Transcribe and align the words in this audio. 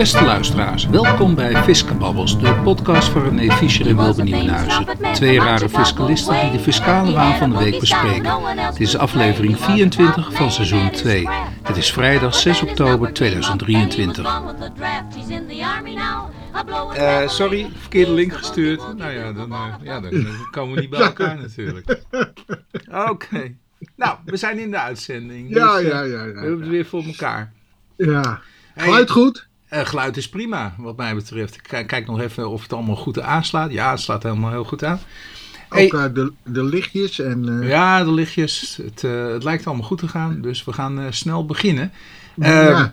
Beste 0.00 0.24
luisteraars, 0.24 0.86
welkom 0.86 1.34
bij 1.34 1.62
Fiskenbabbels, 1.62 2.40
de 2.40 2.60
podcast 2.64 3.08
van 3.08 3.22
René 3.22 3.52
Fischer 3.52 3.86
en 3.86 3.96
Wilde 3.96 4.22
Nieuwenhuizen. 4.22 4.86
Twee 5.12 5.38
rare 5.38 5.68
fiscalisten 5.68 6.40
die 6.40 6.50
de 6.50 6.58
fiscale 6.58 7.12
waan 7.12 7.36
van 7.36 7.50
de 7.50 7.58
week 7.58 7.80
bespreken. 7.80 8.32
Dit 8.70 8.80
is 8.80 8.96
aflevering 8.96 9.58
24 9.58 10.34
van 10.34 10.50
seizoen 10.50 10.90
2. 10.90 11.28
Dit 11.66 11.76
is 11.76 11.92
vrijdag 11.92 12.34
6 12.34 12.62
oktober 12.62 13.12
2023. 13.12 14.42
Uh, 16.96 17.28
sorry, 17.28 17.70
verkeerde 17.76 18.12
link 18.12 18.32
gestuurd. 18.32 18.96
Nou 18.96 19.12
ja, 19.12 19.32
dan, 19.32 19.52
uh, 19.52 19.74
ja, 19.82 20.00
dan 20.00 20.26
komen 20.50 20.74
we 20.74 20.80
niet 20.80 20.90
bij 20.90 21.00
elkaar 21.00 21.38
natuurlijk. 21.38 22.00
Oké. 23.10 23.54
Nou, 23.96 24.18
we 24.24 24.36
zijn 24.36 24.58
in 24.58 24.70
de 24.70 24.78
uitzending. 24.78 25.54
Ja, 25.54 25.76
dus, 25.76 25.82
uh, 25.82 25.88
ja, 25.88 26.02
ja, 26.02 26.24
ja, 26.24 26.32
We 26.32 26.40
hebben 26.40 26.60
het 26.60 26.68
weer 26.68 26.86
voor 26.86 27.04
elkaar. 27.04 27.52
Ja. 27.96 28.40
Geluid 28.76 29.10
goed? 29.10 29.48
Uh, 29.72 29.80
geluid 29.80 30.16
is 30.16 30.28
prima, 30.28 30.74
wat 30.78 30.96
mij 30.96 31.14
betreft. 31.14 31.54
Ik 31.54 31.86
kijk, 31.86 32.06
nog 32.06 32.20
even 32.20 32.48
of 32.48 32.62
het 32.62 32.72
allemaal 32.72 32.96
goed 32.96 33.20
aanslaat. 33.20 33.72
Ja, 33.72 33.90
het 33.90 34.00
slaat 34.00 34.22
helemaal 34.22 34.50
heel 34.50 34.64
goed 34.64 34.84
aan. 34.84 35.00
Ook 35.68 35.92
uh, 35.92 36.04
de, 36.14 36.32
de 36.44 36.64
lichtjes 36.64 37.20
en... 37.20 37.46
Uh... 37.48 37.68
Ja, 37.68 38.04
de 38.04 38.12
lichtjes. 38.12 38.78
Het, 38.82 39.02
het, 39.02 39.44
lijkt 39.44 39.66
allemaal 39.66 39.86
goed 39.86 39.98
te 39.98 40.08
gaan. 40.08 40.40
Dus 40.40 40.64
we 40.64 40.72
gaan 40.72 41.06
snel 41.10 41.46
beginnen. 41.46 41.92
ja. 42.34 42.92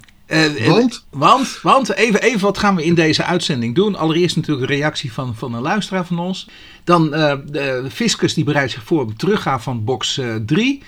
want? 0.67 1.05
Want, 1.09 1.59
want 1.61 1.93
even, 1.93 2.21
even 2.21 2.39
wat 2.39 2.57
gaan 2.57 2.75
we 2.75 2.85
in 2.85 2.95
deze 2.95 3.23
uitzending 3.23 3.75
doen. 3.75 3.95
Allereerst 3.95 4.35
natuurlijk 4.35 4.69
een 4.69 4.77
reactie 4.77 5.13
van, 5.13 5.35
van 5.35 5.53
een 5.53 5.61
luisteraar 5.61 6.05
van 6.05 6.19
ons. 6.19 6.49
Dan 6.83 7.09
de 7.11 7.85
Fiscus 7.89 8.33
die 8.33 8.43
bereidt 8.43 8.71
zich 8.71 8.83
voor 8.83 9.01
op 9.01 9.17
teruggaan 9.17 9.61
van 9.61 9.83
box 9.83 10.19
3. 10.45 10.83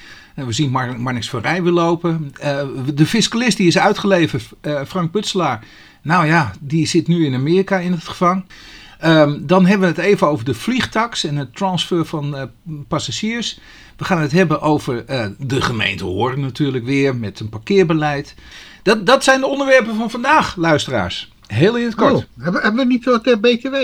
We 0.46 0.52
zien 0.52 0.70
Mar 0.70 1.00
Marnix 1.00 1.30
van 1.30 1.42
Rij 1.42 1.64
weer 1.64 1.72
lopen. 1.72 2.34
Uh, 2.44 2.62
de 2.94 3.06
fiscalist 3.06 3.58
die 3.58 3.68
is 3.68 3.78
uitgeleverd, 3.78 4.50
uh, 4.62 4.82
Frank 4.88 5.12
Putselaar. 5.12 5.64
Nou 6.02 6.26
ja, 6.26 6.52
die 6.60 6.88
zit 6.88 7.08
nu 7.08 7.26
in 7.26 7.34
Amerika 7.34 7.78
in 7.78 7.92
het 7.92 8.08
gevang. 8.08 8.46
Um, 9.06 9.48
dan 9.48 9.66
hebben 9.66 9.94
we 9.94 10.02
het 10.02 10.06
even 10.06 10.28
over 10.28 10.46
de 10.46 10.54
vliegtax 10.54 11.24
en 11.24 11.36
het 11.36 11.56
transfer 11.56 12.06
van 12.06 12.36
uh, 12.36 12.44
passagiers. 12.88 13.60
We 13.98 14.06
gaan 14.06 14.22
het 14.22 14.32
hebben 14.32 14.62
over 14.62 15.06
de 15.38 15.62
gemeente 15.62 16.04
Hoorn 16.04 16.40
natuurlijk 16.40 16.86
weer 16.86 17.16
met 17.16 17.40
een 17.40 17.50
parkeerbeleid. 17.50 18.36
Dat, 18.84 19.06
dat 19.06 19.24
zijn 19.24 19.40
de 19.40 19.48
onderwerpen 19.48 19.96
van 19.96 20.10
vandaag, 20.10 20.56
luisteraars. 20.56 21.32
Heel 21.48 21.78
in 21.78 21.86
het 21.86 21.96
kort. 21.96 22.14
Oh, 22.14 22.24
hebben, 22.40 22.62
hebben 22.62 22.88
we 22.88 22.92
niet 22.92 23.06
wat 23.06 23.42
BTW? 23.42 23.76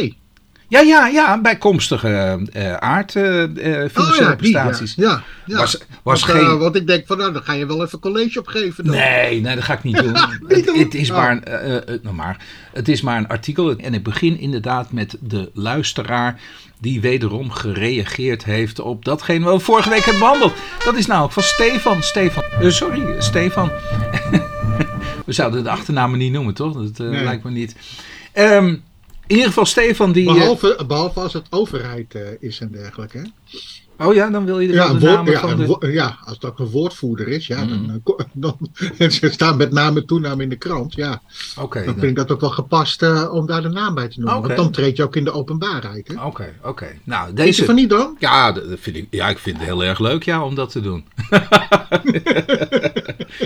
Ja, 0.76 0.81
ja, 0.81 1.08
ja, 1.08 1.42
bijkomstige 1.42 2.40
uh, 2.54 2.73
aard 2.73 3.16
uh, 3.16 3.44
financiële 3.92 4.31
oh, 4.31 4.36
prestaties. 4.36 4.94
Ja, 4.95 5.23
ja, 5.45 5.58
Was, 5.58 5.78
was 6.04 6.26
want, 6.26 6.40
geen... 6.40 6.58
want 6.58 6.76
ik 6.76 6.88
denk 6.88 7.08
van, 7.08 7.18
nou, 7.18 7.34
dan 7.34 7.44
ga 7.44 7.54
je 7.54 7.66
wel 7.66 7.84
even 7.84 8.00
college 8.00 8.40
opgeven. 8.40 8.86
Dan. 8.86 8.96
Nee, 8.96 9.42
nee, 9.42 9.56
dat 9.56 9.64
ga 9.64 9.73
ik 9.73 9.84
niet 9.84 9.98
doen. 10.03 10.16
niet 10.48 10.66
het, 10.66 10.78
het, 10.78 10.94
is 10.94 11.09
oh. 11.09 11.18
maar, 11.18 11.40
nou 12.02 12.16
maar, 12.16 12.46
het 12.73 12.88
is 12.88 13.02
maar 13.02 13.18
een 13.18 13.28
artikel. 13.28 13.76
En 13.76 13.94
ik 13.94 14.03
begin 14.03 14.40
inderdaad 14.40 14.92
met 14.92 15.18
de 15.20 15.50
luisteraar 15.53 16.40
die 16.80 17.02
wederom 17.02 17.52
gereageerd 17.52 18.44
heeft 18.44 18.80
op 18.80 19.06
datgene 19.06 19.46
wat 19.46 19.58
we 19.58 19.64
vorige 19.64 19.90
week 19.90 20.03
hebben 20.03 20.20
behandeld. 20.20 20.53
Dat 20.86 20.96
is 20.96 21.06
namelijk 21.06 21.34
van 21.34 21.44
Stefan. 21.44 22.03
Stefan, 22.03 22.44
sorry, 22.72 23.22
Stefan. 23.22 23.72
we 25.26 25.34
zouden 25.34 25.64
de 25.64 25.70
achternamen 25.70 26.20
niet 26.20 26.31
noemen, 26.31 26.53
toch? 26.53 26.73
Dat 26.73 26.98
nee. 26.98 27.23
lijkt 27.23 27.44
me 27.44 27.52
niet. 27.52 27.76
Um, 28.34 28.84
in 29.28 29.36
ieder 29.36 29.48
geval 29.48 29.66
Stefan 29.66 30.12
die... 30.12 30.26
Behalve, 30.26 30.84
behalve 30.88 31.20
als 31.20 31.34
het 31.34 31.48
overheid 31.50 32.16
uh, 32.16 32.22
is 32.40 32.59
en 32.59 32.72
dergelijke. 32.72 33.31
Oh 33.98 34.14
ja, 34.14 34.30
dan 34.30 34.46
wil 34.46 34.60
je 34.60 34.68
de, 34.68 34.74
ja, 34.74 34.88
de 34.88 35.00
woord, 35.00 35.14
namen 35.14 35.32
ja, 35.32 35.40
van 35.40 35.58
de... 35.58 35.92
ja, 35.92 36.18
als 36.26 36.40
dat 36.40 36.60
een 36.60 36.70
woordvoerder 36.70 37.28
is, 37.28 37.48
ja, 37.48 37.64
mm. 37.64 37.70
dan, 37.70 38.02
dan, 38.34 38.58
dan 38.98 39.12
ze 39.12 39.30
staan 39.30 39.58
met 39.58 39.72
naam 39.72 39.98
en 39.98 40.06
toename 40.06 40.44
in 40.44 40.50
de 40.50 40.56
krant, 40.56 40.94
ja. 40.94 41.22
Okay, 41.60 41.86
dan 41.86 41.94
vind 41.94 42.06
ik 42.06 42.16
dat 42.16 42.32
ook 42.32 42.42
wel 42.42 42.50
gepast 42.50 43.02
uh, 43.02 43.34
om 43.34 43.46
daar 43.46 43.62
de 43.62 43.69
naam 43.69 43.94
bij 43.96 44.08
te 44.08 44.19
noemen. 44.19 44.38
Okay. 44.38 44.47
Want 44.47 44.62
dan 44.62 44.72
treed 44.72 44.97
je 44.97 45.03
ook 45.03 45.16
in 45.16 45.24
de 45.24 45.31
openbaarheid. 45.31 46.09
Oké, 46.09 46.24
oké. 46.24 46.69
Okay, 46.69 47.00
nou, 47.03 47.34
deze... 47.34 47.59
je 47.59 47.66
van 47.66 47.75
niet 47.75 47.90
dan? 47.90 48.16
Ja, 48.19 48.52
dat 48.52 48.64
vind 48.80 48.96
ik, 48.96 49.08
ja, 49.09 49.30
ik 49.30 49.38
vind 49.38 49.58
het 49.58 49.66
heel 49.66 49.84
erg 49.84 50.00
leuk 50.00 50.24
ja, 50.24 50.44
om 50.44 50.56
dat 50.56 50.72
te 50.72 50.81
doen. 50.81 51.06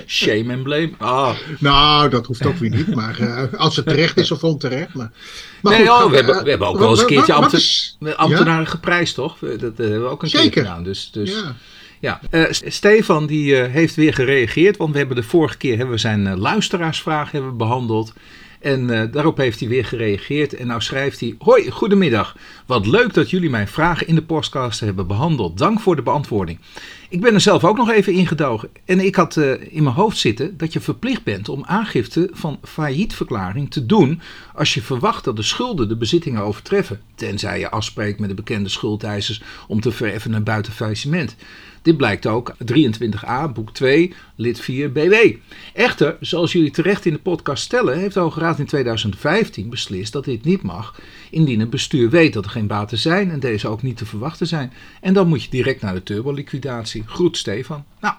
Shame 0.06 0.54
and 0.54 0.64
blame. 0.64 0.92
Oh. 1.00 1.32
Nou, 1.60 2.10
dat 2.10 2.26
hoeft 2.26 2.46
ook 2.46 2.58
weer 2.58 2.70
niet. 2.70 2.96
Maar 2.96 3.20
uh, 3.20 3.54
als 3.54 3.76
het 3.76 3.86
terecht 3.86 4.18
is 4.18 4.32
of 4.32 4.44
onterecht. 4.44 4.94
Maar, 4.94 5.12
maar 5.62 5.74
nee, 5.74 5.88
goed, 5.88 6.04
oh, 6.04 6.10
we, 6.10 6.16
hebben, 6.16 6.44
we 6.44 6.50
hebben 6.50 6.68
ook 6.68 6.78
wel 6.78 6.90
eens 6.90 7.00
een 7.00 7.06
keertje 7.06 7.34
ambten, 7.34 8.18
ambtenaren 8.18 8.64
ja? 8.64 8.70
geprijsd, 8.70 9.16
toch? 9.16 9.40
Dat 9.40 9.78
hebben 9.78 10.04
we 10.04 10.08
ook 10.08 10.24
een 10.24 10.30
Zeker. 10.42 10.62
gedaan. 10.62 10.84
Dus, 10.84 11.12
dus, 11.12 11.30
ja. 11.30 11.56
Ja, 12.02 12.20
uh, 12.32 12.46
Stefan 12.50 13.28
die 13.28 13.52
uh, 13.52 13.72
heeft 13.72 13.96
weer 13.96 14.14
gereageerd, 14.14 14.78
want 14.78 14.92
we 14.92 14.98
hebben 14.98 15.16
de 15.16 15.24
vorige 15.24 15.58
keer 15.58 15.78
hebben 15.78 15.96
we 15.96 16.02
zijn 16.02 16.26
uh, 16.26 16.36
luisteraarsvraag 16.36 17.32
hebben 17.32 17.58
behandeld. 17.58 18.14
En 18.60 19.12
daarop 19.12 19.38
heeft 19.38 19.60
hij 19.60 19.70
weer 19.70 19.86
gereageerd. 19.86 20.54
En 20.54 20.68
nou 20.68 20.82
schrijft 20.82 21.20
hij: 21.20 21.36
Hoi, 21.40 21.72
goedemiddag. 21.72 22.36
Wat 22.66 22.86
leuk 22.86 23.14
dat 23.14 23.30
jullie 23.30 23.50
mijn 23.50 23.68
vragen 23.68 24.08
in 24.08 24.16
de 24.16 24.24
podcast 24.24 24.80
hebben 24.80 25.08
behandeld. 25.08 25.58
Dank 25.58 25.80
voor 25.80 25.96
de 25.96 26.02
beantwoording. 26.02 26.60
Ik 27.10 27.22
ben 27.22 27.34
er 27.34 27.42
zelf 27.42 27.64
ook 27.64 27.78
nog 27.78 27.92
even 27.92 28.14
ingedogen. 28.14 28.70
En 28.86 29.00
ik 29.00 29.16
had 29.16 29.38
in 29.70 29.84
mijn 29.84 29.96
hoofd 29.96 30.18
zitten 30.18 30.58
dat 30.58 30.74
je 30.74 30.80
verplicht 30.80 31.24
bent 31.24 31.50
om 31.50 31.66
aangifte 31.66 32.30
van 32.34 32.60
faillietverklaring 32.64 33.72
te 33.72 33.86
doen. 33.86 34.22
als 34.56 34.74
je 34.74 34.82
verwacht 34.82 35.24
dat 35.24 35.36
de 35.36 35.44
schulden 35.44 35.88
de 35.88 35.98
bezittingen 35.98 36.42
overtreffen. 36.42 37.02
Tenzij 37.16 37.60
je 37.60 37.70
afspreekt 37.70 38.20
met 38.20 38.30
de 38.30 38.36
bekende 38.36 38.70
schuldeisers 38.70 39.42
om 39.68 39.82
te 39.82 39.92
vereffenen 39.92 40.44
buiten 40.44 40.74
faillissement. 40.74 41.36
Dit 41.82 41.98
blijkt 41.98 42.28
ook 42.28 42.56
23a, 42.74 43.54
boek 43.54 43.74
2, 43.74 44.14
lid 44.36 44.60
4 44.60 44.92
BW. 44.92 45.14
Echter, 45.74 46.18
zoals 46.20 46.52
jullie 46.52 46.72
terecht 46.72 47.06
in 47.06 47.14
de 47.14 47.20
podcast 47.20 47.64
stellen, 47.64 47.98
heeft 48.00 48.14
de 48.14 48.20
Hoge 48.20 48.40
Raad 48.40 48.60
in 48.60 48.66
2015 48.66 49.70
beslist 49.70 50.14
dat 50.14 50.26
dit 50.26 50.44
niet 50.44 50.62
mag, 50.62 51.02
indien 51.30 51.60
het 51.60 51.70
bestuur 51.70 52.10
weet 52.10 52.34
dat 52.34 52.46
er 52.46 52.52
geen 52.52 52.68
baten 52.68 52.98
zijn 52.98 53.32
en 53.32 53.40
deze 53.40 53.68
ook 53.68 53.82
niet 53.82 53.98
te 53.98 54.06
verwachten 54.06 54.48
zijn. 54.48 54.74
En 55.02 55.14
dan 55.14 55.28
moet 55.28 55.44
je 55.44 55.50
direct 55.50 55.82
naar 55.82 55.94
de 55.94 56.04
turboliquidatie. 56.04 57.04
Groet 57.06 57.38
Stefan. 57.38 57.84
Nou, 58.02 58.16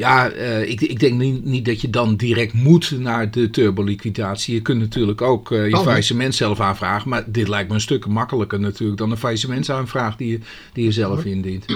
ja, 0.00 0.32
uh, 0.32 0.68
ik, 0.68 0.80
ik, 0.80 1.00
denk 1.00 1.18
niet, 1.18 1.44
niet, 1.44 1.64
dat 1.64 1.80
je 1.80 1.90
dan 1.90 2.16
direct 2.16 2.52
moet 2.52 2.90
naar 2.98 3.30
de 3.30 3.50
turboliquidatie. 3.50 4.54
Je 4.54 4.62
kunt 4.62 4.80
natuurlijk 4.80 5.22
ook 5.22 5.50
uh, 5.50 5.68
je 5.68 5.76
oh, 5.76 5.82
faillissement 5.82 6.34
zelf 6.34 6.60
aanvragen. 6.60 7.08
Maar 7.08 7.24
dit 7.26 7.48
lijkt 7.48 7.68
me 7.68 7.74
een 7.74 7.80
stuk 7.80 8.06
makkelijker 8.06 8.60
natuurlijk 8.60 8.98
dan 8.98 9.10
een 9.10 9.16
faillissementsaanvraag 9.16 10.16
die 10.16 10.30
je, 10.30 10.38
die 10.72 10.84
je 10.84 10.92
zelf 10.92 11.24
indient. 11.24 11.64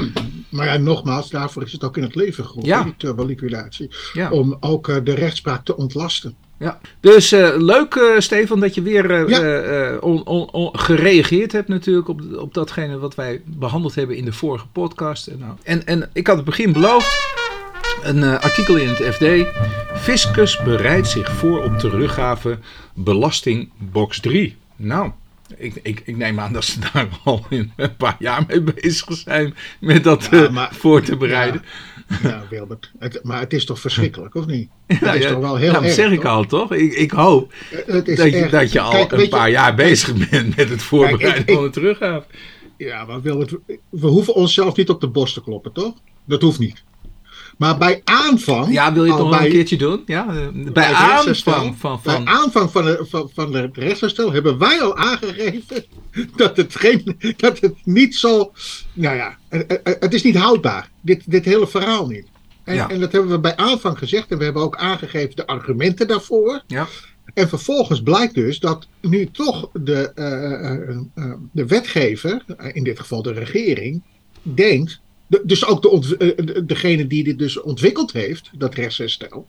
Maar 0.48 0.66
ja, 0.66 0.76
nogmaals, 0.76 1.30
daarvoor 1.30 1.62
is 1.62 1.72
het 1.72 1.84
ook 1.84 1.96
in 1.96 2.02
het 2.02 2.14
leven 2.14 2.44
geroepen, 2.44 2.68
ja. 2.68 2.82
die 2.82 2.94
turboliquidatie. 2.96 3.90
Ja. 4.12 4.30
Om 4.30 4.56
ook 4.60 4.88
uh, 4.88 4.96
de 5.04 5.14
rechtspraak 5.14 5.64
te 5.64 5.76
ontlasten. 5.76 6.34
Ja, 6.58 6.80
dus 7.00 7.32
uh, 7.32 7.54
leuk 7.56 7.94
uh, 7.94 8.18
Stefan 8.18 8.60
dat 8.60 8.74
je 8.74 8.82
weer 8.82 9.10
uh, 9.10 9.28
ja. 9.28 9.96
on, 9.98 10.26
on, 10.26 10.50
on, 10.52 10.78
gereageerd 10.78 11.52
hebt 11.52 11.68
natuurlijk 11.68 12.08
op, 12.08 12.20
op 12.36 12.54
datgene 12.54 12.98
wat 12.98 13.14
wij 13.14 13.42
behandeld 13.44 13.94
hebben 13.94 14.16
in 14.16 14.24
de 14.24 14.32
vorige 14.32 14.66
podcast. 14.66 15.26
En, 15.26 15.38
nou, 15.38 15.52
en, 15.62 15.86
en 15.86 16.10
ik 16.12 16.26
had 16.26 16.36
het 16.36 16.44
begin 16.44 16.72
beloofd, 16.72 17.34
een 18.04 18.16
uh, 18.16 18.38
artikel 18.38 18.76
in 18.76 18.88
het 18.88 19.14
FD. 19.14 19.24
Fiscus 19.94 20.62
bereidt 20.62 21.08
zich 21.08 21.32
voor 21.32 21.64
op 21.64 21.78
teruggave 21.78 22.58
belasting 22.94 23.70
box 23.78 24.20
3. 24.20 24.56
Nou, 24.76 25.10
ik, 25.56 25.74
ik, 25.82 26.02
ik, 26.04 26.16
neem 26.16 26.40
aan 26.40 26.52
dat 26.52 26.64
ze 26.64 26.78
daar 26.92 27.08
al 27.24 27.46
in 27.48 27.72
een 27.76 27.96
paar 27.96 28.16
jaar 28.18 28.44
mee 28.46 28.62
bezig 28.62 29.16
zijn 29.16 29.54
met 29.80 30.04
dat 30.04 30.28
ja, 30.30 30.50
maar, 30.50 30.70
uh, 30.72 30.78
voor 30.78 31.02
te 31.02 31.16
bereiden. 31.16 31.62
Ja, 32.08 32.28
ja 32.28 32.42
Wilbert, 32.50 32.92
het, 32.98 33.20
maar 33.22 33.40
het 33.40 33.52
is 33.52 33.64
toch 33.64 33.80
verschrikkelijk, 33.80 34.34
of 34.34 34.46
niet? 34.46 34.68
Ja, 35.00 35.12
is 35.12 35.26
toch 35.26 35.38
wel 35.38 35.56
heel 35.56 35.66
ja, 35.66 35.72
dat 35.72 35.82
erg, 35.82 35.92
zeg 35.92 36.10
ik 36.10 36.20
toch? 36.20 36.30
al, 36.30 36.44
toch? 36.44 36.72
Ik, 36.72 36.92
ik 36.92 37.10
hoop 37.10 37.52
dat 37.86 38.06
je, 38.06 38.48
dat, 38.50 38.72
je, 38.72 38.80
al 38.80 38.90
Kijk, 38.90 39.12
een 39.12 39.28
paar 39.28 39.46
je, 39.46 39.52
jaar 39.52 39.74
bezig 39.74 40.28
bent 40.30 40.56
met 40.56 40.68
het 40.68 40.82
voorbereiden 40.82 41.44
Kijk, 41.44 41.56
van 41.58 41.66
de 41.66 41.70
teruggave. 41.70 42.26
Ja, 42.76 43.04
maar 43.04 43.22
Wilbert, 43.22 43.56
we 43.88 44.06
hoeven 44.06 44.34
onszelf 44.34 44.76
niet 44.76 44.88
op 44.88 45.00
de 45.00 45.08
borst 45.08 45.34
te 45.34 45.42
kloppen, 45.42 45.72
toch? 45.72 45.94
Dat 46.24 46.42
hoeft 46.42 46.58
niet. 46.58 46.82
Maar 47.56 47.78
bij 47.78 48.00
aanvang. 48.04 48.72
Ja, 48.72 48.92
wil 48.92 49.04
je 49.04 49.10
het 49.10 49.20
nog 49.20 49.30
bij, 49.30 49.44
een 49.44 49.52
keertje 49.52 49.76
doen? 49.76 50.02
Ja, 50.06 50.26
bij, 50.52 50.72
bij 50.72 50.92
aanvang 50.92 51.36
van, 51.36 51.76
van, 51.78 52.00
Bij 52.02 52.24
aanvang 52.24 52.70
van, 52.70 52.84
de, 52.84 53.06
van, 53.08 53.30
van 53.34 53.54
het 53.54 53.76
rechtsherstel 53.76 54.32
hebben 54.32 54.58
wij 54.58 54.82
al 54.82 54.96
aangegeven 54.96 55.84
dat 56.36 56.56
het, 56.56 56.76
geen, 56.76 57.16
dat 57.36 57.60
het 57.60 57.74
niet 57.84 58.16
zal. 58.16 58.52
Nou 58.92 59.16
ja, 59.16 59.38
het, 59.84 60.14
is 60.14 60.22
niet 60.22 60.36
houdbaar. 60.36 60.90
Dit, 61.00 61.30
dit 61.30 61.44
hele 61.44 61.66
verhaal 61.66 62.06
niet. 62.06 62.26
En, 62.64 62.74
ja. 62.74 62.90
en 62.90 63.00
dat 63.00 63.12
hebben 63.12 63.30
we 63.30 63.40
bij 63.40 63.56
aanvang 63.56 63.98
gezegd 63.98 64.30
en 64.30 64.38
we 64.38 64.44
hebben 64.44 64.62
ook 64.62 64.76
aangegeven 64.76 65.36
de 65.36 65.46
argumenten 65.46 66.08
daarvoor. 66.08 66.62
Ja. 66.66 66.86
En 67.34 67.48
vervolgens 67.48 68.02
blijkt 68.02 68.34
dus 68.34 68.58
dat 68.58 68.86
nu 69.00 69.30
toch 69.30 69.68
de, 69.72 70.12
uh, 70.14 70.88
uh, 70.90 71.26
uh, 71.26 71.34
de 71.52 71.66
wetgever, 71.66 72.44
in 72.72 72.84
dit 72.84 73.00
geval 73.00 73.22
de 73.22 73.32
regering, 73.32 74.02
denkt 74.42 75.00
de, 75.26 75.42
dus 75.44 75.66
ook 75.66 75.82
de, 75.82 76.34
de, 76.44 76.64
degene 76.64 77.06
die 77.06 77.24
dit 77.24 77.38
dus 77.38 77.60
ontwikkeld 77.60 78.12
heeft, 78.12 78.50
dat 78.52 78.74
rechtsherstel, 78.74 79.46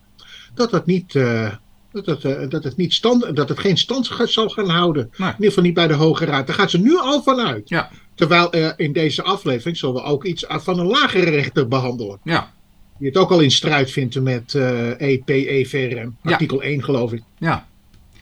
dat 0.53 0.71
dat 0.71 0.85
niet, 0.85 1.13
uh, 1.13 1.53
dat 1.91 2.05
het, 2.05 2.23
uh, 2.23 2.49
dat 2.49 2.63
het, 2.63 2.77
niet 2.77 2.93
stand, 2.93 3.35
dat 3.35 3.49
het 3.49 3.59
geen 3.59 3.77
stand 3.77 4.09
zal 4.23 4.49
gaan 4.49 4.69
houden. 4.69 5.11
Nee. 5.17 5.27
In 5.27 5.33
ieder 5.33 5.47
geval 5.47 5.63
niet 5.63 5.73
bij 5.73 5.87
de 5.87 5.93
Hoge 5.93 6.25
Raad. 6.25 6.47
Daar 6.47 6.55
gaat 6.55 6.69
ze 6.69 6.79
nu 6.79 6.97
al 6.97 7.23
van 7.23 7.39
uit. 7.39 7.69
Ja. 7.69 7.89
Terwijl 8.15 8.55
uh, 8.55 8.71
in 8.75 8.93
deze 8.93 9.23
aflevering 9.23 9.77
zullen 9.77 9.95
we 9.95 10.01
ook 10.01 10.25
iets 10.25 10.45
van 10.47 10.79
een 10.79 10.85
lagere 10.85 11.29
rechter 11.29 11.67
behandelen. 11.67 12.19
Ja. 12.23 12.53
Die 12.97 13.07
het 13.07 13.17
ook 13.17 13.31
al 13.31 13.39
in 13.39 13.51
strijd 13.51 13.91
vindt 13.91 14.21
met 14.21 14.55
EP, 14.97 15.29
EVRM. 15.29 16.15
Artikel 16.23 16.61
ja. 16.61 16.67
1 16.67 16.83
geloof 16.83 17.13
ik. 17.13 17.23
Ja. 17.37 17.67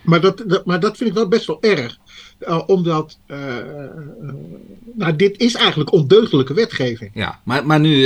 Maar 0.03 0.21
dat, 0.21 0.44
dat, 0.47 0.65
maar 0.65 0.79
dat 0.79 0.97
vind 0.97 1.09
ik 1.09 1.15
wel 1.15 1.27
best 1.27 1.45
wel 1.45 1.61
erg. 1.61 1.97
Uh, 2.48 2.62
omdat, 2.66 3.18
uh, 3.28 3.38
nou, 4.94 5.16
dit 5.16 5.40
is 5.40 5.56
eigenlijk 5.56 5.92
ondeugdelijke 5.92 6.54
wetgeving. 6.54 7.12
Ja, 7.13 7.40
maar, 7.44 7.66
maar 7.66 7.80
nu 7.80 8.04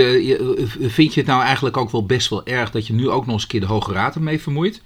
vind 0.80 1.14
je 1.14 1.20
het 1.20 1.30
nou 1.30 1.44
eigenlijk 1.44 1.78
ook 1.78 1.92
wel 1.92 2.06
best 2.06 2.30
wel 2.30 2.46
erg 2.46 2.72
dat 2.72 2.88
je 2.88 2.94
nu 2.94 3.10
ook 3.10 3.26
nog 3.26 3.34
eens 3.34 3.44
een 3.44 3.50
keer 3.50 3.60
de 3.60 3.66
Hoge 3.66 3.94
Raad 3.94 4.16
ermee 4.16 4.40
vermoeit? 4.40 4.82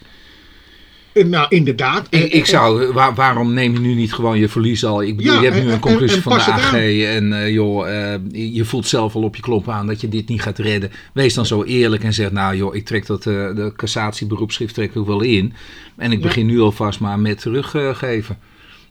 Nou, 1.14 1.46
inderdaad. 1.50 2.08
Ik, 2.10 2.34
ik 2.34 2.46
zou, 2.46 2.92
waar, 2.92 3.16
waarom 3.16 3.54
neem 3.54 3.74
je 3.74 3.80
nu 3.80 3.94
niet 3.94 4.14
gewoon 4.14 4.40
je 4.40 4.50
verlies 4.50 4.86
al? 4.86 5.04
Ik 5.04 5.18
bedoel, 5.18 5.34
ja, 5.34 5.42
je 5.42 5.50
hebt 5.52 5.64
nu 5.64 5.72
een 5.72 5.80
conclusie 5.80 6.22
van 6.22 6.38
de 6.38 6.44
AG 6.44 6.74
en 6.74 7.32
uh, 7.32 7.50
joh, 7.50 7.88
uh, 7.88 8.14
je 8.54 8.66
voelt 8.66 8.88
zelf 8.88 9.16
al 9.16 9.24
op 9.24 9.36
je 9.36 9.42
klomp 9.42 9.70
aan 9.70 9.88
dat 9.88 10.02
je 10.02 10.10
dit 10.10 10.28
niet 10.28 10.42
gaat 10.42 10.58
redden. 10.58 10.92
Wees 11.14 11.34
dan 11.34 11.46
zo 11.46 11.64
eerlijk 11.64 12.04
en 12.04 12.14
zeg, 12.14 12.32
nou 12.32 12.56
joh, 12.56 12.76
ik 12.76 12.86
trek 12.86 13.06
dat, 13.06 13.26
uh, 13.26 13.56
de 13.56 13.74
cassatieberoepschrift 13.76 14.74
trek 14.74 14.96
ik 14.96 15.06
wel 15.06 15.22
in. 15.22 15.54
En 15.98 16.12
ik 16.12 16.22
begin 16.22 16.46
nu 16.46 16.60
alvast 16.60 17.00
maar 17.00 17.20
met 17.20 17.42
teruggeven. 17.42 18.38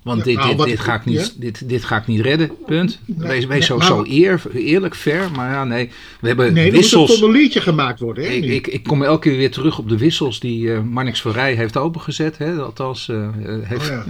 Want 0.02 0.24
dit, 0.24 0.36
nou, 0.36 0.56
dit, 0.56 0.66
dit, 0.66 0.80
ga 0.80 0.94
ik 0.94 1.04
niet, 1.04 1.34
dit, 1.40 1.68
dit 1.68 1.84
ga 1.84 1.96
ik 1.96 2.06
niet 2.06 2.20
redden, 2.20 2.50
punt. 2.66 3.00
wees 3.06 3.46
wees 3.46 3.66
zo, 3.66 3.80
zo 3.80 4.04
eer, 4.08 4.42
eerlijk, 4.54 4.94
ver. 4.94 5.30
Maar 5.30 5.50
ja, 5.50 5.64
nee. 5.64 5.90
We 6.20 6.26
hebben 6.26 6.52
nee, 6.52 6.72
wissels. 6.72 7.10
er 7.10 7.18
moet 7.18 7.28
een 7.28 7.40
liedje 7.40 7.60
gemaakt 7.60 8.00
worden. 8.00 8.24
Hè, 8.24 8.30
ik, 8.30 8.44
ik, 8.44 8.66
ik, 8.66 8.82
kom 8.82 9.02
elke 9.02 9.28
keer 9.28 9.38
weer 9.38 9.50
terug 9.50 9.78
op 9.78 9.88
de 9.88 9.98
wissels 9.98 10.40
die 10.40 10.62
uh, 10.62 10.80
Marnix 10.80 11.20
Verrij 11.20 11.54
heeft 11.54 11.76
opengezet. 11.76 12.38
Hè, 12.38 12.54
althans, 12.54 13.08
uh, 13.08 13.28
heeft... 13.62 13.90
Oh, 13.90 14.06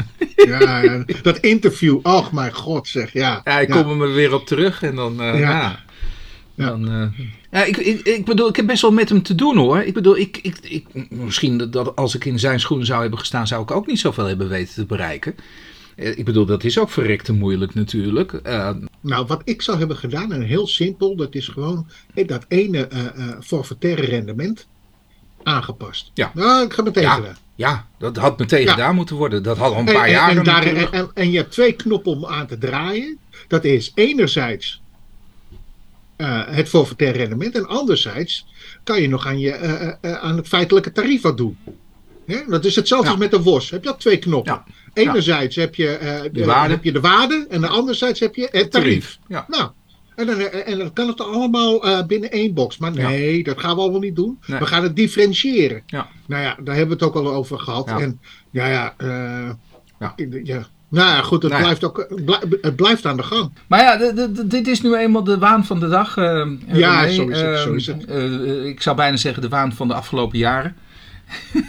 ja. 0.61 0.83
ja, 0.83 1.05
dat 1.23 1.39
interview. 1.39 1.99
Och, 2.03 2.33
mijn 2.33 2.55
god 2.55 2.89
zeg. 2.89 3.13
Ja, 3.13 3.41
ja 3.45 3.61
ik 3.61 3.71
kom 3.71 4.03
er 4.03 4.15
weer 4.15 4.35
op 4.35 4.47
terug. 4.47 4.83
En 4.83 4.95
dan, 4.95 5.23
uh, 5.23 5.39
ja. 5.39 5.85
Dan, 6.55 6.95
uh, 6.95 7.27
ja, 7.51 7.65
ik, 7.65 7.77
ik, 7.77 8.01
ik 8.01 8.25
bedoel, 8.25 8.49
ik 8.49 8.57
heb 8.57 8.67
best 8.67 8.83
wel 8.83 8.93
met 8.93 9.09
hem 9.09 9.23
te 9.23 9.35
doen 9.35 9.57
hoor. 9.57 9.81
Ik 9.81 9.95
bedoel, 9.95 10.17
ik, 10.17 10.39
ik, 10.43 10.57
ik, 10.63 11.11
misschien 11.11 11.71
dat 11.71 11.97
als 11.97 12.15
ik 12.15 12.25
in 12.25 12.39
zijn 12.39 12.61
schoenen 12.61 12.87
zou 12.87 13.01
hebben 13.01 13.19
gestaan, 13.19 13.47
zou 13.47 13.63
ik 13.63 13.71
ook 13.71 13.87
niet 13.87 14.01
zoveel 14.01 14.27
hebben 14.27 14.49
weten 14.49 14.75
te 14.75 14.85
bereiken. 14.85 15.35
Eh, 15.97 16.19
ik 16.19 16.25
bedoel, 16.25 16.47
dat 16.47 16.65
is 16.65 16.79
ook 16.79 16.91
verrekte 16.91 17.33
moeilijk 17.33 17.75
natuurlijk. 17.75 18.41
Uh, 18.47 18.71
nou, 19.01 19.27
wat 19.27 19.43
ik 19.45 19.63
zou 19.63 19.79
hebben 19.79 19.97
gedaan, 19.97 20.33
en 20.33 20.43
heel 20.43 20.67
simpel, 20.67 21.17
dat 21.17 21.35
is 21.35 21.49
gewoon 21.49 21.87
dat 22.27 22.45
ene 22.49 22.89
uh, 22.93 23.29
forfaitaire 23.41 24.07
rendement 24.07 24.67
aangepast. 25.43 26.11
Ja. 26.15 26.31
Nou, 26.35 26.65
ik 26.65 26.73
ga 26.73 26.83
meteen 26.83 27.03
ja. 27.03 27.15
gedaan. 27.15 27.37
Ja, 27.55 27.87
dat 27.99 28.17
had 28.17 28.39
meteen 28.39 28.69
gedaan 28.69 28.95
moeten 28.95 29.17
worden. 29.17 29.43
Dat 29.43 29.57
had 29.57 29.73
al 29.73 29.79
een 29.79 29.85
paar 29.85 30.05
en, 30.05 30.11
jaar 30.11 30.37
en, 30.37 30.45
daar, 30.45 30.63
en, 30.67 31.11
en, 31.15 31.31
je 31.31 31.37
hebt 31.37 31.53
twee 31.53 31.73
knoppen 31.73 32.13
om 32.13 32.27
aan 32.27 32.47
te 32.47 32.59
draaien. 32.59 33.19
Dat 33.49 33.65
is 33.65 33.93
enerzijds 33.95 34.83
uh, 36.17 36.43
het 36.47 36.69
forfaitaire 36.69 37.19
rendement. 37.19 37.55
En 37.55 37.67
anderzijds 37.67 38.47
kan 38.85 39.01
je 39.01 39.09
nog 39.09 39.27
aan, 39.27 39.39
je, 39.39 39.97
uh, 40.03 40.13
aan 40.13 40.37
het 40.37 40.49
feitelijke 40.49 40.93
tarief 40.93 41.23
wat 41.23 41.37
doen. 41.37 41.59
Dat 42.49 42.65
is 42.65 42.77
hetzelfde 42.77 43.11
als 43.11 43.19
met 43.19 43.31
de 43.31 43.43
WOS. 43.43 43.71
Heb 43.71 43.83
je 43.83 43.89
dat 43.89 44.01
twee 44.01 44.19
knoppen. 44.19 44.53
Ja. 44.53 44.65
Enerzijds 44.93 45.57
heb, 45.57 45.75
je, 45.75 45.99
uh, 46.03 46.33
de, 46.33 46.45
waarde. 46.45 46.75
heb 46.75 46.85
je 46.85 46.93
de 46.93 47.01
waarde 47.01 47.47
en 47.49 47.65
anderzijds 47.65 48.21
heb 48.21 48.35
je 48.35 48.49
het 48.51 48.71
tarief. 48.71 49.19
Ja. 49.29 49.45
Nou, 49.49 49.71
en 50.21 50.27
dan, 50.27 50.39
en 50.41 50.79
dan 50.79 50.93
kan 50.93 51.09
het 51.09 51.21
allemaal 51.21 51.87
uh, 51.87 52.03
binnen 52.07 52.31
één 52.31 52.55
box. 52.55 52.79
Maar 52.79 52.93
nee, 52.93 53.37
ja. 53.37 53.43
dat 53.43 53.61
gaan 53.61 53.75
we 53.75 53.81
allemaal 53.81 54.01
niet 54.01 54.17
doen. 54.17 54.39
Nee. 54.47 54.59
We 54.59 54.67
gaan 54.67 54.83
het 54.83 54.97
differentiëren. 54.97 55.83
Ja. 55.87 56.09
Nou 56.27 56.43
ja, 56.43 56.57
daar 56.63 56.77
hebben 56.77 56.99
we 56.99 57.05
het 57.05 57.15
ook 57.15 57.25
al 57.25 57.35
over 57.35 57.59
gehad. 57.59 57.89
Ja. 57.89 57.99
En 57.99 58.21
ja, 58.51 58.67
ja, 58.67 58.95
uh, 58.99 59.51
ja. 59.99 60.15
ja. 60.45 60.67
Nou 60.89 61.09
ja, 61.09 61.23
goed, 61.23 61.43
het, 61.43 61.53
nee. 61.53 61.61
blijft 61.61 61.85
ook, 61.85 62.07
het 62.61 62.77
blijft 62.77 63.07
aan 63.07 63.17
de 63.17 63.23
gang. 63.23 63.53
Maar 63.67 63.81
ja, 63.81 63.97
de, 63.97 64.33
de, 64.33 64.47
dit 64.47 64.67
is 64.67 64.83
nu 64.83 64.97
eenmaal 64.97 65.25
de 65.25 65.39
waan 65.39 65.65
van 65.65 65.81
de 65.81 65.89
dag. 65.89 66.17
Uh, 66.17 66.47
ja, 66.67 67.09
zo 67.09 67.29
is 67.29 67.41
het. 67.41 67.59
Zo 67.59 67.73
is 67.73 67.87
het. 67.87 68.09
ik 68.65 68.83
zou 68.83 68.97
bijna 68.97 69.17
zeggen 69.17 69.43
de 69.43 69.49
waan 69.49 69.73
van 69.73 69.89
de 69.89 69.95
afgelopen 69.95 70.39
jaren. 70.39 70.77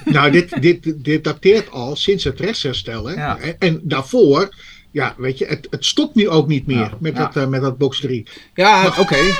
Nou, 0.06 0.32
dit, 0.32 0.62
dit, 0.62 1.04
dit 1.04 1.24
dateert 1.24 1.72
al 1.72 1.96
sinds 1.96 2.24
het 2.24 2.40
rechtsherstel. 2.40 3.06
Hè? 3.06 3.14
Ja. 3.14 3.38
En 3.60 3.80
daarvoor, 3.84 4.56
ja, 4.92 5.16
weet 5.18 5.38
je, 5.38 5.46
het, 5.46 5.68
het 5.70 5.86
stopt 5.86 6.16
nu 6.16 6.30
ook 6.30 6.48
niet 6.48 6.68
meer 6.68 6.78
ja, 6.78 6.98
met, 7.00 7.14
ja. 7.14 7.20
Dat, 7.20 7.44
uh, 7.44 7.50
met 7.50 7.62
dat 7.62 7.78
box 7.78 8.00
3. 8.00 8.28
Ja, 8.54 8.88
oké. 8.88 9.00
Okay. 9.00 9.34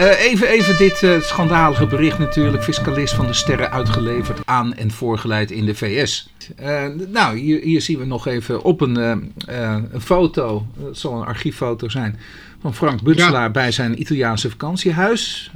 Uh, 0.00 0.20
even, 0.20 0.48
even 0.48 0.76
dit 0.76 1.02
uh, 1.02 1.20
schandalige 1.20 1.86
bericht 1.86 2.18
natuurlijk. 2.18 2.62
Fiscalist 2.62 3.14
van 3.14 3.26
de 3.26 3.32
Sterren 3.32 3.70
uitgeleverd 3.70 4.40
aan 4.44 4.74
en 4.74 4.90
voorgeleid 4.90 5.50
in 5.50 5.66
de 5.66 5.74
VS. 5.74 6.28
Uh, 6.60 6.84
nou, 7.08 7.38
hier, 7.38 7.60
hier, 7.60 7.80
zien 7.80 7.98
we 7.98 8.04
nog 8.04 8.26
even 8.26 8.62
op 8.62 8.80
een, 8.80 8.96
een 9.46 10.00
foto. 10.00 10.66
Het 10.84 10.98
zal 10.98 11.20
een 11.20 11.26
archieffoto 11.26 11.88
zijn. 11.88 12.18
Van 12.60 12.74
Frank 12.74 13.02
Butselaar 13.02 13.42
ja. 13.42 13.50
bij 13.50 13.70
zijn 13.70 14.00
Italiaanse 14.00 14.50
vakantiehuis. 14.50 15.50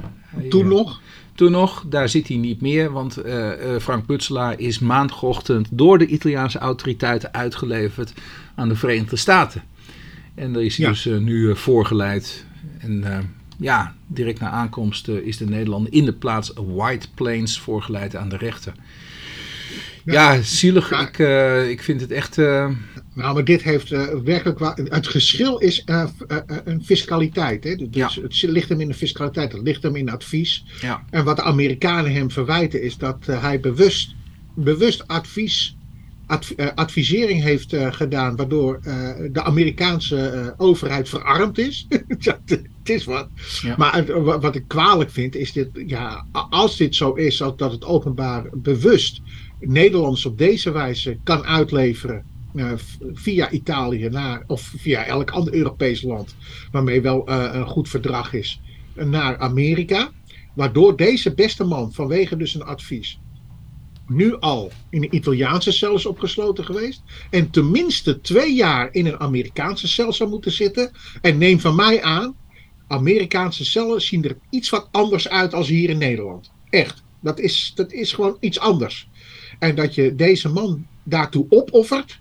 Toen 0.49 0.67
nog? 0.67 1.01
Toen 1.35 1.51
nog, 1.51 1.85
daar 1.89 2.09
zit 2.09 2.27
hij 2.27 2.37
niet 2.37 2.61
meer, 2.61 2.91
want 2.91 3.25
uh, 3.25 3.35
uh, 3.35 3.79
Frank 3.79 4.05
Butselaar 4.05 4.59
is 4.59 4.79
maandagochtend 4.79 5.67
door 5.71 5.97
de 5.97 6.05
Italiaanse 6.05 6.59
autoriteiten 6.59 7.33
uitgeleverd 7.33 8.13
aan 8.55 8.69
de 8.69 8.75
Verenigde 8.75 9.15
Staten. 9.15 9.63
En 10.35 10.53
daar 10.53 10.63
is 10.63 10.77
hij 10.77 10.85
ja. 10.85 10.91
dus 10.91 11.05
uh, 11.05 11.17
nu 11.17 11.55
voorgeleid. 11.55 12.45
En 12.79 13.03
ja, 13.57 13.95
direct 14.07 14.39
na 14.39 14.49
aankomst 14.49 15.07
is 15.07 15.37
de 15.37 15.45
Nederlander 15.45 15.93
in 15.93 16.05
de 16.05 16.13
plaats 16.13 16.53
White 16.75 17.07
Plains 17.13 17.59
voorgeleid 17.59 18.15
aan 18.15 18.29
de 18.29 18.37
rechter. 18.37 18.73
Ja, 20.05 20.41
zielig. 20.41 20.91
Ik, 20.91 21.17
ik 21.69 21.81
vind 21.81 22.01
het 22.01 22.11
echt. 22.11 22.37
Nou, 23.13 23.33
maar 23.33 23.43
dit 23.43 23.63
heeft 23.63 23.91
uh, 23.91 24.07
werkelijk 24.23 24.59
wel. 24.59 24.73
Het 24.75 25.07
geschil 25.07 25.57
is 25.57 25.83
een 26.63 26.83
fiscaliteit. 26.85 27.63
Hè? 27.63 27.75
Dus 27.75 27.87
ja. 27.91 28.09
Het 28.21 28.41
ligt 28.41 28.69
hem 28.69 28.81
in 28.81 28.87
de 28.87 28.93
fiscaliteit, 28.93 29.51
het 29.51 29.61
ligt 29.61 29.83
hem 29.83 29.95
in 29.95 30.09
advies. 30.09 30.65
Ja. 30.81 31.03
En 31.09 31.23
wat 31.23 31.35
de 31.35 31.41
Amerikanen 31.41 32.13
hem 32.13 32.31
verwijten 32.31 32.81
is 32.81 32.97
dat 32.97 33.25
hij 33.25 33.59
bewust, 33.59 34.15
bewust 34.55 35.07
advies, 35.07 35.77
adv 36.25 36.51
advisering 36.75 37.43
heeft 37.43 37.75
gedaan, 37.77 38.35
waardoor 38.35 38.79
de 39.31 39.43
Amerikaanse 39.43 40.53
overheid 40.57 41.09
verarmd 41.09 41.57
is. 41.57 41.87
het 42.81 42.89
is 42.89 43.05
wat. 43.05 43.27
Ja. 43.61 43.75
Maar 43.77 44.21
wat 44.39 44.55
ik 44.55 44.67
kwalijk 44.67 45.09
vind, 45.09 45.35
is 45.35 45.51
dit, 45.51 45.69
ja, 45.85 46.25
als 46.49 46.77
dit 46.77 46.95
zo 46.95 47.13
is, 47.13 47.37
dat 47.37 47.59
het 47.59 47.85
openbaar 47.85 48.49
bewust 48.53 49.21
Nederlanders 49.59 50.25
op 50.25 50.37
deze 50.37 50.71
wijze 50.71 51.17
kan 51.23 51.43
uitleveren 51.43 52.25
uh, 52.55 52.71
via 53.13 53.51
Italië 53.51 54.09
naar, 54.09 54.43
of 54.47 54.73
via 54.77 55.05
elk 55.05 55.31
ander 55.31 55.53
Europees 55.53 56.01
land, 56.01 56.35
waarmee 56.71 57.01
wel 57.01 57.29
uh, 57.29 57.49
een 57.51 57.67
goed 57.67 57.89
verdrag 57.89 58.33
is, 58.33 58.61
naar 58.93 59.37
Amerika. 59.37 60.11
Waardoor 60.53 60.95
deze 60.95 61.33
beste 61.33 61.63
man, 61.63 61.93
vanwege 61.93 62.37
dus 62.37 62.53
een 62.53 62.63
advies, 62.63 63.19
nu 64.07 64.35
al 64.39 64.71
in 64.89 65.03
een 65.03 65.15
Italiaanse 65.15 65.71
cel 65.71 65.95
is 65.95 66.05
opgesloten 66.05 66.65
geweest. 66.65 67.01
En 67.29 67.49
tenminste 67.49 68.21
twee 68.21 68.55
jaar 68.55 68.89
in 68.91 69.05
een 69.05 69.19
Amerikaanse 69.19 69.87
cel 69.87 70.13
zou 70.13 70.29
moeten 70.29 70.51
zitten. 70.51 70.91
En 71.21 71.37
neem 71.37 71.59
van 71.59 71.75
mij 71.75 72.01
aan, 72.03 72.35
Amerikaanse 72.91 73.65
cellen 73.65 74.01
zien 74.01 74.23
er 74.23 74.37
iets 74.49 74.69
wat 74.69 74.87
anders 74.91 75.29
uit 75.29 75.53
als 75.53 75.67
hier 75.67 75.89
in 75.89 75.97
Nederland. 75.97 76.51
Echt. 76.69 77.03
Dat 77.19 77.39
is, 77.39 77.71
dat 77.75 77.91
is 77.91 78.13
gewoon 78.13 78.37
iets 78.39 78.59
anders. 78.59 79.09
En 79.59 79.75
dat 79.75 79.95
je 79.95 80.15
deze 80.15 80.49
man 80.49 80.85
daartoe 81.03 81.45
opoffert 81.49 82.19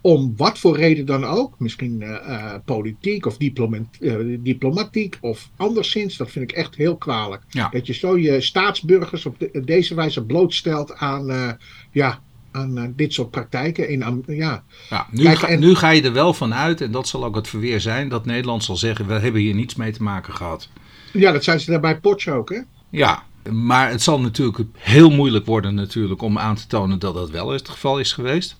om 0.00 0.32
wat 0.36 0.58
voor 0.58 0.76
reden 0.76 1.06
dan 1.06 1.24
ook, 1.24 1.54
misschien 1.58 2.00
uh, 2.00 2.08
uh, 2.08 2.54
politiek 2.64 3.26
of 3.26 3.36
uh, 3.38 4.38
diplomatiek 4.40 5.18
of 5.20 5.50
anderszins, 5.56 6.16
dat 6.16 6.30
vind 6.30 6.50
ik 6.50 6.56
echt 6.56 6.76
heel 6.76 6.96
kwalijk. 6.96 7.42
Ja. 7.48 7.68
Dat 7.68 7.86
je 7.86 7.94
zo 7.94 8.18
je 8.18 8.40
staatsburgers 8.40 9.26
op 9.26 9.38
de, 9.38 9.62
deze 9.64 9.94
wijze 9.94 10.24
blootstelt 10.24 10.94
aan, 10.94 11.58
ja, 11.92 12.22
aan 12.52 12.92
dit 12.96 13.12
soort 13.12 13.30
praktijken. 13.30 13.88
In, 13.88 14.24
ja. 14.26 14.62
Ja, 14.90 15.06
nu, 15.10 15.22
Kijk, 15.22 15.38
ga, 15.38 15.48
en, 15.48 15.60
nu 15.60 15.74
ga 15.74 15.90
je 15.90 16.02
er 16.02 16.12
wel 16.12 16.34
van 16.34 16.54
uit, 16.54 16.80
en 16.80 16.90
dat 16.90 17.08
zal 17.08 17.24
ook 17.24 17.34
het 17.34 17.48
verweer 17.48 17.80
zijn, 17.80 18.08
dat 18.08 18.24
Nederland 18.24 18.64
zal 18.64 18.76
zeggen, 18.76 19.06
we 19.06 19.12
hebben 19.12 19.40
hier 19.40 19.54
niets 19.54 19.74
mee 19.74 19.92
te 19.92 20.02
maken 20.02 20.34
gehad. 20.34 20.68
Ja, 21.12 21.32
dat 21.32 21.44
zijn 21.44 21.60
ze 21.60 21.70
daar 21.70 21.80
bij 21.80 21.98
Potsch 21.98 22.28
ook, 22.28 22.50
hè? 22.50 22.60
Ja, 22.90 23.22
maar 23.52 23.90
het 23.90 24.02
zal 24.02 24.20
natuurlijk 24.20 24.58
heel 24.72 25.10
moeilijk 25.10 25.46
worden 25.46 25.74
natuurlijk 25.74 26.22
om 26.22 26.38
aan 26.38 26.54
te 26.54 26.66
tonen 26.66 26.98
dat 26.98 27.14
dat 27.14 27.30
wel 27.30 27.48
het 27.48 27.68
geval 27.68 27.98
is 27.98 28.12
geweest. 28.12 28.56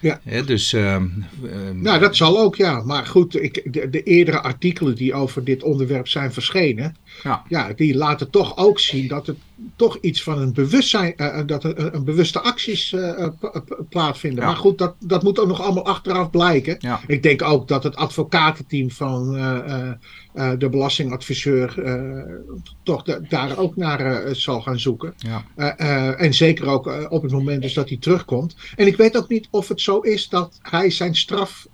Ja. 0.00 0.20
ja 0.24 0.42
dus, 0.42 0.72
uh, 0.72 0.96
nou, 1.72 2.00
dat 2.00 2.16
zal 2.16 2.38
ook, 2.38 2.56
ja. 2.56 2.82
Maar 2.82 3.06
goed, 3.06 3.42
ik, 3.42 3.72
de, 3.72 3.90
de, 3.90 4.02
eerdere 4.02 4.40
artikelen 4.40 4.94
die 4.94 5.14
over 5.14 5.44
dit 5.44 5.62
onderwerp 5.62 6.08
zijn 6.08 6.32
verschenen, 6.32 6.96
ja. 7.22 7.44
Ja, 7.48 7.72
die 7.72 7.96
laten 7.96 8.30
toch 8.30 8.56
ook 8.56 8.78
zien 8.78 9.08
dat 9.08 9.26
het 9.26 9.36
toch 9.76 9.98
iets 10.00 10.22
van 10.22 10.38
een 10.38 10.52
bewustzijn, 10.52 11.14
uh, 11.16 11.40
dat 11.46 11.64
een, 11.64 11.94
een, 11.94 12.04
bewuste 12.04 12.40
acties 12.40 12.92
uh, 12.92 13.28
plaatsvinden. 13.88 14.40
Ja. 14.40 14.46
Maar 14.46 14.56
goed, 14.56 14.78
dat, 14.78 14.94
dat 14.98 15.22
moet 15.22 15.38
ook 15.38 15.48
nog 15.48 15.60
allemaal 15.60 15.84
achteraf 15.84 16.30
blijken. 16.30 16.76
Ja. 16.78 17.00
Ik 17.06 17.22
denk 17.22 17.42
ook 17.42 17.68
dat 17.68 17.82
het 17.82 17.96
advocatenteam 17.96 18.90
van 18.90 19.32
de 20.58 20.68
belastingadviseur 20.70 21.74
toch 22.82 23.02
de, 23.02 23.20
daar 23.28 23.58
ook 23.58 23.76
naar 23.76 24.34
zal 24.36 24.60
gaan 24.60 24.80
zoeken. 24.80 25.14
Ja. 25.16 25.44
en 26.16 26.34
zeker 26.34 26.66
ook 26.66 27.06
op 27.08 27.22
het 27.22 27.32
moment 27.32 27.62
dus 27.62 27.74
dat 27.74 27.88
hij 27.88 27.98
terugkomt. 27.98 28.56
En 28.76 28.86
ik 28.86 28.96
weet 28.96 29.16
ook 29.16 29.28
niet 29.28 29.48
of 29.50 29.68
het 29.68 29.80
zo 29.80 29.98
is 30.00 30.28
dat 30.28 30.58
hij 30.62 30.90
zijn 30.90 31.14
straf 31.14 31.66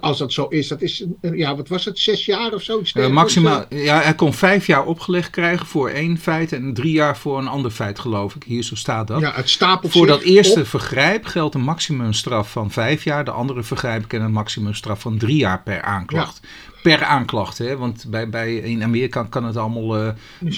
als 0.00 0.18
dat 0.18 0.32
zo 0.32 0.46
is, 0.46 0.68
dat 0.68 0.82
is, 0.82 1.04
ja, 1.20 1.56
wat 1.56 1.68
was 1.68 1.84
het, 1.84 1.98
zes 1.98 2.24
jaar 2.24 2.52
of 2.52 2.62
zo? 2.62 2.82
Uh, 2.94 3.08
maximaal, 3.08 3.64
ja, 3.68 4.00
hij 4.00 4.14
kon 4.14 4.34
vijf 4.34 4.66
jaar 4.66 4.86
opgelegd 4.86 5.30
krijgen 5.30 5.66
voor 5.66 5.88
één 5.88 6.18
feit 6.18 6.52
en 6.52 6.74
drie 6.74 6.92
jaar 6.92 7.16
voor 7.16 7.38
een 7.38 7.48
ander 7.48 7.70
feit, 7.70 7.98
geloof 7.98 8.34
ik. 8.34 8.42
Hier 8.42 8.62
zo 8.62 8.74
staat 8.74 9.06
dat. 9.06 9.20
Ja, 9.20 9.32
het 9.34 9.50
stapelt 9.50 9.92
Voor 9.92 10.06
dat 10.06 10.20
eerste 10.20 10.64
vergrijp 10.64 11.26
geldt 11.26 11.54
een 11.54 11.60
maximumstraf 11.60 12.50
van 12.50 12.70
vijf 12.70 13.04
jaar. 13.04 13.24
De 13.24 13.30
andere 13.30 13.62
vergrijp 13.62 14.08
kent 14.08 14.24
een 14.24 14.32
maximumstraf 14.32 15.00
van 15.00 15.18
drie 15.18 15.36
jaar 15.36 15.62
per 15.62 15.82
aanklacht. 15.82 16.40
Per 16.82 17.04
aanklacht, 17.04 17.58
hè? 17.58 17.76
want 17.76 18.04
bij, 18.08 18.28
bij, 18.28 18.54
in 18.54 18.82
Amerika 18.82 19.22
kan 19.22 19.44
het 19.44 19.56
allemaal 19.56 20.02
uh, 20.02 20.08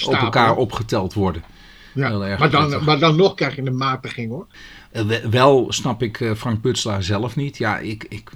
op 0.07 0.15
elkaar 0.15 0.57
opgeteld 0.57 1.15
worden. 1.15 1.43
Ja, 1.95 2.37
maar, 2.39 2.51
dan, 2.51 2.85
maar 2.85 2.99
dan 2.99 3.17
nog 3.17 3.35
krijg 3.35 3.57
je 3.57 3.63
een 3.63 3.77
matiging 3.77 4.31
hoor. 4.31 4.47
Uh, 4.97 5.17
wel 5.31 5.67
snap 5.69 6.03
ik 6.03 6.21
uh, 6.21 6.35
Frank 6.35 6.63
Butselaar 6.63 7.03
zelf 7.03 7.37
niet. 7.37 7.59
Ja, 7.59 7.79
ik, 7.79 8.05
ik, 8.09 8.31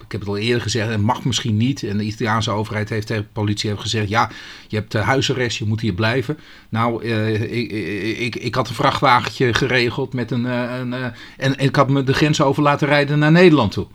ik 0.00 0.12
heb 0.12 0.20
het 0.20 0.28
al 0.28 0.36
eerder 0.36 0.62
gezegd, 0.62 0.90
het 0.90 1.02
mag 1.02 1.24
misschien 1.24 1.56
niet. 1.56 1.82
En 1.82 1.98
de 1.98 2.04
Italiaanse 2.04 2.50
overheid 2.50 2.88
heeft 2.88 3.06
tegen 3.06 3.22
de 3.22 3.28
politie 3.32 3.70
heeft 3.70 3.82
gezegd: 3.82 4.08
ja, 4.08 4.30
je 4.68 4.76
hebt 4.76 4.92
huisarrest, 4.92 5.58
je 5.58 5.64
moet 5.64 5.80
hier 5.80 5.94
blijven. 5.94 6.38
Nou, 6.68 7.04
ik, 7.04 7.72
ik, 8.18 8.36
ik, 8.36 8.54
had 8.54 8.68
een 8.68 8.74
vrachtwagentje 8.74 9.54
geregeld 9.54 10.12
met 10.12 10.30
een. 10.30 10.44
een 10.44 10.92
en, 10.92 11.12
en 11.36 11.58
ik 11.58 11.76
had 11.76 11.88
me 11.88 12.04
de 12.04 12.14
grens 12.14 12.40
over 12.40 12.62
laten 12.62 12.88
rijden 12.88 13.18
naar 13.18 13.32
Nederland 13.32 13.72
toe. 13.72 13.86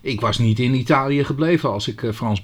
Ik 0.00 0.20
was 0.20 0.38
niet 0.38 0.58
in 0.58 0.74
Italië 0.74 1.24
gebleven 1.24 1.70
als 1.70 1.88
ik 1.88 2.02
Frans 2.14 2.42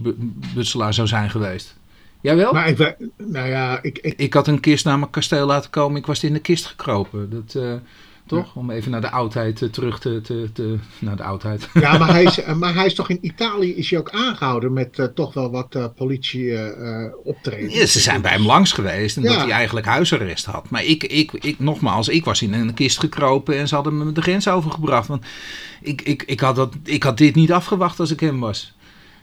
Butselaar 0.55 0.95
zou 0.95 1.09
zijn 1.09 1.31
geweest. 1.31 1.77
Jawel? 2.23 2.53
Maar 2.53 2.69
ik, 2.69 2.97
nou 3.17 3.49
ja, 3.49 3.79
ik, 3.83 3.99
ik, 3.99 4.15
ik 4.17 4.35
had 4.35 4.47
een 4.47 4.61
kist 4.61 4.85
naar 4.85 4.99
mijn 4.99 5.11
kasteel 5.11 5.47
laten 5.47 5.71
komen. 5.71 5.99
Ik 5.99 6.07
was 6.07 6.25
in 6.25 6.33
de 6.33 6.39
kist 6.39 6.67
gekropen. 6.67 7.31
Dat, 7.31 7.55
uh, 7.63 7.73
toch? 8.37 8.57
Om 8.57 8.71
even 8.71 8.91
naar 8.91 9.01
de 9.01 9.11
oudheid 9.11 9.61
uh, 9.61 9.69
terug 9.69 10.01
te, 10.01 10.21
te, 10.21 10.51
te, 10.53 10.77
Naar 10.99 11.17
de 11.17 11.23
oudheid. 11.23 11.69
Ja, 11.75 11.99
maar 11.99 12.11
hij 12.11 12.23
is, 12.23 12.45
maar 12.61 12.75
hij 12.75 12.87
is 12.87 12.95
toch 12.95 13.09
in 13.09 13.19
Italië 13.21 13.75
is 13.75 13.91
hij 13.91 13.99
ook 13.99 14.11
aangehouden 14.11 14.73
met 14.73 14.99
uh, 14.99 15.07
toch 15.07 15.35
wel 15.35 15.51
wat 15.51 15.95
politie 15.95 16.57
optreden. 17.25 17.71
Ja, 17.71 17.87
ze 17.87 18.01
zijn 18.01 18.21
bij 18.21 18.33
hem 18.33 18.47
langs 18.47 18.73
geweest 18.73 19.17
en 19.17 19.23
ja. 19.23 19.29
dat 19.29 19.41
hij 19.41 19.51
eigenlijk 19.51 19.87
huisarrest 19.87 20.45
had. 20.45 20.71
Maar 20.71 20.85
ik, 20.85 21.05
ik, 21.05 21.33
ik, 21.33 21.59
nogmaals, 21.59 22.09
ik 22.09 22.25
was 22.25 22.43
in 22.43 22.53
een 22.53 22.75
kist 22.75 22.99
gekropen 22.99 23.59
en 23.59 23.69
ze 23.69 23.75
hadden 23.75 23.99
me 23.99 24.13
de 24.13 24.23
grens 24.23 24.49
overgebracht. 24.49 25.09
Want 25.09 25.25
ik, 25.81 26.03
ik, 26.03 26.23
ik, 26.23 26.41
had 26.41 26.57
dat, 26.57 26.75
ik 26.85 27.03
had 27.03 27.19
dit 27.19 27.35
niet 27.35 27.53
afgewacht 27.53 28.01
als 28.01 28.11
ik 28.11 28.21
hem 28.21 28.41
was. 28.41 28.75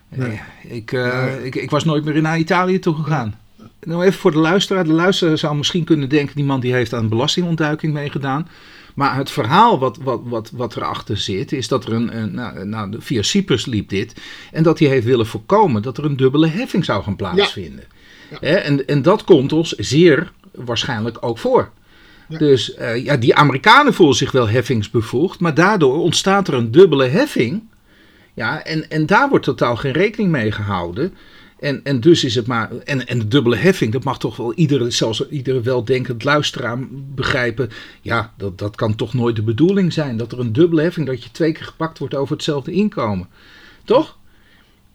Nee. 0.10 0.42
Ik, 0.68 0.92
uh, 0.92 1.46
ik, 1.46 1.56
ik 1.56 1.70
was 1.70 1.84
nooit 1.84 2.06
meer 2.06 2.22
naar 2.22 2.40
Italië 2.40 2.80
toe 2.80 2.96
gegaan. 2.96 3.40
Nou 3.84 4.04
even 4.04 4.20
voor 4.20 4.32
de 4.32 4.38
luisteraar. 4.38 4.84
De 4.84 4.94
luisteraar 4.94 5.38
zou 5.38 5.56
misschien 5.56 5.84
kunnen 5.84 6.10
denken... 6.10 6.36
die 6.36 6.46
man 6.46 6.60
die 6.60 6.74
heeft 6.74 6.94
aan 6.94 7.10
belastingontduiking 7.10 7.94
meegedaan. 7.94 8.48
Maar 8.96 9.16
het 9.16 9.32
verhaal 9.32 9.80
wat, 9.80 9.98
wat, 9.98 10.22
wat, 10.24 10.52
wat 10.54 10.76
erachter 10.76 11.18
zit... 11.18 11.52
is 11.52 11.68
dat 11.68 11.86
er 11.86 11.94
een... 11.94 12.18
een 12.18 12.34
nou, 12.34 12.66
nou, 12.66 12.96
via 13.00 13.22
Cyprus 13.22 13.66
liep 13.66 13.90
dit... 13.90 14.14
en 14.52 14.64
dat 14.64 14.80
hij 14.80 14.88
heeft 14.88 15.06
willen 15.06 15.28
voorkomen... 15.28 15.82
dat 15.82 15.98
er 15.98 16.06
een 16.06 16.18
dubbele 16.18 16.48
heffing 16.48 16.86
zou 16.86 17.04
gaan 17.04 17.16
plaatsvinden. 17.16 17.84
Ja. 18.30 18.38
Ja. 18.42 18.58
En, 18.58 18.88
en 18.88 19.02
dat 19.02 19.24
komt 19.24 19.54
ons 19.54 19.72
zeer 19.72 20.32
waarschijnlijk 20.52 21.18
ook 21.20 21.38
voor. 21.38 21.70
Ja. 22.28 22.38
Dus 22.38 22.78
uh, 22.78 23.04
ja, 23.04 23.18
die 23.18 23.36
Amerikanen 23.36 23.94
voelen 23.94 24.16
zich 24.16 24.32
wel 24.32 24.50
heffingsbevoegd... 24.50 25.40
maar 25.40 25.54
daardoor 25.54 25.98
ontstaat 25.98 26.48
er 26.48 26.54
een 26.54 26.72
dubbele 26.72 27.08
heffing... 27.08 27.64
Ja, 28.34 28.64
en, 28.64 28.90
en 28.90 29.06
daar 29.06 29.30
wordt 29.30 29.46
totaal 29.46 29.76
geen 29.76 29.92
rekening 29.92 30.32
mee 30.32 30.52
gehouden. 30.52 31.14
En, 31.60 31.84
en 31.84 32.00
dus 32.00 32.24
is 32.24 32.36
het 32.36 32.48
maar. 32.48 32.72
En, 32.78 33.08
en 33.08 33.20
de 33.20 33.28
dubbele 33.28 33.56
heffing, 33.56 33.92
dat 33.92 34.04
mag 34.04 34.20
toch 34.20 34.36
wel 34.38 34.54
iedere, 34.54 34.92
zelfs 34.92 35.30
iedere 35.30 35.62
weldenkend 35.62 36.24
luisteraar 36.24 36.78
begrijpen. 36.92 37.70
Ja, 38.02 38.34
dat, 38.38 38.58
dat 38.58 38.76
kan 38.76 38.96
toch 38.96 39.14
nooit 39.14 39.36
de 39.36 39.44
bedoeling 39.44 39.94
zijn. 39.94 40.18
Dat 40.18 40.32
er 40.32 40.40
een 40.40 40.54
dubbele 40.54 40.82
heffing, 40.82 41.08
dat 41.08 41.24
je 41.24 41.32
twee 41.32 41.52
keer 41.52 41.66
gepakt 41.66 42.00
wordt 42.00 42.16
over 42.16 42.36
hetzelfde 42.36 42.72
inkomen. 42.72 43.28
Toch? 43.84 44.18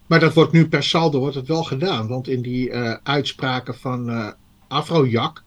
Maar 0.06 0.21
dat 0.21 0.35
wordt 0.35 0.52
nu 0.52 0.68
per 0.68 0.83
saldo 0.83 1.18
wordt 1.18 1.35
het 1.35 1.49
wel 1.49 1.64
gedaan. 1.64 2.09
Want 2.09 2.28
in 2.28 2.42
die 2.42 2.71
uh, 2.71 2.94
uitspraken 3.02 3.75
van 3.75 4.11
uh, 4.11 4.28
Afrojak, 4.68 5.42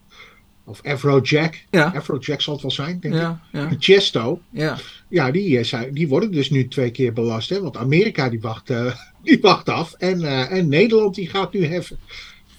of 0.68 0.82
Afrojack. 0.84 1.56
Ja. 1.72 1.92
Afrojack 1.96 2.42
zal 2.42 2.54
het 2.54 2.62
wel 2.62 2.72
zijn, 2.72 3.00
denk 3.00 3.14
ja, 3.14 3.42
ik. 3.52 3.60
Ja. 3.60 3.70
Chesto. 3.80 4.42
Ja, 4.50 4.78
ja 5.08 5.32
die, 5.32 5.60
eh, 5.60 5.82
die 5.92 6.08
worden 6.08 6.32
dus 6.32 6.50
nu 6.50 6.68
twee 6.68 6.92
keer 6.92 7.14
belast. 7.14 7.50
Hè? 7.50 7.62
Want 7.62 7.78
Amerika 7.78 8.30
die 8.30 8.42
wacht, 8.42 8.70
uh, 8.70 8.94
die 9.28 9.42
wacht 9.42 9.70
af. 9.70 9.94
En, 9.94 10.22
uh, 10.22 10.52
en 10.52 10.68
Nederland 10.68 11.16
die 11.16 11.30
gaat 11.30 11.54
nu 11.54 11.66
heffen. 11.66 11.98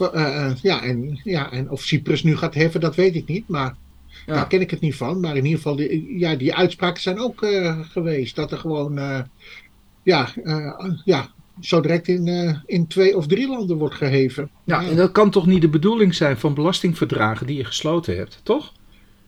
Uh, 0.01 0.51
ja, 0.63 0.83
en, 0.83 1.21
ja, 1.25 1.53
en 1.53 1.71
of 1.71 1.83
Cyprus 1.83 2.23
nu 2.23 2.37
gaat 2.37 2.55
heffen, 2.55 2.81
dat 2.81 2.95
weet 2.95 3.15
ik 3.15 3.27
niet. 3.27 3.49
Maar 3.49 3.77
ja. 4.27 4.35
daar 4.35 4.47
ken 4.47 4.61
ik 4.61 4.71
het 4.71 4.81
niet 4.81 4.95
van. 4.95 5.21
Maar 5.21 5.37
in 5.37 5.45
ieder 5.45 5.57
geval, 5.57 5.77
die, 5.77 6.19
ja, 6.19 6.35
die 6.35 6.55
uitspraken 6.55 7.03
zijn 7.03 7.21
ook 7.21 7.47
geweest. 7.81 8.37
Dat 8.37 8.53
er 8.53 8.59
gewoon 8.59 9.01
ja, 10.03 10.29
ja, 11.05 11.31
zo 11.61 11.81
direct 11.81 12.09
in, 12.09 12.27
uh, 12.27 12.57
in 12.67 12.87
twee 12.87 13.17
of 13.17 13.27
drie 13.27 13.49
landen 13.49 13.77
wordt 13.77 13.95
geheven. 13.95 14.51
Ja, 14.65 14.85
en 14.85 14.97
dat 14.97 15.13
kan 15.13 15.31
toch 15.31 15.47
niet 15.47 15.61
de 15.61 15.69
bedoeling 15.69 16.15
zijn 16.15 16.39
van 16.39 16.55
belastingverdragen 16.55 17.47
die 17.47 17.57
je 17.57 17.65
gesloten 17.65 18.17
hebt, 18.17 18.41
toch? 18.43 18.73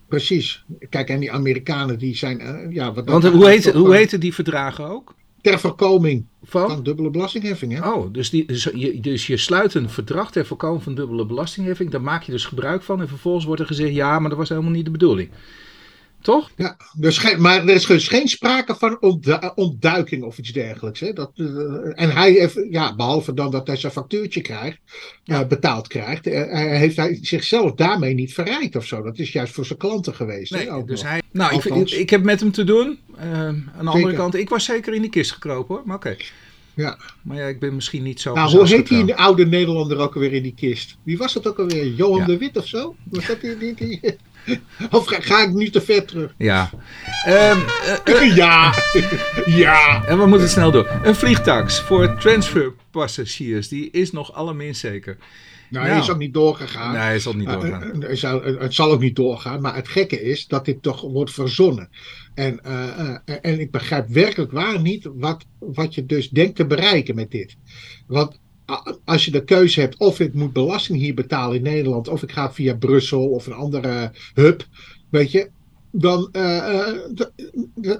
Precies. 0.08 0.64
Kijk, 0.88 1.08
en 1.08 1.20
die 1.20 1.32
Amerikanen 1.32 1.98
die 1.98 2.16
zijn... 2.16 2.40
Uh, 2.40 2.74
ja, 2.74 2.92
wat 2.92 3.08
Want 3.08 3.24
hoe, 3.24 3.48
heet, 3.48 3.72
hoe 3.72 3.94
heten 3.94 4.20
die 4.20 4.34
verdragen 4.34 4.84
ook? 4.84 5.14
Ter 5.42 5.58
voorkoming 5.58 6.26
van, 6.42 6.70
van 6.70 6.82
dubbele 6.82 7.10
belastingheffing. 7.10 7.72
Hè? 7.72 7.90
Oh, 7.90 8.12
dus, 8.12 8.30
die, 8.30 8.46
dus, 8.46 8.68
je, 8.74 9.00
dus 9.00 9.26
je 9.26 9.36
sluit 9.36 9.74
een 9.74 9.90
verdrag 9.90 10.30
ter 10.30 10.46
voorkoming 10.46 10.82
van 10.82 10.94
dubbele 10.94 11.26
belastingheffing. 11.26 11.90
Daar 11.90 12.02
maak 12.02 12.22
je 12.22 12.32
dus 12.32 12.44
gebruik 12.44 12.82
van. 12.82 13.00
En 13.00 13.08
vervolgens 13.08 13.44
wordt 13.44 13.60
er 13.60 13.66
gezegd, 13.66 13.94
ja, 13.94 14.18
maar 14.18 14.28
dat 14.28 14.38
was 14.38 14.48
helemaal 14.48 14.70
niet 14.70 14.84
de 14.84 14.90
bedoeling. 14.90 15.30
Toch? 16.20 16.50
Ja, 16.56 16.76
dus 16.96 17.36
maar 17.36 17.62
er 17.62 17.74
is 17.74 17.86
dus 17.86 18.08
geen 18.08 18.28
sprake 18.28 18.74
van 18.74 18.98
ontduiking 19.54 20.22
of 20.22 20.38
iets 20.38 20.52
dergelijks. 20.52 21.00
Hè? 21.00 21.12
Dat, 21.12 21.30
uh, 21.34 21.46
en 21.94 22.10
hij 22.10 22.32
heeft, 22.32 22.60
ja, 22.70 22.94
behalve 22.94 23.34
dan 23.34 23.50
dat 23.50 23.66
hij 23.66 23.76
zijn 23.76 23.92
factuurtje 23.92 24.40
krijgt, 24.40 24.78
ja. 25.24 25.40
uh, 25.40 25.46
betaald 25.46 25.88
krijgt, 25.88 26.26
uh, 26.26 26.52
heeft 26.54 26.96
hij 26.96 27.18
zichzelf 27.22 27.74
daarmee 27.74 28.14
niet 28.14 28.34
verrijkt 28.34 28.76
of 28.76 28.86
zo. 28.86 29.02
Dat 29.02 29.18
is 29.18 29.32
juist 29.32 29.52
voor 29.52 29.66
zijn 29.66 29.78
klanten 29.78 30.14
geweest. 30.14 30.52
Nee, 30.52 30.70
hè, 30.70 30.84
dus 30.84 31.02
hij, 31.02 31.22
nou, 31.32 31.54
ik, 31.54 31.64
ik, 31.64 31.90
ik, 31.90 32.10
heb 32.10 32.22
met 32.22 32.40
hem 32.40 32.52
te 32.52 32.64
doen. 32.64 32.98
aan 33.18 33.72
de 33.80 33.90
andere 33.90 34.14
kant, 34.14 34.34
ik 34.34 34.48
was 34.48 34.64
zeker 34.64 34.94
in 34.94 35.00
die 35.00 35.10
kist 35.10 35.32
gekropen 35.32 35.74
hoor, 35.74 35.86
maar 35.86 35.96
oké. 35.96 36.08
Okay. 36.08 36.26
Ja. 36.74 36.98
Maar 37.22 37.36
ja, 37.36 37.46
ik 37.46 37.60
ben 37.60 37.74
misschien 37.74 38.02
niet 38.02 38.20
zo. 38.20 38.34
Nou, 38.34 38.50
hoe 38.50 38.66
heet 38.66 38.88
die 38.88 39.14
oude 39.14 39.46
Nederlander 39.46 39.98
ook 39.98 40.14
alweer 40.14 40.32
in 40.32 40.42
die 40.42 40.54
kist? 40.54 40.96
Wie 41.02 41.18
was 41.18 41.32
dat 41.32 41.46
ook 41.46 41.58
alweer? 41.58 41.86
Johan 41.86 42.18
ja. 42.18 42.26
de 42.26 42.38
Wit 42.38 42.56
of 42.56 42.66
zo? 42.66 42.94
Was 43.10 43.26
dat 43.26 43.40
die, 43.40 43.58
die, 43.58 43.74
die... 43.74 44.00
Of 44.90 45.06
ga, 45.06 45.42
ik 45.42 45.54
nu 45.54 45.70
te 45.70 45.80
ver 45.80 46.04
terug? 46.04 46.34
Ja. 46.38 46.70
Um, 47.26 47.64
uh, 48.14 48.36
ja. 48.42 48.74
ja. 49.44 50.04
En 50.04 50.18
we 50.18 50.26
moeten 50.26 50.48
snel 50.48 50.70
door. 50.70 51.00
Een 51.02 51.14
vliegtax 51.14 51.80
voor 51.80 52.18
transferpassagiers, 52.18 53.68
die 53.68 53.90
is 53.90 54.12
nog 54.12 54.32
allerminst 54.32 54.80
zeker. 54.80 55.16
Nou, 55.70 55.86
hij 55.86 55.98
is 55.98 56.10
ook 56.10 56.18
niet 56.18 56.34
doorgegaan. 56.34 56.92
Nee, 56.92 57.00
hij 57.00 57.18
zal 57.18 57.32
niet 57.32 57.48
doorgaan. 57.48 58.02
Uh, 58.02 58.08
het, 58.08 58.18
zal, 58.18 58.42
het 58.42 58.74
zal 58.74 58.90
ook 58.90 59.00
niet 59.00 59.16
doorgaan. 59.16 59.60
Maar 59.60 59.74
het 59.74 59.88
gekke 59.88 60.22
is 60.22 60.46
dat 60.46 60.64
dit 60.64 60.82
toch 60.82 61.00
wordt 61.00 61.32
verzonnen. 61.32 61.88
En, 62.34 62.60
uh, 62.66 63.16
en 63.24 63.60
ik 63.60 63.70
begrijp 63.70 64.08
werkelijk 64.08 64.52
waar 64.52 64.80
niet 64.80 65.08
wat, 65.14 65.44
wat 65.58 65.94
je 65.94 66.06
dus 66.06 66.30
denkt 66.30 66.56
te 66.56 66.66
bereiken 66.66 67.14
met 67.14 67.30
dit. 67.30 67.56
Want 68.06 68.40
als 69.04 69.24
je 69.24 69.30
de 69.30 69.44
keuze 69.44 69.80
hebt 69.80 69.98
of 69.98 70.20
ik 70.20 70.34
moet 70.34 70.52
belasting 70.52 70.98
hier 70.98 71.14
betalen 71.14 71.56
in 71.56 71.62
Nederland, 71.62 72.08
of 72.08 72.22
ik 72.22 72.32
ga 72.32 72.52
via 72.52 72.74
Brussel 72.74 73.28
of 73.28 73.46
een 73.46 73.52
andere 73.52 74.12
hub, 74.34 74.66
weet 75.10 75.30
je, 75.30 75.50
dan 75.92 76.28
uh, 76.32 76.86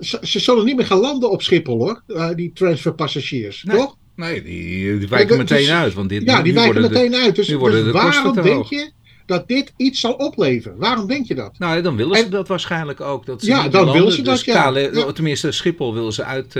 ze 0.00 0.38
zullen 0.40 0.64
niet 0.64 0.76
meer 0.76 0.86
gaan 0.86 1.00
landen 1.00 1.30
op 1.30 1.42
Schiphol 1.42 1.78
hoor, 1.78 2.02
uh, 2.06 2.28
die 2.34 2.52
transferpassagiers, 2.52 3.62
nee. 3.62 3.76
toch? 3.76 3.96
Nee, 4.16 4.42
die, 4.42 4.98
die 4.98 5.08
wijken 5.08 5.36
meteen 5.36 5.58
dus, 5.58 5.70
uit. 5.70 5.94
Want 5.94 6.08
dit, 6.08 6.22
ja, 6.24 6.42
die, 6.42 6.54
wijken 6.54 6.80
meteen 6.80 7.14
uit. 7.14 7.36
Dus, 7.36 7.46
dus 7.46 7.90
waarom 7.90 8.42
denk 8.42 8.64
je 8.64 8.90
dat 9.26 9.48
dit 9.48 9.72
iets 9.76 10.00
zal 10.00 10.12
opleveren? 10.12 10.78
Waarom 10.78 11.06
denk 11.06 11.26
je 11.26 11.34
dat? 11.34 11.58
Nou, 11.58 11.82
dan 11.82 11.96
willen 11.96 12.16
ze 12.16 12.24
en, 12.24 12.30
dat 12.30 12.48
waarschijnlijk 12.48 13.00
ook. 13.00 13.26
Dat 13.26 13.44
ja, 13.46 13.68
dan 13.68 13.92
willen 13.92 14.12
ze 14.12 14.22
dat, 14.22 14.34
dus 14.34 14.44
ja. 14.44 14.78
ja. 14.78 15.12
Tenminste, 15.12 15.52
Schiphol 15.52 15.94
willen 15.94 16.12
ze 16.12 16.24
uit 16.24 16.56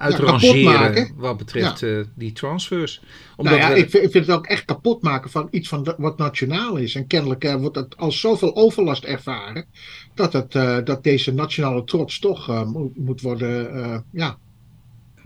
uitrangeren 0.00 0.94
ja, 0.94 1.06
wat 1.16 1.36
betreft 1.36 1.82
uh, 1.82 2.04
die 2.14 2.32
transfers. 2.32 3.00
Omdat 3.36 3.58
nou 3.58 3.66
ja, 3.66 3.74
we... 3.74 3.80
ik, 3.80 3.90
vind, 3.90 4.04
ik, 4.04 4.10
vind, 4.10 4.26
het 4.26 4.36
ook 4.36 4.46
echt 4.46 4.64
kapot 4.64 5.02
maken 5.02 5.30
van 5.30 5.48
iets 5.50 5.68
van 5.68 5.82
de, 5.82 5.94
wat 5.98 6.18
nationaal 6.18 6.76
is. 6.76 6.94
En 6.94 7.06
kennelijk 7.06 7.44
uh, 7.44 7.54
wordt 7.54 7.76
het 7.76 7.96
als 7.96 8.20
zoveel 8.20 8.56
overlast 8.56 9.04
ervaren 9.04 9.64
dat, 10.14 10.32
het, 10.32 10.54
uh, 10.54 10.78
dat 10.84 11.04
deze 11.04 11.34
nationale 11.34 11.84
trots 11.84 12.18
toch 12.18 12.64
moet, 12.64 12.96
moet 12.96 13.20
worden, 13.20 14.04
ja. 14.12 14.38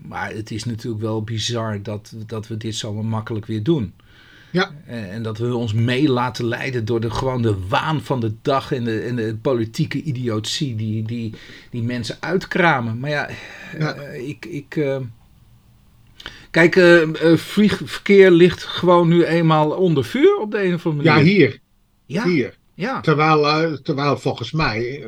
Maar 0.03 0.33
het 0.33 0.51
is 0.51 0.65
natuurlijk 0.65 1.03
wel 1.03 1.23
bizar 1.23 1.83
dat, 1.83 2.15
dat 2.27 2.49
we 2.49 2.57
dit 2.57 2.75
zo 2.75 3.03
makkelijk 3.03 3.47
weer 3.47 3.63
doen. 3.63 3.95
Ja. 4.55 4.71
En 4.87 5.23
dat 5.23 5.39
we 5.39 5.55
ons 5.55 5.73
mee 5.73 6.09
laten 6.09 6.45
leiden 6.45 6.85
door 6.85 7.01
de, 7.01 7.11
gewoon 7.11 7.43
de 7.43 7.57
waan 7.69 8.03
van 8.03 8.21
de 8.21 8.35
dag 8.43 8.73
en 8.73 8.85
de, 8.85 9.01
en 9.01 9.17
de 9.17 9.37
politieke 9.43 10.03
idiotie 10.03 10.77
die, 10.77 11.03
die, 11.03 11.35
die 11.71 11.83
mensen 11.83 12.17
uitkramen. 12.21 12.99
Maar 12.99 13.11
ja, 13.11 13.29
ja. 13.79 13.97
Uh, 13.97 14.29
ik. 14.29 14.47
ik 14.47 14.77
uh, 14.77 14.97
kijk, 16.51 16.77
uh, 16.77 17.37
vliegverkeer 17.37 18.31
ligt 18.31 18.65
gewoon 18.65 19.09
nu 19.09 19.25
eenmaal 19.25 19.71
onder 19.71 20.05
vuur 20.05 20.37
op 20.37 20.51
de 20.51 20.65
een 20.65 20.75
of 20.75 20.87
andere 20.87 21.09
manier. 21.09 21.27
Ja, 21.27 21.33
hier. 21.33 21.61
Ja. 22.07 22.25
Hier. 22.25 22.57
Ja. 22.75 23.01
Terwijl, 23.01 23.79
terwijl 23.83 24.19
volgens 24.19 24.53
mij 24.53 25.07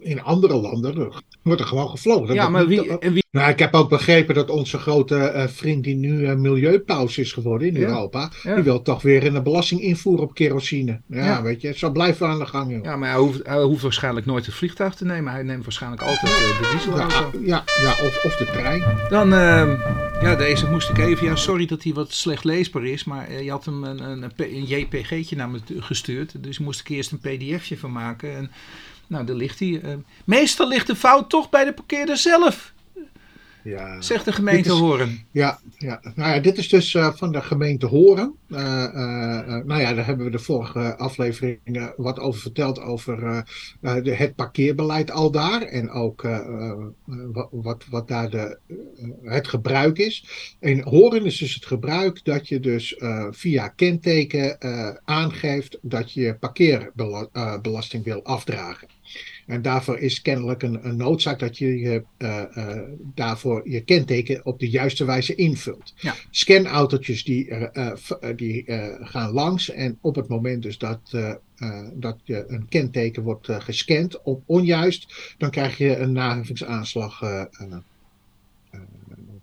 in 0.00 0.22
andere 0.22 0.54
landen 0.56 1.12
wordt 1.42 1.60
er 1.60 1.66
gewoon 1.66 1.88
gevlogen. 1.90 2.34
Ja, 2.34 2.48
maar 2.48 2.66
niet- 2.68 2.80
wie, 2.80 2.98
en 2.98 3.12
wie 3.12 3.24
Nou, 3.30 3.50
ik 3.50 3.58
heb 3.58 3.74
ook 3.74 3.88
begrepen 3.88 4.34
dat 4.34 4.50
onze 4.50 4.78
grote 4.78 5.16
eh, 5.16 5.46
vriend 5.48 5.84
die 5.84 5.94
nu 5.94 6.26
eh, 6.26 6.34
milieupaus 6.36 7.18
is 7.18 7.32
geworden 7.32 7.68
in 7.68 7.74
Ja, 7.74 7.80
Europa, 7.80 8.30
ja. 8.42 8.54
die 8.54 8.64
wil 8.64 8.82
toch 8.82 9.02
weer 9.02 9.26
een 9.26 9.42
belasting 9.42 9.80
invoeren 9.80 10.24
op 10.24 10.34
kerosine. 10.34 11.00
Ja, 11.06 11.24
Ja. 11.24 11.42
weet 11.42 11.60
je, 11.60 11.72
zo 11.78 11.90
blijven 11.90 12.26
we 12.26 12.32
aan 12.32 12.38
de 12.38 12.46
gang, 12.46 12.70
joh. 12.72 12.84
Ja, 12.84 12.96
maar 12.96 13.08
hij 13.10 13.18
hoeft, 13.18 13.46
hij 13.46 13.62
hoeft 13.62 13.82
waarschijnlijk 13.82 14.26
nooit 14.26 14.46
het 14.46 14.54
vliegtuig 14.54 14.94
te 14.94 15.04
nemen. 15.04 15.32
Hij 15.32 15.42
neemt 15.42 15.64
waarschijnlijk 15.64 16.02
altijd 16.02 16.32
eh, 16.32 16.38
de 16.60 16.68
dieselauto. 16.72 17.30
ja, 17.44 17.64
ja, 17.80 17.90
of, 17.90 18.24
of 18.24 18.36
de 18.36 18.44
trein. 18.52 18.82
Dan, 19.08 19.32
ehm, 19.32 19.76
ja, 20.22 20.34
deze 20.34 20.70
moest 20.70 20.88
ik 20.88 20.98
even. 20.98 21.26
Ja, 21.26 21.36
sorry 21.36 21.66
dat 21.66 21.82
hij 21.82 21.92
wat 21.92 22.12
slecht 22.12 22.44
leesbaar 22.44 22.84
is. 22.84 23.04
Maar 23.04 23.42
je 23.42 23.50
had 23.50 23.64
hem 23.64 23.84
een, 23.84 24.10
een, 24.10 24.32
een, 24.36 24.64
JPG'tje 24.64 25.36
naar 25.36 25.48
me 25.48 25.58
gestuurd. 25.78 26.42
Dus 26.42 26.58
moest 26.58 26.80
ik 26.80 26.88
eerst 26.88 27.12
een 27.12 27.18
PDFje 27.18 27.78
van 27.78 27.92
maken. 27.92 28.36
En 28.36 28.50
nou, 29.08 29.24
daar 29.24 29.36
ligt 29.36 29.58
hij. 29.58 29.80
Eh, 29.82 29.94
meestal 30.24 30.68
ligt 30.68 30.86
de 30.86 30.96
fout 30.96 31.30
toch 31.30 31.50
bij 31.50 31.64
de 31.64 31.72
parkeerder 31.72 32.16
zelf, 32.16 32.72
Ja. 33.64 34.00
zegt 34.00 34.24
de 34.24 34.32
gemeente 34.32 34.68
is- 34.68 34.78
Horen. 34.78 35.26
Ja, 35.30 35.58
ja. 35.78 36.00
Nou 36.14 36.34
ja, 36.34 36.40
dit 36.40 36.58
is 36.58 36.68
dus 36.68 36.94
eh, 36.94 37.12
van 37.14 37.32
de 37.32 37.42
gemeente 37.42 37.86
Horen. 37.86 38.34
Eh, 38.48 38.84
eh, 38.84 39.64
nou 39.64 39.80
ja, 39.80 39.94
daar 39.94 40.06
hebben 40.06 40.24
we 40.24 40.30
de 40.30 40.38
vorige 40.38 40.96
aflevering 40.96 41.92
wat 41.96 42.18
over 42.18 42.40
verteld 42.40 42.80
over 42.80 43.44
de, 43.80 44.14
het 44.14 44.34
parkeerbeleid 44.34 45.10
al 45.10 45.30
daar. 45.30 45.62
En 45.62 45.90
ook 45.90 46.26
wat, 47.50 47.84
wat, 47.90 48.08
daar 48.08 48.30
de, 48.30 48.58
het 49.22 49.48
gebruik 49.48 49.98
is. 49.98 50.54
In 50.60 50.80
Horen 50.80 51.24
is 51.24 51.38
dus 51.38 51.54
het 51.54 51.66
gebruik 51.66 52.24
dat 52.24 52.48
je 52.48 52.60
dus 52.60 52.96
via 53.30 53.68
kenteken 53.68 54.58
aangeeft 55.04 55.78
dat 55.82 56.12
je 56.12 56.34
parkeerbelasting 56.34 58.04
wil 58.04 58.24
afdragen. 58.24 58.88
En 59.48 59.62
daarvoor 59.62 59.98
is 59.98 60.22
kennelijk 60.22 60.62
een, 60.62 60.86
een 60.86 60.96
noodzaak 60.96 61.38
dat 61.38 61.58
je 61.58 61.78
je, 61.78 62.04
eh, 62.16 62.56
eh, 62.56 62.82
daarvoor 63.14 63.70
je 63.70 63.80
kenteken 63.80 64.46
op 64.46 64.58
de 64.58 64.70
juiste 64.70 65.04
wijze 65.04 65.34
invult. 65.34 65.94
Ja. 65.96 66.14
Scanautootjes 66.30 67.24
die, 67.24 67.48
eh, 67.48 67.92
die 68.36 68.64
gaan 69.00 69.30
langs 69.30 69.70
en 69.70 69.98
op 70.00 70.14
het 70.14 70.28
moment 70.28 70.62
dus 70.62 70.78
dat, 70.78 71.00
dat 71.94 72.18
je 72.24 72.44
een 72.48 72.68
kenteken 72.68 73.22
wordt 73.22 73.48
gescand 73.50 74.22
op 74.22 74.42
onjuist, 74.46 75.34
dan 75.38 75.50
krijg 75.50 75.78
je 75.78 75.96
een 75.96 76.12
naheffingsaanslag 76.12 77.20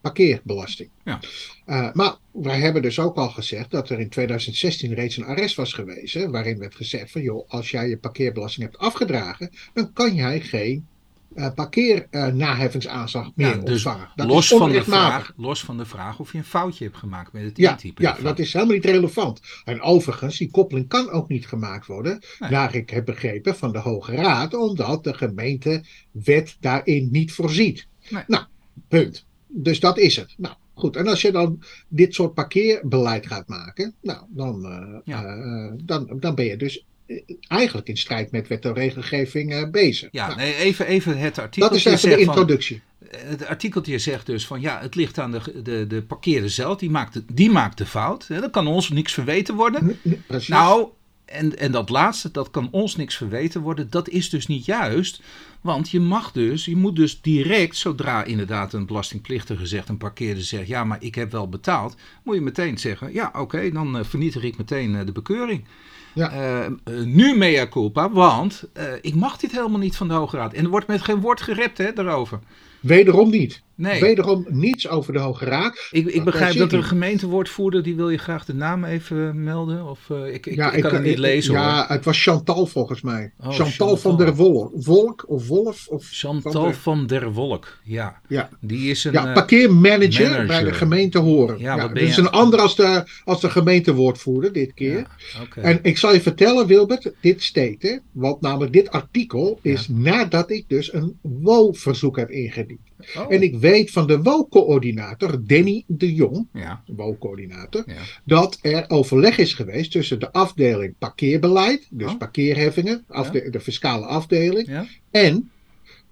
parkeerbelasting. 0.10 0.90
Ja. 1.04 1.20
Eh, 1.66 1.90
maar 1.94 2.16
wij 2.32 2.60
hebben 2.60 2.82
dus 2.82 3.00
ook 3.00 3.16
al 3.18 3.30
gezegd 3.30 3.72
dat 3.72 3.90
er 3.90 4.00
in 4.00 4.10
2016 4.10 4.94
reeds 4.94 5.18
een 5.18 5.26
arrest 5.26 5.56
was 5.56 5.74
geweest. 5.74 6.26
Waarin 6.26 6.58
werd 6.60 6.76
gezegd 6.76 7.12
van 7.12 7.22
joh, 7.22 7.50
als 7.50 7.72
jij 7.72 7.90
je 7.90 7.98
parkeerbelasting 7.98 8.66
hebt 8.66 8.78
afgedragen, 8.78 9.50
dan 9.74 9.94
kan 9.94 10.16
jij 10.16 10.40
geen 10.42 10.88
eh 11.36 11.52
parkeernaheffingsaanslag 11.56 13.32
meer 13.36 13.48
Ja, 13.48 13.54
dus 13.58 13.86
ontvangen. 13.86 14.10
Dat 14.16 14.28
los 14.28 14.52
is 14.52 14.58
van, 14.58 14.72
de 14.72 14.84
vraag, 14.84 15.34
los 15.38 15.64
van 15.64 15.78
de 15.78 15.86
vraag 15.86 16.20
of 16.20 16.32
je 16.32 16.38
een 16.38 16.44
foutje 16.44 16.84
hebt 16.86 16.98
gemaakt 16.98 17.34
met 17.34 17.44
het 17.44 17.58
Ja, 17.58 17.72
intypen. 17.72 18.04
ja, 18.04 18.10
ervan. 18.10 18.24
dat 18.26 18.40
is 18.40 18.54
helemaal 18.54 18.74
niet 18.76 18.86
relevant. 18.86 19.42
En 19.64 19.82
overigens, 19.82 20.38
die 20.38 20.52
koppeling 20.52 20.88
kan 20.88 21.10
ook 21.10 21.28
niet 21.30 21.48
gemaakt 21.48 21.86
worden, 21.86 22.20
Nee. 22.40 22.50
naar 22.50 22.76
ik 22.76 22.90
heb 22.90 23.06
begrepen 23.06 23.56
van 23.56 23.72
de 23.72 23.80
Hoge 23.80 24.16
Raad, 24.16 24.54
omdat 24.54 25.04
de 25.04 25.14
gemeentewet 25.14 26.58
daarin 26.60 27.08
niet 27.12 27.32
voorziet. 27.34 27.88
Nee. 28.10 28.24
Nou, 28.28 28.44
punt. 28.88 29.26
Dus 29.58 29.80
dat 29.80 29.98
is 29.98 30.16
het. 30.16 30.34
Nou, 30.38 30.56
goed. 30.74 30.96
En 30.96 31.08
als 31.08 31.22
je 31.22 31.32
dan 31.32 31.64
dit 31.88 32.14
soort 32.14 32.34
parkeerbeleid 32.34 33.28
gaat 33.28 33.48
maken, 33.48 33.94
nou, 34.02 34.20
dan, 34.30 34.66
eh, 34.66 35.00
Ja. 35.04 35.26
eh, 35.26 35.72
dan, 35.84 36.18
dan 36.20 36.36
ben 36.36 36.46
je 36.46 36.58
dus 36.58 36.86
eh, 37.06 37.22
eigenlijk 37.48 37.88
in 37.88 37.98
strijd 37.98 38.32
met 38.32 38.48
wet 38.48 38.66
en 38.66 38.74
regelgeving 38.74 39.72
bezig. 39.72 40.10
Ja, 40.12 40.28
Nou, 40.28 40.40
nee, 40.40 40.56
even, 40.56 40.88
even 40.88 41.18
het 41.18 41.40
artikel. 41.40 41.70
dat 41.70 41.78
is 41.78 41.86
even 41.86 42.10
de 42.10 42.18
introductie. 42.18 42.82
Het 43.10 43.46
artikeltje 43.46 44.00
zegt 44.00 44.26
dus 44.26 44.48
van 44.48 44.62
ja, 44.62 44.80
het 44.82 44.96
ligt 44.96 45.18
aan 45.20 45.32
de, 45.32 45.62
de, 45.64 45.88
de 45.88 46.02
parkeerder 46.02 46.50
zelf. 46.50 46.78
Die 46.78 46.90
maakt 46.90 47.14
de, 47.14 47.24
die 47.34 47.50
maakt 47.52 47.78
de 47.78 47.86
fout. 47.86 48.28
Hè, 48.28 48.42
Dat 48.42 48.52
kan 48.52 48.68
ons 48.68 48.90
niks 48.90 49.14
verweten 49.14 49.56
worden. 49.56 50.00
Nou, 50.48 50.90
en, 51.26 51.58
en 51.58 51.72
dat 51.72 51.90
laatste, 51.90 52.32
dat 52.32 52.50
kan 52.52 52.68
ons 52.72 52.96
niks 52.96 53.16
verweten 53.16 53.62
worden. 53.62 53.90
Dat 53.90 54.10
is 54.10 54.30
dus 54.30 54.48
niet 54.48 54.66
juist. 54.66 55.22
Want 55.62 55.90
je 55.90 56.00
mag 56.00 56.32
dus, 56.32 56.66
je 56.66 56.76
moet 56.76 56.96
dus 56.96 57.22
direct, 57.22 57.78
zodra 57.78 58.24
inderdaad 58.24 58.74
een 58.74 58.86
belastingplichtige 58.86 59.66
zegt, 59.66 59.90
een 59.90 59.98
parkeerder 59.98 60.44
zegt, 60.44 60.68
ja, 60.68 60.84
maar 60.84 61.04
ik 61.04 61.16
heb 61.16 61.32
wel 61.32 61.50
betaald, 61.50 61.96
moet 62.24 62.36
je 62.36 62.42
meteen 62.42 62.78
zeggen, 62.78 63.14
ja, 63.14 63.32
oké, 63.36 63.72
dan 63.72 63.98
eh, 63.98 64.04
vernietig 64.04 64.44
ik 64.44 64.58
meteen 64.58 64.96
eh, 64.96 65.06
de 65.06 65.12
bekeuring. 65.12 65.66
Ja. 66.14 66.32
Eh, 66.32 66.72
nu 67.04 67.38
mea 67.38 67.68
culpa, 67.68 68.12
want 68.12 68.64
ik 69.02 69.16
mag 69.16 69.38
dit 69.38 69.52
helemaal 69.52 69.80
niet 69.80 69.96
van 69.96 70.08
de 70.08 70.14
Hoge 70.14 70.38
Raad. 70.38 70.54
En 70.54 70.64
er 70.64 70.70
wordt 70.70 70.88
met 70.88 71.02
geen 71.02 71.20
woord 71.20 71.42
gerept 71.42 71.78
hè, 71.78 71.94
daarover. 71.94 72.40
Wederom 72.80 73.30
niet. 73.30 73.62
Nee. 73.76 74.00
Wederom 74.02 74.46
niets 74.50 74.88
over 74.90 75.14
de 75.14 75.20
Hoge 75.20 75.46
Raad. 75.46 75.88
Ik, 75.92 76.06
ik 76.08 76.24
begrijp 76.24 76.58
dat 76.58 76.72
er 76.72 76.78
een 76.78 76.84
gemeentewoordvoerder, 76.84 77.84
die 77.84 77.96
wil 77.96 78.10
je 78.10 78.18
graag 78.18 78.46
de 78.46 78.54
naam 78.54 78.84
even 78.84 79.44
melden. 79.44 79.90
Of, 79.90 80.10
eh, 80.10 80.34
ik, 80.34 80.46
ik, 80.46 80.56
Ja, 80.56 80.72
ik 80.72 80.82
kan 80.84 80.94
het 80.94 81.04
niet 81.04 81.18
lezen 81.18 81.56
hoor. 81.56 81.64
Ja, 81.64 81.86
het 81.88 82.06
was 82.06 82.24
Chantal 82.24 82.66
volgens 82.66 83.02
mij. 83.02 83.32
Oh, 83.40 83.46
Chantal, 83.46 83.66
Chantal. 83.66 83.98
van 83.98 84.18
der 84.18 84.36
Wolk. 84.36 84.72
Volk 84.78 85.26
of 85.28 85.48
Wolf? 85.48 85.88
Of 85.88 86.08
Chantal 86.12 86.52
van 86.52 86.64
der- 86.64 86.76
van 86.76 87.08
der 87.08 87.32
Wolk, 87.34 87.78
ja. 87.84 88.22
Ja, 88.28 88.50
Die 88.60 88.90
is 88.90 89.04
een... 89.04 89.12
ja 89.14 89.28
eh, 89.28 89.34
parkeermanager 89.34 90.24
manager. 90.30 90.48
bij 90.48 90.64
de 90.64 90.74
gemeente 90.74 91.18
Horen. 91.20 91.60
Ja, 91.60 91.76
Ja, 91.76 91.88
dat 91.88 91.98
is 91.98 92.18
een 92.18 92.30
ander 92.30 92.60
als 92.60 92.76
de, 92.76 93.04
als 93.24 93.42
de 93.42 93.50
gemeentewoordvoerder 93.50 94.54
dit 94.54 94.74
keer. 94.74 95.08
oké. 95.42 95.60
En 95.62 95.80
ik 95.82 95.98
zal 95.98 96.14
je 96.14 96.22
vertellen, 96.22 96.68
Wilbert, 96.68 97.12
dit 97.22 97.44
steekt, 97.44 97.84
hè? 97.84 97.98
Want 98.12 98.42
namelijk 98.42 98.74
dit 98.74 98.90
artikel 98.90 99.60
is 99.62 99.88
nadat 99.88 100.50
ik 100.52 100.64
dus 100.68 100.94
een 100.94 101.18
WO-verzoek 101.22 102.18
heb 102.18 102.30
ingediend. 102.30 102.80
Oh, 103.18 103.34
En 103.34 103.42
ik 103.42 103.56
weet 103.56 103.92
van 103.92 104.08
de 104.08 104.22
WO-coördinator, 104.22 105.40
Danny 105.48 105.84
de 105.88 106.14
Jong, 106.14 106.48
Ja, 106.54 106.84
de 106.86 106.94
WO-coördinator, 106.96 107.84
ja. 107.86 108.02
dat 108.24 108.60
er 108.62 108.86
overleg 108.88 109.38
is 109.38 109.54
geweest 109.54 109.92
tussen 109.92 110.20
de 110.20 110.32
afdeling 110.32 110.96
parkeerbeleid, 111.00 111.88
dus 111.92 112.12
Oh. 112.12 112.18
parkeerheffingen, 112.18 113.04
afde- 113.08 113.50
de 113.50 113.60
fiscale 113.60 114.06
afdeling, 114.06 114.88
en 115.12 115.52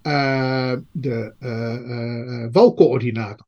eh, 0.01 0.73
de 0.91 1.33
eh, 1.39 2.47
WO-coördinator. 2.51 3.45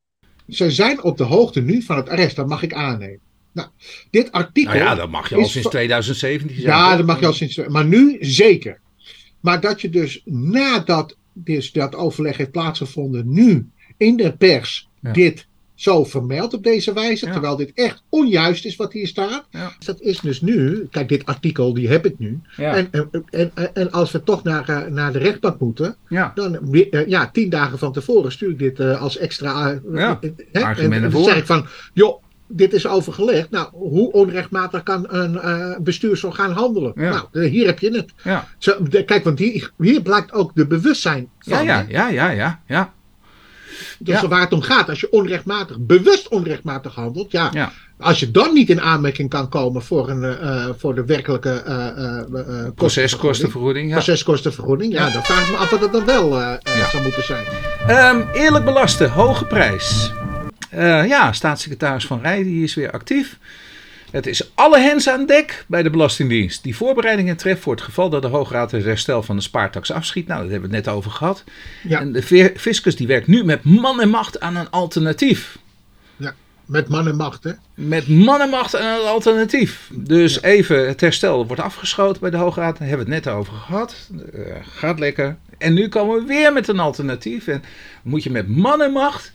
Ze 0.48 0.72
zijn 0.72 1.04
op 1.04 1.18
de 1.18 1.24
hoogte 1.24 1.62
nu 1.62 1.82
van 1.82 1.96
het 1.98 2.10
arrest, 2.10 2.36
dat 2.36 2.48
mag 2.48 2.64
ik 2.64 2.74
aannemen. 2.74 3.20
Nou, 3.54 3.68
dit 4.10 4.32
artikel. 4.32 4.74
Nou 4.74 4.84
ja, 4.86 4.96
dat 4.96 5.10
mag 5.10 5.30
je 5.30 5.36
al 5.36 5.42
sinds 5.46 5.62
van- 5.62 5.72
2017 5.72 6.56
zijn. 6.56 6.68
Ja, 6.68 6.96
dat 6.98 7.06
mag 7.06 7.20
je 7.20 7.26
al 7.26 7.34
sinds. 7.34 7.58
Maar 7.68 7.86
nu 7.86 8.18
zeker. 8.20 8.80
Maar 9.42 9.62
dat 9.62 9.82
je 9.82 9.90
dus 9.90 10.22
nadat 10.26 11.18
dus 11.38 11.72
dat 11.72 11.96
overleg 11.96 12.38
heeft 12.38 12.52
plaatsgevonden, 12.52 13.34
nu 13.34 13.68
in 13.98 14.18
de 14.18 14.32
pers 14.38 14.90
Ja. 15.00 15.12
dit 15.12 15.48
zo 15.76 16.04
vermeldt 16.04 16.54
op 16.54 16.64
deze 16.64 16.94
wijze, 16.94 17.26
Ja. 17.26 17.32
terwijl 17.32 17.56
dit 17.56 17.72
echt 17.74 18.04
onjuist 18.10 18.66
is 18.66 18.76
wat 18.76 18.94
hier 18.94 19.08
staat. 19.08 19.48
Ja. 19.50 19.74
Dat 19.86 20.02
is 20.02 20.20
dus 20.20 20.42
nu, 20.42 20.88
kijk, 20.92 21.10
dit 21.10 21.26
artikel 21.26 21.74
die 21.74 21.88
heb 21.88 22.06
ik 22.06 22.20
nu. 22.20 22.40
En, 22.58 22.88
en, 22.92 23.10
en, 23.30 23.52
en 23.74 23.92
als 23.92 24.12
we 24.12 24.24
toch 24.24 24.44
naar, 24.44 24.70
eh, 24.70 24.92
naar 24.92 25.14
de 25.14 25.20
rechtbank 25.20 25.60
moeten, 25.60 25.96
dan 26.36 26.74
eh, 26.74 27.08
ja, 27.08 27.30
tien 27.32 27.50
dagen 27.50 27.78
van 27.78 27.94
tevoren 27.94 28.32
stuur 28.32 28.50
ik 28.50 28.60
dit 28.60 28.80
eh, 28.80 29.02
als 29.02 29.18
extra. 29.18 29.72
eh, 29.72 29.80
Ja, 29.94 30.20
en 30.78 31.02
dan 31.12 31.24
zeg 31.24 31.38
ik 31.38 31.46
van, 31.46 31.66
joh, 31.94 32.24
dit 32.48 32.74
is 32.74 32.88
overgelegd. 32.88 33.50
Nou, 33.52 33.68
hoe 33.72 34.12
onrechtmatig 34.12 34.84
kan 34.84 35.06
een 35.08 35.40
eh 35.40 35.76
bestuursorgaan 35.80 36.52
handelen? 36.52 36.92
Ja. 36.96 37.24
Nou, 37.32 37.48
hier 37.48 37.66
heb 37.66 37.80
je 37.80 37.92
het. 37.92 38.14
Ja, 38.24 38.48
Zo, 38.58 38.76
de- 38.90 39.04
kijk, 39.06 39.24
want 39.24 39.40
hier, 39.40 39.72
hier 39.78 40.02
blijkt 40.02 40.32
ook 40.34 40.52
de 40.56 40.68
bewustzijn 40.68 41.30
ja, 41.40 41.56
van. 41.56 41.66
ja, 41.66 41.86
ja, 41.88 42.10
ja, 42.10 42.30
ja, 42.30 42.62
ja. 42.68 42.94
Dus 44.00 44.22
waar 44.22 44.42
het 44.42 44.54
om 44.54 44.62
gaat, 44.62 44.90
als 44.90 45.00
je 45.00 45.12
onrechtmatig, 45.12 45.78
bewust 45.80 46.28
onrechtmatig 46.28 46.96
handelt, 46.96 47.32
ja, 47.32 47.72
als 48.00 48.20
je 48.20 48.32
dan 48.32 48.54
niet 48.54 48.70
in 48.70 48.82
aanmerking 48.82 49.30
kan 49.30 49.50
komen 49.50 49.82
voor, 49.82 50.10
een, 50.10 50.24
eh, 50.24 50.70
voor 50.78 50.96
de 50.96 51.06
werkelijke 51.06 51.50
eh, 51.50 51.76
kostenvergoeding, 52.76 52.76
Proceskostenvergoeding, 52.76 53.88
ja. 53.90 53.94
proceskostenvergoeding, 53.94 54.94
ja, 54.94 55.10
dan 55.10 55.24
vraag 55.24 55.46
ik 55.46 55.52
me 55.52 55.58
af 55.58 55.70
wat 55.70 55.82
het 55.82 55.92
dan 55.92 56.06
wel 56.06 56.30
zou 56.92 57.04
moeten 57.04 57.24
zijn. 57.24 57.46
Ehm, 57.88 58.22
eerlijk 58.34 58.66
belasten, 58.66 59.12
hoge 59.12 59.46
prijs. 59.46 60.12
Eh, 60.76 61.08
ja, 61.08 61.34
staatssecretaris 61.34 62.06
Van 62.06 62.22
Rij 62.22 62.44
die 62.44 62.64
is 62.64 62.74
weer 62.74 62.92
actief. 62.92 63.38
Het 64.12 64.28
is 64.28 64.52
alle 64.56 64.80
hens 64.80 65.10
aan 65.10 65.26
dek 65.26 65.66
bij 65.68 65.84
de 65.84 65.90
Belastingdienst. 65.90 66.64
Die 66.64 66.76
voorbereidingen 66.76 67.38
treft 67.38 67.62
voor 67.62 67.74
het 67.74 67.84
geval 67.84 68.10
dat 68.10 68.22
de 68.22 68.28
Hoograad 68.28 68.72
het 68.72 68.84
herstel 68.84 69.24
van 69.24 69.36
de 69.36 69.42
spaartax 69.42 69.92
afschiet. 69.92 70.28
Nou, 70.28 70.42
dat 70.42 70.52
hebben 70.52 70.70
we 70.70 70.76
het 70.76 70.86
net 70.86 70.96
over 70.96 71.12
gehad. 71.12 71.44
Ja. 71.84 72.00
En 72.00 72.12
de 72.12 72.52
fiscus 72.58 72.96
die 72.96 73.08
werkt 73.08 73.28
nu 73.28 73.44
met 73.44 73.64
man 73.64 74.02
en 74.02 74.10
macht 74.10 74.40
aan 74.40 74.56
een 74.56 74.70
alternatief. 74.70 75.58
Met 76.66 76.88
man 76.88 77.08
en 77.08 77.16
macht, 77.16 77.44
hè? 77.44 77.52
Met 77.74 78.08
man 78.08 78.42
en 78.42 78.50
macht 78.50 78.76
aan 78.76 79.00
een 79.00 79.08
alternatief. 79.08 79.90
Dus 79.94 80.42
even, 80.42 80.88
het 80.88 81.02
herstel 81.02 81.48
wordt 81.48 81.62
afgeschoten 81.62 82.22
bij 82.22 82.30
de 82.30 82.38
Hoograad. 82.38 82.78
Daar 82.78 82.88
hebben 82.88 83.08
we 83.08 83.14
het 83.14 83.26
net 83.26 83.34
over 83.34 83.54
gehad. 83.54 84.10
Eh, 84.34 84.42
gaat 84.62 85.00
lekker. 85.00 85.38
En 85.58 85.74
nu 85.74 85.88
komen 85.88 86.20
we 86.20 86.26
weer 86.26 86.54
met 86.54 86.68
een 86.68 86.80
alternatief. 86.80 87.48
En 87.48 87.64
moet 88.04 88.24
je 88.24 88.32
met 88.32 88.48
man 88.48 88.82
en 88.82 88.92
macht 88.92 89.34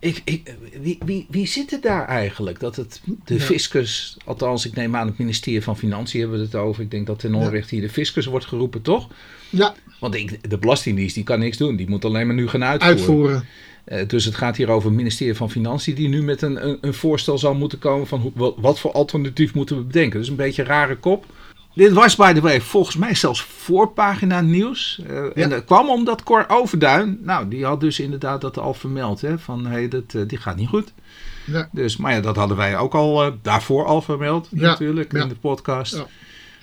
Ik, 0.00 0.22
ik, 0.24 0.54
wie, 0.82 0.98
wie, 1.04 1.26
wie 1.30 1.46
zit 1.46 1.72
er 1.72 1.80
daar 1.80 2.06
eigenlijk? 2.06 2.60
Dat 2.60 2.76
het 2.76 3.00
de 3.24 3.34
Ja. 3.34 3.40
fiscus, 3.40 4.16
althans 4.24 4.66
ik 4.66 4.74
neem 4.74 4.96
aan 4.96 5.06
het 5.06 5.18
ministerie 5.18 5.62
van 5.62 5.78
Financiën 5.78 6.20
hebben 6.20 6.38
we 6.38 6.44
het 6.44 6.54
over. 6.54 6.82
Ik 6.82 6.90
denk 6.90 7.06
dat 7.06 7.18
ten 7.18 7.34
onrecht 7.34 7.70
hier 7.70 7.80
de 7.80 7.88
fiscus 7.90 8.26
wordt 8.26 8.44
geroepen, 8.46 8.82
toch? 8.82 9.08
Ja, 9.50 9.74
Want 10.00 10.14
ik, 10.14 10.50
de 10.50 10.58
Belastingdienst 10.58 11.14
die 11.14 11.24
kan 11.24 11.38
niks 11.38 11.56
doen. 11.56 11.76
Die 11.76 11.88
moet 11.88 12.04
alleen 12.04 12.26
maar 12.26 12.36
nu 12.36 12.48
gaan 12.48 12.64
uitvoeren. 12.64 12.96
uitvoeren. 12.98 13.44
Eh, 13.84 14.08
dus 14.08 14.24
het 14.24 14.34
gaat 14.34 14.56
hier 14.56 14.68
over 14.70 14.88
het 14.88 14.96
ministerie 14.98 15.34
van 15.34 15.50
Financiën 15.50 15.94
die 15.94 16.08
nu 16.08 16.22
met 16.22 16.42
een, 16.42 16.68
een, 16.68 16.78
een 16.80 16.94
voorstel 16.94 17.38
zal 17.38 17.54
moeten 17.54 17.78
komen 17.78 18.06
van 18.06 18.20
hoe, 18.20 18.54
wat 18.56 18.78
voor 18.78 18.92
alternatief 18.92 19.54
moeten 19.54 19.76
we 19.76 19.82
bedenken. 19.82 20.18
Dus 20.18 20.28
een 20.28 20.36
beetje 20.36 20.62
een 20.62 20.68
rare 20.68 20.96
kop. 20.96 21.26
Dit 21.74 21.92
was 21.92 22.16
by 22.16 22.32
the 22.32 22.40
way 22.40 22.60
volgens 22.60 22.96
mij 22.96 23.14
zelfs 23.14 23.42
voorpagina 23.42 24.40
nieuws. 24.40 25.00
Eh, 25.08 25.42
En 25.42 25.50
dat 25.50 25.64
kwam 25.64 25.88
omdat 25.90 26.22
Cor 26.22 26.44
Overduin, 26.48 27.18
nou 27.22 27.48
die 27.48 27.64
had 27.64 27.80
dus 27.80 28.00
inderdaad 28.00 28.40
dat 28.40 28.58
al 28.58 28.74
vermeld. 28.74 29.20
Hè, 29.20 29.38
van 29.38 29.66
hey, 29.66 29.88
dat, 29.88 30.14
eh, 30.14 30.22
die 30.26 30.38
gaat 30.38 30.56
niet 30.56 30.68
goed. 30.68 30.92
Ja. 31.44 31.68
Dus, 31.72 31.96
maar 31.96 32.12
ja, 32.12 32.20
dat 32.20 32.36
hadden 32.36 32.56
wij 32.56 32.78
ook 32.78 32.94
al 32.94 33.24
eh, 33.24 33.32
daarvoor 33.42 33.84
al 33.86 34.02
vermeld 34.02 34.48
natuurlijk 34.52 35.12
in 35.12 35.28
de 35.28 35.34
podcast. 35.34 36.04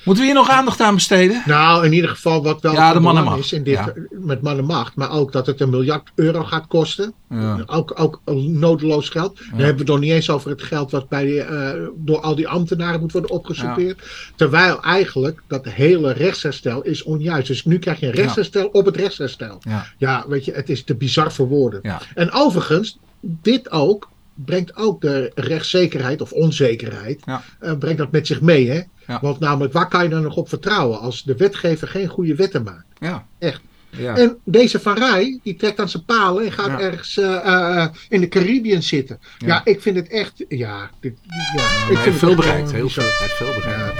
Moeten 0.05 0.23
we 0.23 0.29
hier 0.29 0.39
nog 0.39 0.49
aandacht 0.49 0.79
aan 0.81 0.93
besteden? 0.93 1.41
Nou, 1.45 1.85
in 1.85 1.93
ieder 1.93 2.09
geval 2.09 2.43
wat 2.43 2.61
wel 2.61 2.73
Ja, 2.73 2.93
de 2.93 2.99
mannenmacht. 2.99 3.39
is 3.39 3.53
in 3.53 3.63
dit, 3.63 3.73
Ja. 3.73 3.93
met 4.09 4.41
mannenmacht, 4.41 4.95
maar 4.95 5.11
ook 5.11 5.31
dat 5.31 5.45
het 5.45 5.61
een 5.61 5.69
miljard 5.69 6.09
euro 6.15 6.43
gaat 6.43 6.67
kosten. 6.67 7.13
Ja. 7.29 7.63
Ook, 7.65 7.93
ook 7.99 8.21
nodeloos 8.47 9.09
geld. 9.09 9.35
Dan 9.37 9.45
Ja. 9.45 9.51
hebben 9.55 9.73
we 9.73 9.79
het 9.79 9.87
nog 9.87 9.99
niet 9.99 10.11
eens 10.11 10.29
over 10.29 10.49
het 10.49 10.61
geld 10.63 10.91
wat 10.91 11.09
bij, 11.09 11.39
eh, 11.39 11.71
door 11.95 12.19
al 12.19 12.35
die 12.35 12.47
ambtenaren 12.47 12.99
moet 12.99 13.11
worden 13.11 13.31
opgesoupeerd. 13.31 14.01
Terwijl 14.35 14.81
eigenlijk 14.83 15.41
dat 15.47 15.65
hele 15.65 16.11
rechtsherstel 16.13 16.81
is 16.81 17.03
onjuist. 17.03 17.47
Dus 17.47 17.65
nu 17.65 17.79
krijg 17.79 17.99
je 17.99 18.05
een 18.05 18.11
rechtsherstel 18.13 18.67
op 18.67 18.85
het 18.85 18.95
rechtsherstel. 18.95 19.61
Ja. 19.97 20.25
Weet 20.27 20.45
je, 20.45 20.51
het 20.51 20.69
is 20.69 20.83
te 20.83 20.95
bizar 20.95 21.31
voor 21.31 21.47
woorden. 21.47 21.81
En 22.15 22.31
overigens, 22.31 22.97
dit 23.21 23.71
ook 23.71 24.09
brengt 24.33 24.75
ook 24.75 25.01
de 25.01 25.31
rechtszekerheid 25.35 26.21
of 26.21 26.31
onzekerheid, 26.31 27.21
Ja. 27.25 27.41
eh, 27.59 27.73
brengt 27.77 27.97
dat 27.97 28.11
met 28.11 28.27
zich 28.27 28.41
mee. 28.41 28.69
Hè? 28.69 28.81
Ja. 29.07 29.19
Want 29.21 29.39
namelijk, 29.39 29.73
waar 29.73 29.87
kan 29.87 30.03
je 30.03 30.09
dan 30.09 30.21
nog 30.21 30.35
op 30.35 30.49
vertrouwen 30.49 30.99
als 30.99 31.23
de 31.23 31.35
wetgever 31.35 31.87
geen 31.87 32.07
goede 32.07 32.35
wetten 32.35 32.63
maakt? 32.63 32.85
Ja. 32.99 33.25
Echt. 33.39 33.61
Ja. 33.89 34.15
En 34.17 34.37
deze 34.43 34.79
Van 34.79 34.97
Rij, 34.97 35.39
die 35.43 35.55
trekt 35.55 35.79
aan 35.79 35.89
zijn 35.89 36.05
palen 36.05 36.45
en 36.45 36.51
gaat 36.51 36.67
Ja. 36.67 36.79
ergens 36.79 37.17
eh, 37.17 37.35
eh, 37.81 37.87
in 38.09 38.21
de 38.21 38.27
Caribbean 38.27 38.81
zitten. 38.81 39.19
Ja. 39.37 39.47
Ja, 39.47 39.61
ik 39.63 39.81
vind 39.81 39.95
het 39.95 40.07
echt, 40.09 40.45
ja. 40.49 40.89
Dit, 40.99 41.13
ja 41.55 41.89
ik 41.89 41.97
vind 41.97 42.15
veel 42.15 42.35
bereikt. 42.35 42.71
Heel 42.71 42.89
veel, 42.89 43.03
veel 43.27 43.53
bereikt. 43.53 43.99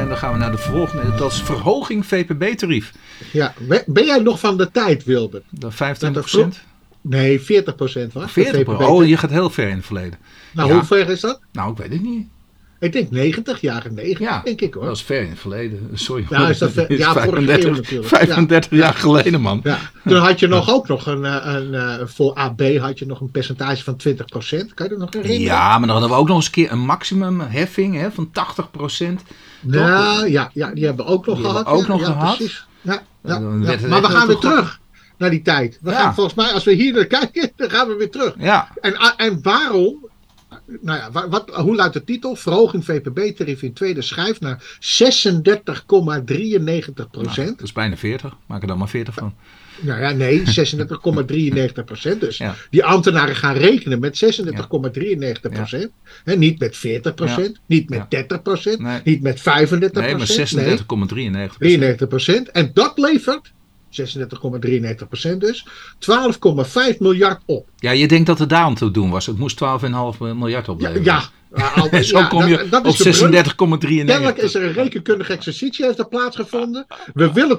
En 0.00 0.08
dan 0.08 0.16
gaan 0.16 0.32
we 0.32 0.38
naar 0.38 0.50
de 0.50 0.58
volgende. 0.58 1.14
Dat 1.16 1.32
is 1.32 1.42
verhoging 1.42 2.06
VPB-tarief. 2.06 2.92
ja, 3.32 3.54
ben 3.86 4.04
jij 4.04 4.18
nog 4.18 4.40
van 4.40 4.56
de 4.56 4.70
tijd, 4.70 5.04
Wilbert? 5.04 5.44
Dan 5.50 5.72
25 5.72 6.30
Dat 6.30 6.40
er 6.40 6.62
Nee, 7.00 7.40
40 7.40 7.74
procent 7.74 8.12
was. 8.12 8.24
de 8.24 8.28
40 8.30 8.60
VPB. 8.60 8.68
Oh, 8.80 9.06
je 9.06 9.16
gaat 9.16 9.30
heel 9.30 9.50
ver 9.50 9.68
in 9.68 9.76
het 9.76 9.86
verleden. 9.86 10.18
Nou, 10.52 10.72
hoe 10.72 10.84
ver 10.84 11.08
is 11.08 11.20
dat? 11.20 11.40
Nou, 11.52 11.70
ik 11.72 11.76
weet 11.78 11.92
het 11.92 12.02
niet. 12.02 12.26
Ik 12.80 12.92
denk 12.92 13.10
90, 13.10 13.60
jaren 13.60 13.94
90, 13.94 14.18
Ja, 14.18 14.40
denk 14.44 14.60
ik 14.60 14.74
hoor. 14.74 14.84
Dat 14.84 14.96
is 14.96 15.02
ver 15.02 15.20
in 15.22 15.28
het 15.30 15.38
verleden. 15.38 15.88
Sorry. 15.94 16.26
Ja, 16.28 16.48
is 16.48 16.58
dat 16.58 16.72
ver- 16.72 16.88
Dit 16.88 16.98
ja, 17.04 17.12
vorige 17.12 17.28
eeuw 17.28 17.44
35, 17.46 17.76
natuurlijk. 17.82 18.08
35 18.08 18.70
jaar 18.78 18.94
geleden, 18.94 19.40
man. 19.40 19.60
Ja, 19.62 19.78
toen 20.04 20.16
had 20.18 20.40
je 20.40 20.46
nog 20.46 20.70
ook 20.70 20.88
nog 20.88 21.06
een, 21.06 21.24
eh, 21.24 21.40
een, 21.54 21.74
eh, 21.74 22.06
voor 22.06 22.34
AB 22.34 22.76
had 22.78 22.98
je 22.98 23.06
nog 23.06 23.20
een 23.20 23.30
percentage 23.30 23.84
van 23.84 23.96
20%. 23.96 24.74
Kan 24.74 24.86
je 24.86 24.90
dat 24.90 24.98
nog 24.98 25.12
herinneren? 25.12 25.42
Ja, 25.44 25.68
maar 25.78 25.80
dan 25.88 25.90
hadden 25.96 26.08
we 26.10 26.16
ook 26.16 26.26
nog 26.28 26.36
eens 26.36 26.46
een 26.46 26.52
keer 26.52 26.72
een 26.72 26.84
maximumheffing 26.84 27.94
hè, 27.96 28.10
van 28.12 28.30
80% 28.30 29.22
Nou, 29.60 30.30
ja, 30.30 30.50
ja, 30.52 30.70
die 30.74 30.84
hebben 30.84 31.06
we 31.06 31.10
ook 31.12 31.26
nog 31.26 31.36
Die 31.36 31.44
gehad. 31.44 31.66
ook 31.66 31.86
nog 31.86 32.04
gehad. 32.04 32.36
Precies. 32.36 32.66
Ja, 32.80 33.02
Maar 33.22 34.00
we 34.02 34.08
gaan 34.08 34.26
weer 34.26 34.36
terug 34.36 34.80
naar 35.18 35.30
die 35.30 35.42
tijd. 35.42 35.78
We 35.82 35.90
Ja. 35.90 35.96
gaan 36.00 36.14
volgens 36.14 36.34
mij, 36.34 36.52
als 36.52 36.64
we 36.64 36.72
hier 36.72 36.92
naar 36.92 37.04
kijken, 37.20 37.50
dan 37.56 37.70
gaan 37.70 37.88
we 37.88 37.94
weer 37.94 38.10
terug. 38.10 38.34
Ja, 38.38 38.68
En, 38.80 38.94
en 39.16 39.38
waarom? 39.42 40.03
Nou 40.80 40.98
ja, 40.98 41.10
wa- 41.12 41.28
wat, 41.28 41.50
hoe 41.50 41.74
luidt 41.74 41.92
de 41.94 42.04
titel? 42.04 42.36
Verhoging 42.36 42.84
VPB-tarief 42.84 43.62
in 43.62 43.72
tweede 43.72 44.02
schijf 44.02 44.40
naar 44.40 44.76
36,93 44.80 44.86
procent. 47.10 47.48
dat 47.58 47.62
is 47.62 47.72
bijna 47.72 47.96
40. 47.96 48.36
Maak 48.46 48.62
er 48.62 48.68
dan 48.68 48.78
maar 48.78 48.88
40 48.88 49.14
van. 49.14 49.34
Nou 49.80 50.00
ja, 50.00 50.10
nee, 50.10 50.42
36,93 51.76 51.84
procent. 51.84 52.20
Dus 52.20 52.36
Ja. 52.36 52.54
die 52.70 52.84
ambtenaren 52.84 53.36
gaan 53.36 53.56
rekenen 53.56 53.98
met 54.00 54.24
36,93 54.24 55.50
procent. 55.52 55.90
En 56.24 56.38
niet 56.38 56.58
met 56.58 56.76
40 56.76 57.14
procent, 57.14 57.60
niet 57.66 57.88
met 57.88 57.98
Ja. 57.98 58.06
30 58.08 58.42
procent, 58.42 58.78
Nee. 58.80 59.00
niet 59.04 59.22
met 59.22 59.40
35 59.40 60.02
Nee, 60.02 60.14
maar 60.14 60.24
procent. 60.24 60.48
36,93. 60.48 61.56
93 61.58 62.08
procent. 62.08 62.50
En 62.50 62.70
dat 62.74 62.92
levert, 62.98 63.52
36,93 63.98 65.08
procent 65.08 65.40
dus, 65.40 65.66
12,5 66.92 66.98
miljard 66.98 67.42
op. 67.46 67.68
Ja, 67.78 67.90
je 67.90 68.08
denkt 68.08 68.26
dat 68.26 68.38
het 68.38 68.48
daar 68.48 68.62
aan 68.64 68.74
te 68.74 68.90
doen 68.90 69.10
was. 69.10 69.26
Het 69.26 69.38
moest 69.38 69.60
12,5 69.64 70.18
miljard 70.18 70.66
Ja, 70.66 70.72
opleveren. 70.72 71.04
ja. 71.04 71.22
En 71.90 72.04
zo 72.04 72.18
ja, 72.18 72.26
kom 72.26 72.46
je 72.46 72.56
dat- 72.56 72.70
dat 72.70 72.80
op 72.80 72.92
is 72.92 72.96
de 72.98 73.28
brug. 73.28 73.54
36,93. 73.54 74.04
Kennelijk 74.06 74.36
is 74.38 74.54
er 74.54 74.62
een 74.64 74.72
rekenkundige 74.72 75.32
exercitie 75.32 75.84
heeft 75.84 75.98
er 75.98 76.08
plaatsgevonden. 76.08 76.86
We 77.14 77.32
willen 77.32 77.58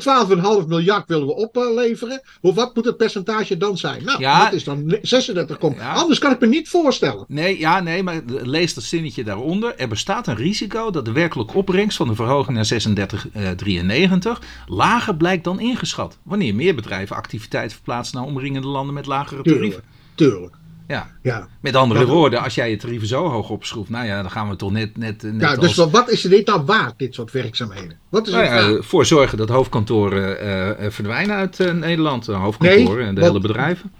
12,5 0.61 0.67
miljard 0.67 1.07
willen 1.07 1.25
we 1.27 1.35
opleveren. 1.35 2.21
Hoe, 2.41 2.53
wat 2.53 2.75
moet 2.75 2.85
het 2.85 2.97
percentage 2.97 3.57
dan 3.57 3.77
zijn? 3.77 4.03
Nou, 4.03 4.19
Ja. 4.19 4.43
dat 4.43 4.53
is 4.53 4.63
dan 4.63 4.97
36, 5.01 5.57
kom- 5.57 5.75
Ja. 5.77 5.93
anders 5.93 6.19
kan 6.19 6.31
ik 6.31 6.39
me 6.39 6.47
niet 6.47 6.69
voorstellen. 6.69 7.25
Nee, 7.27 7.59
ja, 7.59 7.79
nee, 7.79 8.03
maar 8.03 8.21
lees 8.27 8.73
dat 8.73 8.83
zinnetje 8.83 9.23
daaronder. 9.23 9.75
Er 9.77 9.87
bestaat 9.87 10.27
een 10.27 10.35
risico 10.35 10.91
dat 10.91 11.05
de 11.05 11.11
werkelijke 11.11 11.53
opbrengst 11.53 11.97
van 11.97 12.07
de 12.07 12.15
verhoging 12.15 12.55
naar 12.55 12.65
36,93 12.65 14.41
lager 14.67 15.15
blijkt 15.15 15.43
dan 15.43 15.59
ingeschat. 15.59 16.17
Wanneer 16.23 16.55
meer 16.55 16.75
bedrijven 16.75 17.15
activiteiten 17.15 17.75
verplaatsen 17.75 18.17
naar 18.17 18.25
omringende 18.25 18.67
landen 18.67 18.93
met 18.93 19.05
lagere 19.05 19.41
tarieven. 19.43 19.61
Tuurlijk, 19.61 19.83
tuurlijk. 20.15 20.53
Ja. 20.87 21.11
Ja. 21.21 21.47
Met 21.61 21.75
andere 21.75 22.05
woorden, 22.05 22.41
als 22.41 22.55
jij 22.55 22.69
je 22.69 22.77
tarieven 22.77 23.07
zo 23.07 23.27
hoog 23.29 23.49
opschroeft, 23.49 23.89
nou 23.89 24.05
ja, 24.05 24.21
dan 24.21 24.31
gaan 24.31 24.49
we 24.49 24.55
toch 24.55 24.71
net, 24.71 24.97
net, 24.97 25.23
net 25.23 25.41
Ja, 25.41 25.55
dus 25.55 25.79
als... 25.79 25.91
wat- 25.91 26.09
is 26.09 26.21
dit 26.21 26.47
nou 26.47 26.61
waard, 26.65 26.93
dit 26.97 27.13
soort 27.13 27.31
werkzaamheden? 27.31 27.97
Wat 28.09 28.27
is 28.27 28.33
Nou 28.33 28.45
het 28.45 28.53
ja, 28.63 28.69
waard? 28.71 28.85
voor 28.85 29.05
zorgen 29.05 29.37
dat 29.37 29.49
hoofdkantoren 29.49 30.39
eh, 30.39 30.85
eh, 30.85 30.91
verdwijnen 30.91 31.35
uit 31.35 31.59
eh, 31.59 31.71
Nederland. 31.73 32.27
Eh, 32.27 32.41
hoofdkantoren 32.41 32.97
Nee, 32.97 33.07
en 33.07 33.15
de 33.15 33.21
hele 33.21 33.39
bedrijven. 33.39 33.91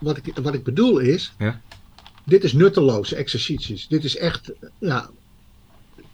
Wat 0.00 0.16
ik, 0.16 0.38
wat 0.42 0.54
ik 0.54 0.64
bedoel 0.64 0.98
is, 0.98 1.32
Ja. 1.38 1.60
dit 2.24 2.44
is 2.44 2.52
nutteloze 2.52 3.16
exercities. 3.16 3.88
Dit 3.88 4.04
is 4.04 4.16
echt, 4.16 4.52
ja, 4.60 4.68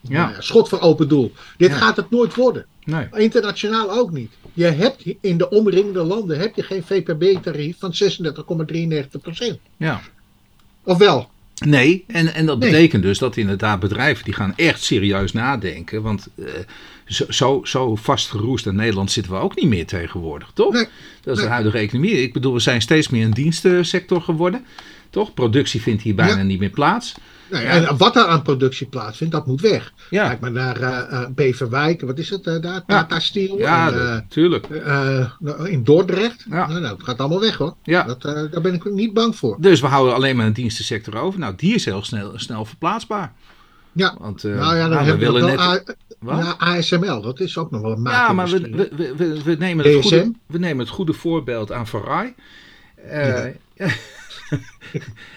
Ja. 0.01 0.23
nou 0.23 0.33
ja, 0.35 0.41
schot 0.41 0.69
voor 0.69 0.81
open 0.81 1.09
doel. 1.09 1.33
Dit 1.57 1.73
gaat 1.73 1.97
het 1.97 2.11
nooit 2.11 2.35
worden. 2.35 2.67
Nee. 2.85 3.09
Internationaal 3.13 3.91
ook 3.91 4.11
niet. 4.11 4.33
Je 4.59 4.65
hebt 4.65 5.05
in 5.21 5.39
de 5.39 5.51
omringende 5.51 6.03
landen 6.03 6.39
heb 6.39 6.57
je 6.57 6.63
geen 6.63 6.83
VPB-tarief 6.83 7.77
van 7.79 7.93
36,93 7.93 9.21
procent. 9.23 9.59
Ja. 9.77 10.01
Of 10.85 10.99
wel? 10.99 11.31
Nee, 11.65 12.05
en, 12.07 12.35
en 12.35 12.47
dat 12.47 12.59
Nee. 12.59 12.71
betekent 12.71 13.03
dus 13.03 13.19
dat 13.19 13.37
inderdaad 13.37 13.81
bedrijven 13.81 14.25
die 14.25 14.35
gaan 14.35 14.53
echt 14.57 14.83
serieus 14.83 15.33
nadenken. 15.33 16.03
Want 16.03 16.29
eh, 16.39 16.45
zo, 17.07 17.25
zo, 17.29 17.61
zo 17.65 17.95
vastgeroest 17.97 18.67
in 18.67 18.75
Nederland 18.77 19.11
zitten 19.11 19.33
we 19.33 19.39
ook 19.39 19.57
niet 19.57 19.69
meer 19.69 19.87
tegenwoordig, 19.87 20.51
toch? 20.55 20.73
Nee. 20.73 20.87
Dat 21.23 21.33
is 21.35 21.39
Nee. 21.39 21.45
de 21.45 21.53
huidige 21.53 21.79
economie. 21.79 22.23
Ik 22.23 22.33
bedoel, 22.33 22.53
we 22.53 22.61
zijn 22.61 22.81
steeds 22.83 23.09
meer 23.09 23.25
een 23.25 23.31
dienstensector 23.31 24.23
geworden. 24.23 24.65
Toch? 25.11 25.35
Productie 25.35 25.83
vindt 25.83 26.03
hier 26.03 26.15
bijna 26.15 26.37
Ja. 26.37 26.43
niet 26.43 26.59
meer 26.59 26.71
plaats. 26.71 27.15
Nou 27.51 27.65
ja, 27.65 27.71
En 27.71 27.97
wat 27.97 28.17
er 28.17 28.25
aan 28.25 28.43
productie 28.43 28.87
plaatsvindt, 28.87 29.33
dat 29.33 29.47
moet 29.47 29.61
weg. 29.61 29.93
Ja. 30.11 30.27
Kijk 30.29 30.41
maar 30.41 30.53
naar 30.53 30.81
eh, 30.81 31.27
Beverwijk, 31.35 32.01
wat 32.01 32.19
is 32.19 32.31
het 32.31 32.47
eh, 32.47 32.61
daar? 32.61 32.85
Tata 32.87 33.19
Steel. 33.19 33.59
Ja, 33.59 33.93
en, 33.93 33.99
dat- 33.99 34.23
tuurlijk. 34.31 34.69
nou, 35.39 35.69
in 35.69 35.85
Dordrecht. 35.85 36.45
Ja. 36.51 36.67
Nou, 36.67 36.81
nou, 36.81 36.95
het 36.95 37.05
gaat 37.05 37.19
allemaal 37.19 37.41
weg 37.41 37.57
hoor. 37.57 37.75
Ja. 37.83 38.03
Dat, 38.03 38.23
daar 38.23 38.61
ben 38.63 38.75
ik 38.75 38.85
niet 38.85 39.13
bang 39.13 39.37
voor. 39.37 39.57
Dus 39.61 39.81
we 39.81 39.87
houden 39.87 40.15
alleen 40.15 40.37
maar 40.37 40.47
een 40.47 40.53
dienstensector 40.53 41.17
over. 41.17 41.41
Nou, 41.41 41.55
die 41.57 41.75
is 41.75 41.85
heel 41.85 42.05
snel, 42.05 42.33
snel 42.35 42.65
verplaatsbaar. 42.65 43.33
Ja. 43.93 44.17
Want 44.19 44.43
nou 44.43 44.77
ja, 44.77 44.89
dan 44.89 44.91
nou, 44.91 45.07
we 45.07 45.17
willen 45.17 45.45
net... 45.47 45.59
A- 45.61 45.83
Wat? 46.19 46.45
ja, 46.45 46.55
ASML, 46.59 47.21
dat 47.21 47.41
is 47.41 47.59
ook 47.59 47.71
nog 47.71 47.81
wel 47.81 47.93
een 47.93 48.03
Ja, 48.03 48.33
maar 48.33 48.49
we, 48.49 48.61
we, 48.61 49.15
we, 49.17 49.43
we, 49.43 49.57
nemen 49.59 49.85
het 49.85 50.03
DSM? 50.03 50.09
goede, 50.09 50.33
we 50.47 50.59
nemen 50.59 50.79
het 50.79 50.89
goede 50.95 51.13
voorbeeld 51.13 51.73
aan 51.73 51.87
Ferrari. 51.87 52.35
Eh, 53.05 53.45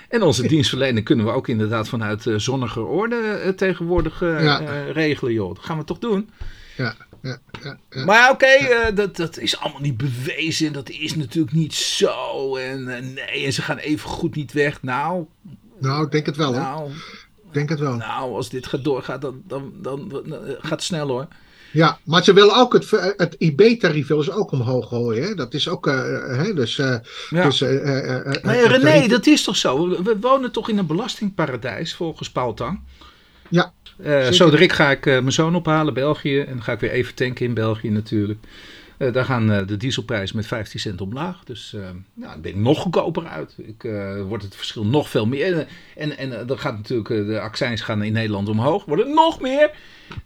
en 0.09 0.21
onze 0.21 0.47
dienstverlening 0.47 1.05
kunnen 1.05 1.25
we 1.25 1.31
ook 1.31 1.47
inderdaad 1.47 1.89
vanuit 1.89 2.27
eh, 2.27 2.35
zonnige 2.37 2.81
orde 2.81 3.15
eh, 3.15 3.49
tegenwoordig 3.49 4.19
Ja. 4.19 4.57
regelen, 4.91 5.33
joh. 5.33 5.55
Dat 5.55 5.65
gaan 5.65 5.77
we 5.77 5.83
toch 5.83 5.99
doen. 5.99 6.29
Ja, 6.77 6.95
ja, 7.21 7.37
ja, 7.63 7.77
ja. 7.89 8.05
Maar 8.05 8.15
ja, 8.15 8.31
oké, 8.31 8.93
dat, 8.93 9.15
dat 9.15 9.37
is 9.37 9.57
allemaal 9.57 9.81
niet 9.81 9.97
bewezen. 9.97 10.73
Dat 10.73 10.89
is 10.89 11.15
natuurlijk 11.15 11.53
niet 11.53 11.73
zo. 11.73 12.55
En 12.55 12.83
nee, 13.13 13.45
en 13.45 13.53
ze 13.53 13.61
gaan 13.61 13.77
even 13.77 14.09
goed 14.09 14.35
niet 14.35 14.51
weg. 14.51 14.81
Nou, 14.83 15.25
Nou, 15.79 16.05
ik 16.05 16.11
denk 16.11 16.25
het 16.25 16.35
wel 16.37 16.51
hoor. 16.53 16.61
nou, 16.61 16.89
Ik 17.47 17.53
denk 17.53 17.69
het 17.69 17.79
wel. 17.79 17.95
nou, 17.95 18.35
als 18.35 18.49
dit 18.49 18.67
gaat 18.67 18.83
doorgaan, 18.83 19.19
dan, 19.19 19.41
dan, 19.47 19.73
dan, 19.81 20.09
dan, 20.09 20.25
gaat 20.59 20.69
het 20.69 20.83
snel 20.83 21.07
hoor. 21.07 21.27
Ja, 21.71 21.97
maar 22.03 22.23
ze 22.23 22.33
willen 22.33 22.55
ook 22.55 22.73
het, 22.73 22.89
het 23.17 23.35
IB-tarief 23.37 24.07
willen 24.07 24.23
ze 24.23 24.31
ook 24.33 24.51
omhoog 24.51 24.87
gooien. 24.87 25.23
Hè? 25.23 25.35
Dat 25.35 25.53
is 25.53 25.67
ook, 25.69 25.87
eh, 25.87 25.95
hè, 26.37 26.53
dus... 26.53 26.79
eh, 26.79 26.95
Ja. 27.29 27.43
dus 27.43 27.61
eh, 27.61 27.73
Maar 28.43 28.55
René, 28.65 28.79
tarief- 28.79 29.07
dat 29.07 29.27
is 29.27 29.43
toch 29.43 29.55
zo? 29.55 29.89
We, 30.03 30.17
wonen 30.21 30.51
toch 30.51 30.69
in 30.69 30.77
een 30.77 30.85
belastingparadijs 30.85 31.93
volgens 31.93 32.31
Paul 32.31 32.53
Tang? 32.53 32.79
Ja, 33.49 33.73
zo 34.31 34.49
direct 34.49 34.73
ga 34.73 34.91
ik 34.91 35.05
mijn 35.05 35.31
zoon 35.31 35.55
ophalen, 35.55 35.93
België. 35.93 36.39
En 36.39 36.53
dan 36.53 36.63
ga 36.63 36.71
ik 36.71 36.79
weer 36.79 36.91
even 36.91 37.15
tanken 37.15 37.45
in 37.45 37.53
België 37.53 37.89
natuurlijk. 37.89 38.39
Uh, 39.01 39.13
daar 39.13 39.25
gaan 39.25 39.51
uh, 39.51 39.67
de 39.67 39.77
dieselprijzen 39.77 40.35
met 40.35 40.47
15 40.47 40.79
cent 40.79 41.01
omlaag. 41.01 41.43
Dus 41.43 41.73
uh, 41.75 41.81
nou, 42.13 42.31
dan 42.31 42.41
ben 42.41 42.51
ik 42.51 42.57
nog 42.57 42.79
goedkoper 42.79 43.25
uit. 43.25 43.55
Ik, 43.57 43.87
wordt 44.27 44.43
het 44.43 44.55
verschil 44.55 44.85
nog 44.85 45.09
veel 45.09 45.25
meer. 45.25 45.67
En, 45.95 46.17
en, 46.17 46.47
dan 46.47 46.59
gaat 46.59 46.77
natuurlijk 46.77 47.27
de 47.27 47.39
accijns 47.39 47.81
gaan 47.81 48.03
in 48.03 48.13
Nederland 48.13 48.49
omhoog. 48.49 48.85
Wordt 48.85 49.03
het 49.03 49.13
nog 49.13 49.41
meer. 49.41 49.71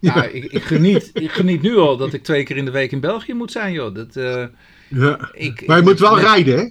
Ja. 0.00 0.14
Nou, 0.14 0.28
ik, 0.28 0.44
ik, 0.44 0.62
geniet, 0.62 1.10
ik 1.14 1.30
geniet 1.30 1.62
nu 1.62 1.76
al 1.76 1.96
dat 1.96 2.12
ik 2.12 2.22
twee 2.22 2.42
keer 2.42 2.56
in 2.56 2.64
de 2.64 2.70
week 2.70 2.92
in 2.92 3.00
België 3.00 3.34
moet 3.34 3.52
zijn, 3.52 3.72
joh. 3.72 3.94
Dat, 3.94 4.14
ja. 4.88 5.30
ik, 5.32 5.66
maar 5.66 5.76
je 5.76 5.82
moet 5.82 5.98
wel 5.98 6.14
met, 6.14 6.24
rijden, 6.24 6.58
hè? 6.58 6.68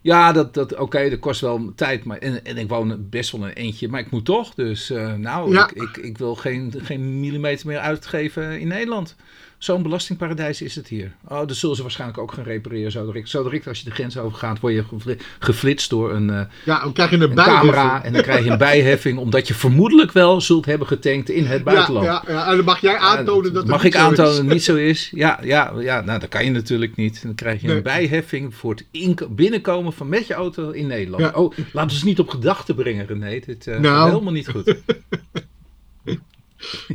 Ja, 0.00 0.32
dat, 0.32 0.54
dat, 0.54 0.76
oké, 0.76 1.10
dat 1.10 1.18
kost 1.18 1.40
wel 1.40 1.72
tijd. 1.74 2.04
Maar, 2.04 2.18
en, 2.18 2.44
en 2.44 2.56
ik 2.56 2.68
woon 2.68 3.06
best 3.10 3.32
wel 3.32 3.44
een 3.44 3.52
eentje, 3.52 3.88
maar 3.88 4.00
ik 4.00 4.10
moet 4.10 4.24
toch. 4.24 4.54
Dus 4.54 4.88
nou, 5.16 5.56
ik, 5.56 5.70
ik, 5.70 5.96
ik, 5.96 6.18
wil 6.18 6.34
geen, 6.34 6.74
geen 6.76 7.20
millimeter 7.20 7.66
meer 7.66 7.78
uitgeven 7.78 8.60
in 8.60 8.68
Nederland. 8.68 9.16
Zo'n 9.58 9.82
belastingparadijs 9.82 10.62
is 10.62 10.74
het 10.74 10.88
hier. 10.88 11.12
Oh, 11.28 11.46
dat 11.46 11.56
zullen 11.56 11.76
ze 11.76 11.82
waarschijnlijk 11.82 12.20
ook 12.20 12.32
gaan 12.32 12.44
repareren 12.44 12.92
zo 12.92 13.06
direct. 13.06 13.28
Zo 13.28 13.42
direct 13.42 13.66
als 13.66 13.78
je 13.78 13.84
de 13.84 13.90
grens 13.90 14.18
overgaat, 14.18 14.60
word 14.60 14.74
je 14.74 15.16
geflitst 15.38 15.90
door 15.90 16.12
een, 16.12 16.28
uh, 16.28 16.40
ja, 16.64 16.80
dan 16.82 16.92
krijg 16.92 17.10
je 17.10 17.16
een, 17.16 17.22
een 17.22 17.34
camera. 17.34 18.04
En 18.04 18.12
dan 18.12 18.22
krijg 18.22 18.44
je 18.44 18.50
een 18.50 18.58
bijheffing, 18.58 19.18
omdat 19.18 19.48
je 19.48 19.54
vermoedelijk 19.54 20.12
wel 20.12 20.40
zult 20.40 20.66
hebben 20.66 20.86
getankt 20.86 21.30
in 21.30 21.46
het 21.46 21.64
buitenland. 21.64 22.06
Ja, 22.06 22.22
ja, 22.26 22.32
ja. 22.32 22.50
en 22.50 22.56
dan 22.56 22.64
mag 22.64 22.80
jij 22.80 22.96
aantonen 22.96 23.52
dat 23.52 23.62
het 23.62 23.70
Mag 23.70 23.84
ik 23.84 23.96
aantonen 23.96 24.24
dat 24.24 24.36
het 24.36 24.46
niet 24.46 24.64
zo 24.64 24.74
is? 24.74 25.10
Ja, 25.14 25.38
ja, 25.42 25.72
ja, 25.78 26.00
nou 26.00 26.20
dat 26.20 26.28
kan 26.28 26.44
je 26.44 26.50
natuurlijk 26.50 26.96
niet. 26.96 27.22
Dan 27.22 27.34
krijg 27.34 27.60
je 27.60 27.74
een 27.74 27.82
bijheffing 27.82 28.54
voor 28.54 28.74
het 28.74 29.36
binnenkomen 29.36 29.92
van 29.92 30.08
met 30.08 30.26
je 30.26 30.34
auto 30.34 30.70
in 30.70 30.86
Nederland. 30.86 31.34
Oh, 31.34 31.56
laten 31.72 31.90
we 31.90 31.96
het 31.96 32.04
niet 32.04 32.18
op 32.18 32.28
gedachten 32.28 32.74
brengen, 32.74 33.06
René. 33.06 33.40
Dit 33.46 33.66
uh, 33.66 33.78
nou. 33.78 34.10
helemaal 34.10 34.32
niet 34.32 34.48
goed. 34.48 34.74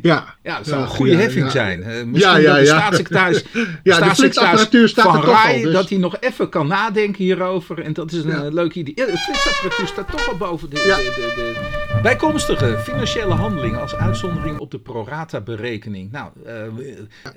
Ja, 0.02 0.36
ja 0.43 0.58
dat 0.58 0.67
zou 0.67 0.82
een 0.82 0.88
goede 0.88 1.15
heffing 1.15 1.52
zijn. 1.52 1.80
Uh, 1.80 1.86
misschien 1.86 2.41
ja, 2.41 2.54
dat 2.54 2.60
de 2.60 2.65
staatssecretaris, 2.65 3.43
ja, 3.84 3.99
de 3.99 4.88
staat 4.88 5.06
van 5.06 5.21
RAI, 5.23 5.62
dus. 5.62 5.73
dat 5.73 5.89
hij 5.89 5.97
nog 5.97 6.17
even 6.19 6.49
kan 6.49 6.67
nadenken 6.67 7.23
hierover. 7.23 7.80
En 7.80 7.93
dat 7.93 8.12
is 8.12 8.23
een 8.23 8.54
leuk 8.54 8.76
idee. 8.76 8.93
Ja, 8.95 9.06
de 9.06 9.17
flitsapparatuur 9.17 9.88
staat 9.88 10.12
toch 10.12 10.30
al 10.30 10.38
boven 10.38 10.69
de, 10.69 10.76
de, 10.76 11.13
de, 11.15 11.34
de, 11.36 12.02
bijkomstige 12.02 12.80
financiële 12.84 13.34
handeling 13.34 13.78
als 13.78 13.95
uitzondering 13.95 14.60
op 14.60 14.71
de 14.71 14.80
prorata 14.80 15.41
berekening. 15.41 16.12
Nou, 16.12 16.32
uh, 16.45 16.54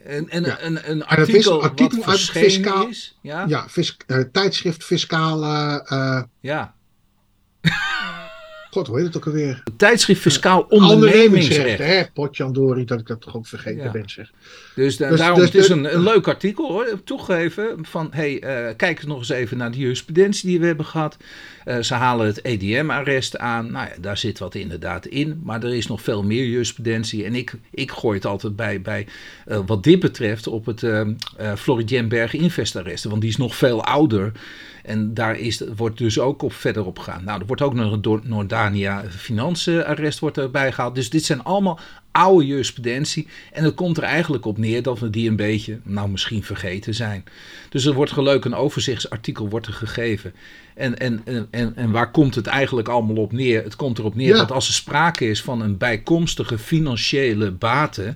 een, 0.04 0.26
een, 0.28 0.66
een, 0.66 0.90
een 0.90 1.04
artikel, 1.04 1.62
artikel 1.62 1.98
wat 1.98 2.06
verschenen 2.06 2.50
fiscaal, 2.50 2.88
is. 2.88 3.18
Ja, 3.20 3.44
ja 3.48 3.66
uh, 4.06 4.18
tijdschrift 4.32 4.84
fiscale... 4.84 6.28
ja. 6.40 6.74
God, 8.76 8.86
hoe 8.86 8.96
heet 8.96 9.06
het 9.06 9.16
ook 9.16 9.26
alweer? 9.26 9.62
Tijdschrift 9.76 10.20
Fiscaal 10.20 10.66
Ondernemingsrecht. 10.68 11.78
Hè? 11.78 12.02
Potjandori, 12.12 12.84
dat 12.84 13.00
ik 13.00 13.06
dat 13.06 13.20
toch 13.20 13.36
ook 13.36 13.46
vergeten 13.46 13.92
ben. 13.92 14.08
Zeg. 14.08 14.30
Dus, 14.74 14.96
dus 14.96 15.18
daarom 15.18 15.38
dus, 15.38 15.52
het 15.52 15.62
is 15.62 15.68
een, 15.68 15.94
een 15.94 16.02
leuk 16.02 16.28
artikel 16.28 16.68
hoor, 16.68 16.86
toegeven 17.04 17.78
van 17.82 18.08
hey, 18.10 18.42
uh, 18.68 18.76
kijk 18.76 19.06
nog 19.06 19.18
eens 19.18 19.28
even 19.28 19.56
naar 19.56 19.70
de 19.70 19.78
jurisprudentie 19.78 20.48
die 20.48 20.60
we 20.60 20.66
hebben 20.66 20.86
gehad. 20.86 21.16
Uh, 21.66 21.78
ze 21.78 21.94
halen 21.94 22.26
het 22.26 22.42
EDM-arrest 22.42 23.38
aan. 23.38 23.72
Nou 23.72 23.88
ja, 23.88 23.94
daar 24.00 24.18
zit 24.18 24.38
wat 24.38 24.54
inderdaad 24.54 25.06
in, 25.06 25.40
maar 25.44 25.62
er 25.62 25.74
is 25.74 25.86
nog 25.86 26.02
veel 26.02 26.22
meer 26.22 26.44
jurisprudentie. 26.44 27.24
En 27.24 27.34
ik, 27.34 27.54
ik 27.70 27.90
gooi 27.90 28.16
het 28.16 28.26
altijd 28.26 28.56
bij, 28.56 28.80
bij 28.80 29.06
uh, 29.46 29.58
wat 29.66 29.82
dit 29.82 30.00
betreft 30.00 30.46
op 30.46 30.66
het 30.66 30.82
uh, 30.82 31.06
Floridienberg 31.56 32.34
investarresten, 32.34 33.10
want 33.10 33.22
die 33.22 33.30
is 33.30 33.36
nog 33.36 33.56
veel 33.56 33.84
ouder. 33.84 34.32
En 34.86 35.14
daar 35.14 35.38
is, 35.38 35.62
wordt 35.76 35.98
dus 35.98 36.18
ook 36.18 36.42
op 36.42 36.52
verder 36.52 36.86
op 36.86 36.98
gegaan. 36.98 37.24
Nou, 37.24 37.40
er 37.40 37.46
wordt 37.46 37.62
ook 37.62 37.74
nog 37.74 37.92
een 37.92 38.20
Noordania 38.22 39.04
arrest 39.86 40.18
wordt 40.18 40.38
erbij 40.38 40.72
gehaald. 40.72 40.94
Dus 40.94 41.10
dit 41.10 41.24
zijn 41.24 41.42
allemaal 41.42 41.78
oude 42.10 42.46
jurisprudentie. 42.46 43.26
En 43.52 43.64
het 43.64 43.74
komt 43.74 43.96
er 43.96 44.02
eigenlijk 44.02 44.44
op 44.44 44.58
neer 44.58 44.82
dat 44.82 44.98
we 44.98 45.10
die 45.10 45.28
een 45.28 45.36
beetje, 45.36 45.78
nou 45.82 46.08
misschien 46.08 46.42
vergeten 46.42 46.94
zijn. 46.94 47.24
Dus 47.68 47.84
er 47.84 47.94
wordt 47.94 48.12
geleuk 48.12 48.44
een 48.44 48.54
overzichtsartikel 48.54 49.48
wordt 49.48 49.66
er 49.66 49.72
gegeven. 49.72 50.34
En, 50.74 50.98
en, 50.98 51.22
en, 51.50 51.72
en 51.76 51.90
waar 51.90 52.10
komt 52.10 52.34
het 52.34 52.46
eigenlijk 52.46 52.88
allemaal 52.88 53.16
op 53.16 53.32
neer? 53.32 53.62
Het 53.62 53.76
komt 53.76 53.98
erop 53.98 54.14
neer 54.14 54.34
dat 54.34 54.52
als 54.52 54.68
er 54.68 54.74
sprake 54.74 55.28
is 55.28 55.42
van 55.42 55.60
een 55.60 55.76
bijkomstige 55.76 56.58
financiële 56.58 57.50
bate 57.50 58.14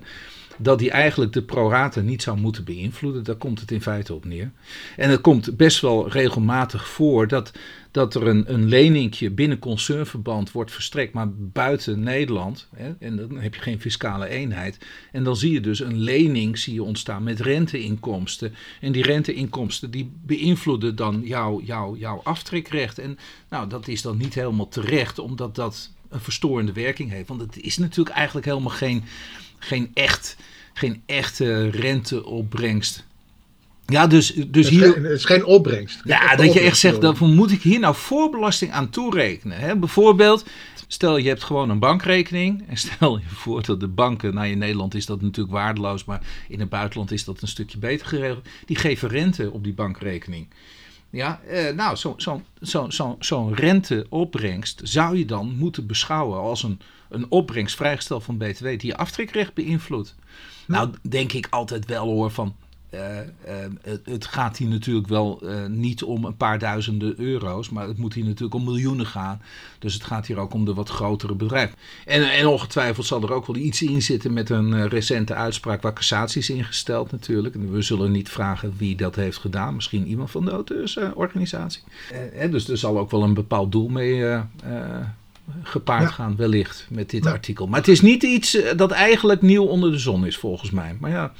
dat 0.61 0.79
die 0.79 0.91
eigenlijk 0.91 1.33
de 1.33 1.43
prorata 1.43 2.01
niet 2.01 2.21
zou 2.21 2.37
moeten 2.39 2.63
beïnvloeden. 2.63 3.23
Daar 3.23 3.35
komt 3.35 3.59
het 3.59 3.71
in 3.71 3.81
feite 3.81 4.13
op 4.13 4.25
neer. 4.25 4.51
En 4.97 5.09
het 5.09 5.21
komt 5.21 5.57
best 5.57 5.81
wel 5.81 6.09
regelmatig 6.09 6.87
voor 6.87 7.27
dat, 7.27 7.51
dat 7.91 8.15
er 8.15 8.27
een, 8.27 8.53
een 8.53 8.67
leningje 8.67 9.29
binnen 9.29 9.59
concernverband 9.59 10.51
wordt 10.51 10.71
verstrekt, 10.71 11.13
maar 11.13 11.33
buiten 11.33 11.99
Nederland. 11.99 12.67
Hè, 12.75 12.93
en 12.99 13.15
dan 13.15 13.39
heb 13.39 13.55
je 13.55 13.61
geen 13.61 13.81
fiscale 13.81 14.27
eenheid. 14.27 14.77
En 15.11 15.23
dan 15.23 15.35
zie 15.35 15.51
je 15.51 15.61
dus 15.61 15.79
een 15.79 15.97
lening 15.97 16.57
zie 16.57 16.73
je 16.73 16.83
ontstaan 16.83 17.23
met 17.23 17.39
renteinkomsten. 17.39 18.53
En 18.81 18.91
die 18.91 19.03
renteinkomsten 19.03 19.91
die 19.91 20.11
beïnvloeden 20.25 20.95
dan 20.95 21.21
jouw 21.23 21.61
jou, 21.61 21.97
jouw 21.97 22.21
aftrekrecht. 22.23 22.99
En 22.99 23.17
nou, 23.49 23.69
dat 23.69 23.87
is 23.87 24.01
dan 24.01 24.17
niet 24.17 24.33
helemaal 24.33 24.67
terecht, 24.67 25.19
omdat 25.19 25.55
dat 25.55 25.91
een 26.09 26.19
verstorende 26.19 26.73
werking 26.73 27.11
heeft. 27.11 27.27
Want 27.27 27.41
het 27.41 27.61
is 27.61 27.77
natuurlijk 27.77 28.15
eigenlijk 28.15 28.45
helemaal 28.45 28.69
geen, 28.69 29.03
geen 29.59 29.91
echt 29.93 30.37
geen 30.73 31.01
echte 31.05 31.69
renteopbrengst. 31.69 33.05
Ja, 33.85 34.07
dus, 34.07 34.33
dus 34.33 34.65
het 34.65 34.75
hier. 34.75 34.93
Geen, 34.93 35.03
het 35.03 35.11
is 35.11 35.25
geen 35.25 35.45
opbrengst. 35.45 36.01
Ja, 36.03 36.35
dat 36.35 36.53
je 36.53 36.59
echt 36.59 36.77
zegt, 36.77 37.01
dan 37.01 37.15
moet 37.19 37.51
ik 37.51 37.61
hier 37.61 37.79
nou 37.79 37.95
voorbelasting 37.95 38.71
aan 38.71 38.89
toerekenen. 38.89 39.57
Hè? 39.57 39.75
Bijvoorbeeld, 39.75 40.45
stel 40.87 41.17
je 41.17 41.27
hebt 41.27 41.43
gewoon 41.43 41.69
een 41.69 41.79
bankrekening. 41.79 42.63
En 42.67 42.77
stel 42.77 43.17
je 43.17 43.25
voor 43.27 43.63
dat 43.65 43.79
de 43.79 43.87
banken, 43.87 44.33
nou 44.33 44.47
in 44.47 44.57
Nederland 44.57 44.95
is 44.95 45.05
dat 45.05 45.21
natuurlijk 45.21 45.55
waardeloos, 45.55 46.05
maar 46.05 46.21
in 46.47 46.59
het 46.59 46.69
buitenland 46.69 47.11
is 47.11 47.23
dat 47.23 47.41
een 47.41 47.47
stukje 47.47 47.77
beter 47.77 48.07
geregeld. 48.07 48.47
Die 48.65 48.75
geven 48.75 49.09
rente 49.09 49.51
op 49.51 49.63
die 49.63 49.73
bankrekening. 49.73 50.47
Ja, 51.09 51.41
eh, 51.47 51.73
nou, 51.73 51.97
zo'n 51.97 52.13
zo, 52.17 52.41
zo, 52.61 52.89
zo, 52.89 53.15
zo 53.19 53.51
renteopbrengst 53.55 54.81
zou 54.83 55.17
je 55.17 55.25
dan 55.25 55.55
moeten 55.57 55.87
beschouwen 55.87 56.39
als 56.39 56.63
een, 56.63 56.79
een 57.09 57.25
opbrengst 57.29 57.75
vrijgesteld 57.75 58.23
van 58.23 58.37
BTW 58.37 58.65
die 58.65 58.85
je 58.85 58.97
aftrekrecht 58.97 59.53
beïnvloedt. 59.53 60.15
Nou, 60.67 60.89
denk 61.09 61.31
ik 61.31 61.47
altijd 61.49 61.85
wel 61.85 62.05
hoor 62.05 62.31
van. 62.31 62.55
Uh, 62.93 63.17
uh, 63.19 63.89
het, 64.03 64.25
gaat 64.25 64.57
hier 64.57 64.67
natuurlijk 64.67 65.07
wel 65.07 65.39
uh, 65.43 65.65
niet 65.65 66.03
om 66.03 66.25
een 66.25 66.37
paar 66.37 66.59
duizenden 66.59 67.19
euro's, 67.19 67.69
maar 67.69 67.87
het 67.87 67.97
moet 67.97 68.13
hier 68.13 68.23
natuurlijk 68.23 68.53
om 68.53 68.63
miljoenen 68.63 69.05
gaan. 69.05 69.41
Dus 69.79 69.93
het 69.93 70.03
gaat 70.03 70.25
hier 70.25 70.37
ook 70.37 70.53
om 70.53 70.65
de 70.65 70.73
wat 70.73 70.89
grotere 70.89 71.35
bedrijven. 71.35 71.77
En, 72.05 72.31
en 72.31 72.47
ongetwijfeld 72.47 73.05
zal 73.05 73.21
er 73.21 73.33
ook 73.33 73.45
wel 73.47 73.55
iets 73.55 73.81
in 73.81 74.01
zitten 74.01 74.33
met 74.33 74.49
een 74.49 74.89
recente 74.89 75.33
uitspraak 75.33 75.81
waar 75.81 75.93
cassatie 75.93 76.41
is 76.41 76.49
ingesteld 76.49 77.11
natuurlijk. 77.11 77.55
En 77.55 77.71
we 77.71 77.81
zullen 77.81 78.11
niet 78.11 78.29
vragen 78.29 78.73
wie 78.77 78.95
dat 78.95 79.15
heeft 79.15 79.37
gedaan, 79.37 79.75
misschien 79.75 80.07
iemand 80.07 80.31
van 80.31 80.45
de 80.45 80.51
auteursorganisatie. 80.51 81.81
dus 82.49 82.69
er 82.69 82.77
zal 82.77 82.99
ook 82.99 83.11
wel 83.11 83.23
een 83.23 83.33
bepaald 83.33 83.71
doel 83.71 83.87
mee 83.87 84.41
gepaard 85.63 86.11
gaan, 86.11 86.35
wellicht, 86.35 86.87
met 86.89 87.09
dit 87.09 87.25
artikel. 87.25 87.67
Maar 87.67 87.79
het 87.79 87.87
is 87.87 88.01
niet 88.01 88.23
iets 88.23 88.55
eh, 88.55 88.77
dat 88.77 88.91
eigenlijk 88.91 89.41
nieuw 89.41 89.65
onder 89.65 89.91
de 89.91 89.97
zon 89.97 90.25
is, 90.25 90.37
volgens 90.37 90.71
mij. 90.71 90.97
Maar 90.99 91.11
ja, 91.11 91.33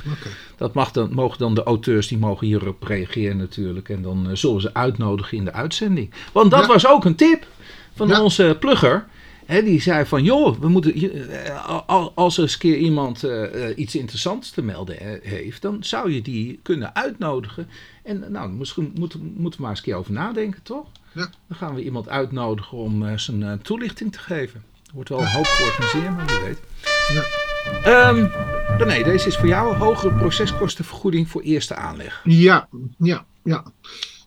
dat 0.58 0.74
mag 0.74 0.92
dan, 0.92 1.14
mogen 1.14 1.38
dan 1.38 1.56
de 1.56 1.64
auteurs, 1.64 2.08
die 2.08 2.18
mogen 2.18 2.48
hierop 2.48 2.84
reageren 2.84 3.38
natuurlijk. 3.38 3.90
En 3.90 4.02
dan 4.02 4.30
uh, 4.30 4.36
zullen 4.36 4.62
ze 4.62 4.74
uitnodigen 4.74 5.38
in 5.38 5.46
de 5.46 5.54
uitzending. 5.54 6.12
Want 6.32 6.52
dat 6.52 6.66
was 6.66 6.88
ook 6.88 7.06
een 7.06 7.16
tip 7.16 7.48
van 7.96 8.20
onze 8.20 8.58
plugger. 8.60 9.06
Hè, 9.46 9.64
die 9.64 9.82
zei 9.82 10.06
van, 10.06 10.24
joh, 10.24 10.60
we 10.60 10.70
moeten, 10.70 11.04
uh, 11.04 12.08
als 12.16 12.38
er 12.38 12.44
eens 12.44 12.58
keer 12.58 12.78
iemand 12.78 13.26
iets 13.76 13.96
interessants 13.96 14.50
te 14.50 14.62
melden 14.62 14.96
heeft, 15.24 15.62
dan 15.62 15.78
zou 15.84 16.12
je 16.12 16.22
die 16.22 16.60
kunnen 16.64 16.96
uitnodigen. 16.96 17.68
En 18.04 18.26
nou, 18.30 18.52
misschien 18.52 18.92
moeten, 18.96 19.34
moeten 19.38 19.60
we 19.60 19.66
maar 19.66 19.70
eens 19.70 19.80
een 19.80 19.86
keer 19.86 19.96
over 19.96 20.12
nadenken, 20.12 20.64
toch? 20.64 20.86
Ja. 21.12 21.30
Dan 21.48 21.58
gaan 21.58 21.76
we 21.76 21.84
iemand 21.84 22.10
uitnodigen 22.10 22.78
om 22.78 23.04
uh, 23.04 23.18
zijn 23.18 23.42
uh, 23.42 23.54
toelichting 23.54 24.12
te 24.12 24.20
geven. 24.20 24.64
Er 24.86 24.92
wordt 24.94 25.10
wel 25.10 25.20
een 25.20 25.32
hoop 25.32 25.46
georganiseerd, 25.46 26.16
maar 26.16 26.26
wie 26.26 26.40
weet. 26.40 26.60
Ja. 27.14 28.10
Um, 28.10 28.32
René, 28.78 29.04
deze 29.04 29.28
is 29.28 29.38
voor 29.38 29.48
jou 29.48 29.74
een 29.74 29.80
hogere 29.80 30.14
proceskostenvergoeding 30.14 31.30
voor 31.30 31.42
eerste 31.42 31.76
aanleg. 31.76 32.22
Ja, 32.24 32.68
ja, 32.98 33.26
ja. 33.44 33.64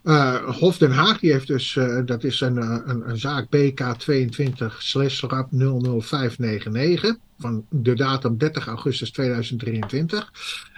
Uh, 0.05 0.51
Hof 0.59 0.79
Den 0.79 0.91
Haag, 0.91 1.19
die 1.19 1.33
heeft 1.33 1.47
dus, 1.47 1.75
uh, 1.75 2.01
dat 2.05 2.25
is 2.25 2.41
een, 2.41 2.57
een, 2.57 3.09
een 3.09 3.19
zaak 3.19 3.49
BK 3.49 3.81
22 3.99 4.93
RAP 5.21 5.49
00599 5.51 7.17
van 7.39 7.67
de 7.71 7.95
datum 7.95 8.39
30 8.39 8.67
augustus 8.67 9.11
2023. 9.11 10.33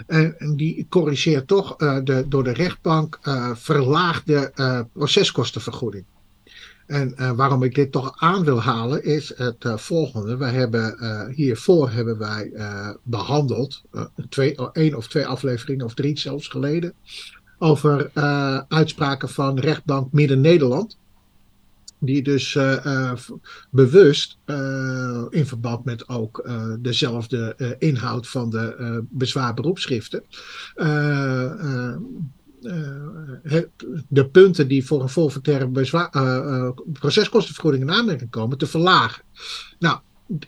En, 0.06 0.36
die 0.56 0.86
corrigeert 0.88 1.46
toch 1.46 1.76
de 1.76 2.24
door 2.28 2.44
de 2.44 2.52
rechtbank 2.52 3.18
verlaagde 3.54 4.52
proceskostenvergoeding. 4.92 6.04
En 6.86 7.36
waarom 7.36 7.62
ik 7.62 7.74
dit 7.74 7.92
toch 7.92 8.12
aan 8.20 8.44
wil 8.44 8.62
halen 8.62 9.04
is 9.04 9.32
het 9.36 9.64
volgende. 9.76 10.36
We 10.36 10.44
hebben 10.44 11.30
hiervoor 11.34 11.90
hebben 11.90 12.18
wij 12.18 12.52
behandeld, 13.02 13.82
twee, 14.28 14.54
één 14.72 14.94
of 14.94 15.08
twee 15.08 15.26
afleveringen 15.26 15.84
of 15.84 15.94
drie 15.94 16.18
zelfs 16.18 16.48
geleden, 16.48 16.94
over 17.58 18.10
uh, 18.14 18.60
uitspraken 18.68 19.28
van 19.28 19.58
rechtbank 19.58 20.12
Midden-Nederland. 20.12 20.96
die 21.98 22.22
dus 22.22 22.54
eh, 22.56 22.86
eh, 22.86 23.18
bewust 23.70 24.38
eh, 24.44 25.24
in 25.30 25.46
verband 25.46 25.84
met 25.84 26.08
ook 26.08 26.38
eh, 26.38 26.72
dezelfde 26.78 27.54
eh, 27.56 27.70
inhoud 27.78 28.28
van 28.28 28.50
de 28.50 28.74
eh 28.78 28.98
bezwaarberoepschriften. 29.08 30.22
eh, 30.74 31.42
eh, 31.42 31.94
eh, 33.42 33.62
de 34.08 34.28
punten 34.28 34.68
die 34.68 34.86
voor 34.86 35.02
een 35.02 35.08
forfaitaire 35.08 35.70
eh, 35.72 36.36
eh, 36.36 36.70
proceskostenvergoeding 36.92 37.82
in 37.82 37.90
aanmerking 37.90 38.30
komen, 38.30 38.58
te 38.58 38.66
verlagen. 38.66 39.22
Nou, 39.78 39.98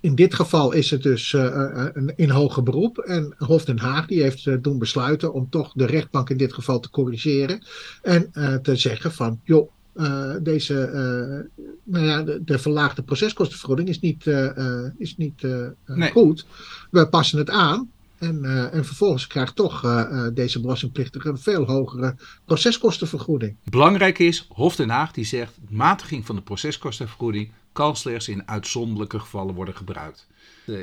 in 0.00 0.14
dit 0.14 0.34
geval 0.34 0.72
is 0.72 0.90
het 0.90 1.02
dus 1.02 1.32
eh, 1.34 1.46
eh, 1.46 1.86
een- 1.92 2.12
in 2.16 2.30
hoger 2.30 2.62
beroep. 2.62 2.98
En 2.98 3.34
Hof 3.38 3.64
Den 3.64 3.78
Haag 3.78 4.06
die 4.06 4.22
heeft 4.22 4.46
eh, 4.46 4.54
doen 4.60 4.78
besluiten 4.78 5.32
om 5.32 5.50
toch 5.50 5.72
de 5.74 5.86
rechtbank 5.86 6.30
in 6.30 6.36
dit 6.36 6.52
geval 6.52 6.80
te 6.80 6.90
corrigeren. 6.90 7.62
En 8.02 8.28
eh, 8.32 8.54
te 8.54 8.76
zeggen 8.76 9.12
van, 9.12 9.40
joh, 9.44 9.70
eh, 9.94 10.34
deze, 10.42 10.80
eh, 10.80 11.62
nou 11.84 12.04
ja, 12.06 12.22
de, 12.22 12.44
de 12.44 12.58
verlaagde 12.58 13.02
proceskostenvergoeding 13.02 13.88
is 13.88 14.00
niet, 14.00 14.26
eh, 14.26 14.56
eh, 14.56 14.90
is 14.98 15.16
niet 15.16 15.44
eh, 15.44 15.64
eh, 15.64 15.70
Nee. 15.86 16.10
goed. 16.10 16.46
We 16.90 17.08
passen 17.08 17.38
het 17.38 17.50
aan. 17.50 17.90
En, 18.18 18.44
eh, 18.44 18.74
en 18.74 18.84
vervolgens 18.84 19.26
krijgt 19.26 19.56
toch 19.56 19.84
eh, 19.84 20.00
eh, 20.00 20.34
deze 20.34 20.60
belastingplichtige 20.60 21.28
een 21.28 21.38
veel 21.38 21.64
hogere 21.64 22.16
proceskostenvergoeding. 22.44 23.56
Belangrijk 23.64 24.18
is, 24.18 24.46
Hof 24.48 24.76
Den 24.76 24.88
Haag 24.88 25.12
die 25.12 25.24
zegt, 25.24 25.52
matiging 25.68 26.26
van 26.26 26.36
de 26.36 26.42
proceskostenvergoeding 26.42 27.52
kan 27.72 27.96
slechts 27.96 28.28
in 28.28 28.48
uitzonderlijke 28.48 29.18
gevallen 29.18 29.54
worden 29.54 29.74
gebruikt. 29.74 30.26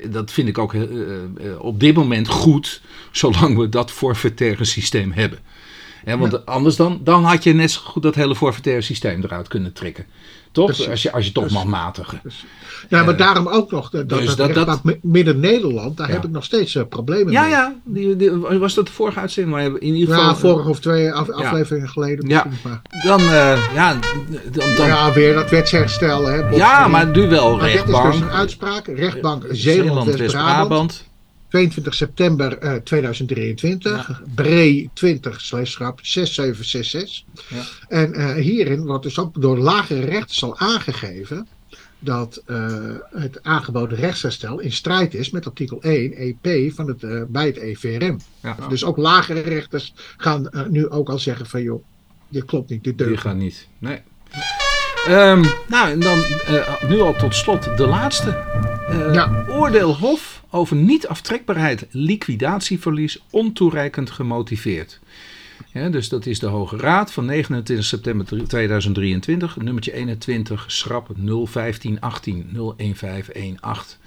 Dat 0.10 0.32
vind 0.32 0.48
ik 0.48 0.58
ook 0.58 0.76
op 1.60 1.80
dit 1.80 1.96
moment 1.96 2.28
goed, 2.28 2.82
zolang 3.12 3.58
we 3.58 3.70
dat 3.70 3.92
forfaitaire 3.92 4.66
systeem 4.66 5.12
hebben. 5.12 5.40
Want 6.06 6.46
anders 6.46 6.76
dan, 6.76 7.00
dan 7.04 7.24
had 7.24 7.44
je 7.44 7.54
net 7.54 7.72
zo 7.72 7.82
goed 7.82 8.04
dat 8.04 8.16
hele 8.16 8.36
forfaitaire 8.36 8.82
systeem 8.82 9.24
eruit 9.24 9.48
kunnen 9.48 9.74
trekken. 9.74 10.06
Toch? 10.56 10.66
Precies. 10.66 10.90
Als 10.90 11.02
je, 11.02 11.12
als 11.12 11.26
je 11.26 11.32
toch 11.32 11.44
Precies. 11.46 11.64
mag 11.64 11.82
matigen. 11.82 12.22
Ja, 12.90 13.04
maar 13.04 13.14
Eh, 13.14 13.18
daarom 13.20 13.48
ook 13.48 13.72
nog 13.72 13.90
dat, 13.90 14.10
dat 14.10 14.20
dus 14.20 14.28
dat- 14.28 14.38
dat- 14.38 14.48
rechtbank 14.56 14.84
Mi- 14.84 15.00
Midden-Nederland, 15.02 15.98
daar 15.98 16.08
Ja. 16.08 16.14
heb 16.14 16.24
ik 16.24 16.30
nog 16.32 16.44
steeds 16.44 16.76
eh, 16.76 16.84
problemen 16.90 17.32
Ja, 17.34 17.42
mee. 17.42 17.50
ja. 17.50 17.76
Die, 17.84 18.16
die- 18.16 18.32
was 18.60 18.74
dat 18.74 18.86
de 18.86 18.92
vorige 18.92 19.20
uitzending? 19.20 19.56
Maar 19.56 19.66
in 19.66 19.94
ieder 19.96 20.16
geval. 20.16 20.30
Ja, 20.30 20.36
vorige 20.36 20.70
of 20.70 20.80
twee 20.80 21.12
af- 21.14 21.30
afleveringen 21.30 21.90
geleden 21.90 22.30
Ja. 22.30 22.46
Maar, 22.64 22.82
Dan, 23.06 23.20
eh, 23.20 23.74
ja, 23.74 23.94
dan, 24.52 24.64
dan, 24.76 24.88
ja, 24.88 25.08
ja, 25.08 25.14
weer 25.14 25.34
dat 25.34 25.50
wetsherstel. 25.50 26.26
Hè, 26.26 26.44
Botstein. 26.50 26.92
maar 26.92 27.08
nu 27.08 27.28
wel 27.28 27.52
Maar 27.56 27.60
dit 27.66 27.70
is 27.70 27.76
rechtbank. 27.76 28.12
dus 28.12 28.22
een 28.22 28.30
uitspraak. 28.32 28.88
Rechtbank 28.88 29.44
Zeeland-West-Brabant. 29.52 30.18
West-Brabant. 30.20 31.04
22 31.56 31.94
september 31.94 32.58
eh, 32.58 32.76
2023. 32.76 34.22
Bree 34.36 34.90
20 34.94 35.42
slechtschap 35.42 36.00
6766. 36.02 37.24
Ja. 37.50 37.64
En 37.88 38.14
eh, 38.14 38.34
hierin 38.34 38.86
wordt 38.86 39.04
dus 39.04 39.20
ook 39.20 39.42
door 39.42 39.58
lagere 39.58 40.06
rechters 40.06 40.44
al 40.44 40.58
aangegeven 40.58 41.48
dat 42.00 42.42
eh, 42.46 42.68
het 43.12 43.44
aangeboden 43.44 43.98
rechtsherstel 43.98 44.60
in 44.60 44.72
strijd 44.72 45.14
is 45.14 45.30
met 45.30 45.46
artikel 45.46 45.82
1 45.82 46.14
EP 46.14 46.74
van 46.74 46.88
het, 46.88 47.04
eh, 47.04 47.22
bij 47.28 47.46
het 47.46 47.58
EVRM. 47.58 48.20
Ja. 48.42 48.58
Dus 48.70 48.84
ook 48.84 48.98
lagere 48.98 49.40
rechters 49.40 49.94
gaan 50.18 50.50
eh, 50.50 50.66
nu 50.66 50.90
ook 50.90 51.10
al 51.10 51.20
zeggen 51.20 51.46
van 51.46 51.62
joh, 51.62 51.84
dit 52.30 52.46
klopt 52.46 52.70
niet, 52.70 52.84
dit 52.84 52.98
Die 52.98 53.08
deugt 53.08 53.22
gaan 53.22 53.38
niet. 53.38 53.68
Nee. 53.80 54.02
Ehm, 55.08 55.46
nou, 55.68 55.92
en 55.92 56.00
dan 56.00 56.20
eh, 56.24 56.84
nu 56.90 57.02
al 57.02 57.16
tot 57.16 57.36
slot 57.36 57.78
de 57.78 57.88
laatste. 57.88 58.75
Ja. 58.88 59.46
Oordeel 59.50 59.96
Hof 59.96 60.44
over 60.50 60.76
niet-aftrekbaarheid 60.76 61.86
liquidatieverlies 61.90 63.24
ontoereikend 63.30 64.10
gemotiveerd. 64.12 65.00
Ja, 65.74 65.90
dus 65.90 66.10
dat 66.10 66.26
is 66.26 66.40
de 66.40 66.46
Hoge 66.46 66.78
Raad 66.78 67.12
van 67.12 67.26
29 67.26 67.86
september 67.86 68.48
2023, 68.48 69.58
nummertje 69.58 69.94
21, 69.94 70.72
schrap 70.72 71.08
01518 71.16 72.50
01518. 72.54 73.98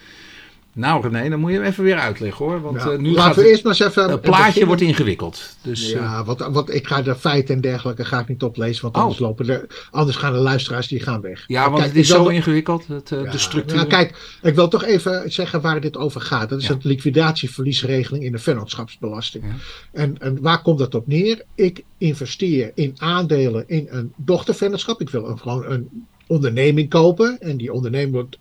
Nou 0.79 1.09
René, 1.09 1.29
dan 1.29 1.41
moet 1.41 1.51
je 1.51 1.57
hem 1.57 1.67
even 1.67 1.85
weer 1.85 1.97
uitleggen 1.99 2.45
hoor, 2.47 2.61
want 2.61 2.83
Ja, 2.83 2.91
eh, 2.91 2.99
nu 2.99 3.09
laten 3.11 3.23
gaat 3.23 3.35
we 3.35 3.41
het, 3.41 3.51
eerst 3.51 3.63
maar 3.65 3.73
eens 3.73 3.81
even 3.91 4.11
het 4.11 4.21
plaatje 4.21 4.45
beginnen. 4.45 4.67
wordt 4.69 4.83
ingewikkeld. 4.83 5.57
Dus 5.63 5.93
eh, 5.93 6.01
Ja, 6.01 6.25
want, 6.25 6.39
want 6.41 6.75
ik 6.75 6.87
ga 6.87 7.03
de 7.03 7.15
feiten 7.15 7.55
en 7.55 7.61
dergelijke 7.61 8.05
ga 8.05 8.19
ik 8.21 8.29
niet 8.29 8.43
oplezen, 8.43 8.83
want 8.83 8.95
Oh. 8.97 9.01
anders, 9.03 9.19
lopen 9.21 9.47
de, 9.47 9.67
anders 9.91 10.17
gaan 10.17 10.33
de 10.33 10.39
luisteraars 10.39 10.89
die 10.89 11.01
gaan 11.01 11.21
weg. 11.21 11.45
ja, 11.47 11.61
Maar 11.61 11.71
want 11.71 11.83
kijk, 11.83 11.95
het 11.95 12.05
is 12.05 12.11
wil 12.13 12.25
zo 12.25 12.31
ingewikkeld, 12.31 12.87
het, 12.87 13.13
eh, 13.13 13.23
Ja, 13.25 13.31
de 13.31 13.39
structuur. 13.39 13.77
nou, 13.77 13.89
kijk, 13.89 14.39
ik 14.43 14.55
wil 14.55 14.69
toch 14.69 14.85
even 14.85 15.33
zeggen 15.33 15.61
waar 15.61 15.81
dit 15.81 15.97
over 15.97 16.21
gaat. 16.21 16.49
Dat 16.49 16.61
is 16.61 16.69
het 16.69 16.85
liquidatieverliesregeling 16.85 18.25
in 18.25 18.33
de 18.33 18.39
vennootschapsbelasting. 18.39 19.45
En, 19.93 20.19
en 20.19 20.39
waar 20.43 20.63
komt 20.63 20.79
dat 20.79 20.95
op 20.95 21.07
neer? 21.07 21.43
Ik 21.55 21.85
investeer 21.99 22.71
in 22.75 22.95
aandelen 22.99 23.65
in 23.67 23.87
een 23.91 24.13
dochtervennootschap. 24.17 25.01
Ik 25.01 25.11
wil 25.11 25.29
een, 25.29 25.39
gewoon 25.39 25.65
een 25.71 26.07
onderneming 26.27 26.89
kopen. 26.89 27.37
En 27.41 27.57
die 27.57 27.73
onderneming 27.73 28.13
wordt, 28.13 28.39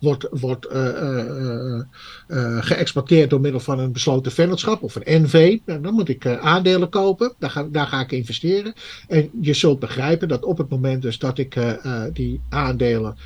wordt, 0.00 0.26
wordt 0.30 0.66
eh, 0.66 0.88
eh, 0.88 1.80
eh, 2.26 2.58
geëxporteerd 2.60 3.30
door 3.30 3.40
middel 3.40 3.60
van 3.60 3.78
een 3.78 3.92
besloten 3.92 4.32
vennootschap 4.32 4.82
of 4.82 4.94
een 4.94 5.22
NV. 5.22 5.58
Nou, 5.66 5.80
dan 5.80 5.94
moet 5.94 6.08
ik 6.08 6.26
aandelen 6.26 6.88
kopen. 6.88 7.34
Daar 7.38 7.50
ga, 7.50 7.68
daar 7.70 7.86
ga 7.86 8.00
ik 8.00 8.12
investeren. 8.12 8.72
En 9.08 9.30
je 9.40 9.54
zult 9.54 9.78
begrijpen 9.78 10.28
dat 10.28 10.44
op 10.44 10.58
het 10.58 10.68
moment 10.68 11.02
dus 11.02 11.18
dat 11.18 11.38
ik 11.38 11.56
die 12.12 12.40
aandelen, 12.48 13.16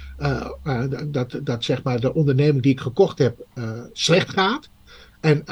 dat, 1.06 1.38
dat 1.42 1.64
zeg 1.64 1.82
maar 1.82 2.00
de 2.00 2.14
onderneming 2.14 2.62
die 2.62 2.72
ik 2.72 2.80
gekocht 2.80 3.18
heb 3.18 3.46
slecht 3.92 4.30
gaat 4.30 4.68
en 5.20 5.42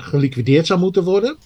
geliquideerd 0.00 0.66
zou 0.66 0.80
moeten 0.80 1.04
worden. 1.04 1.36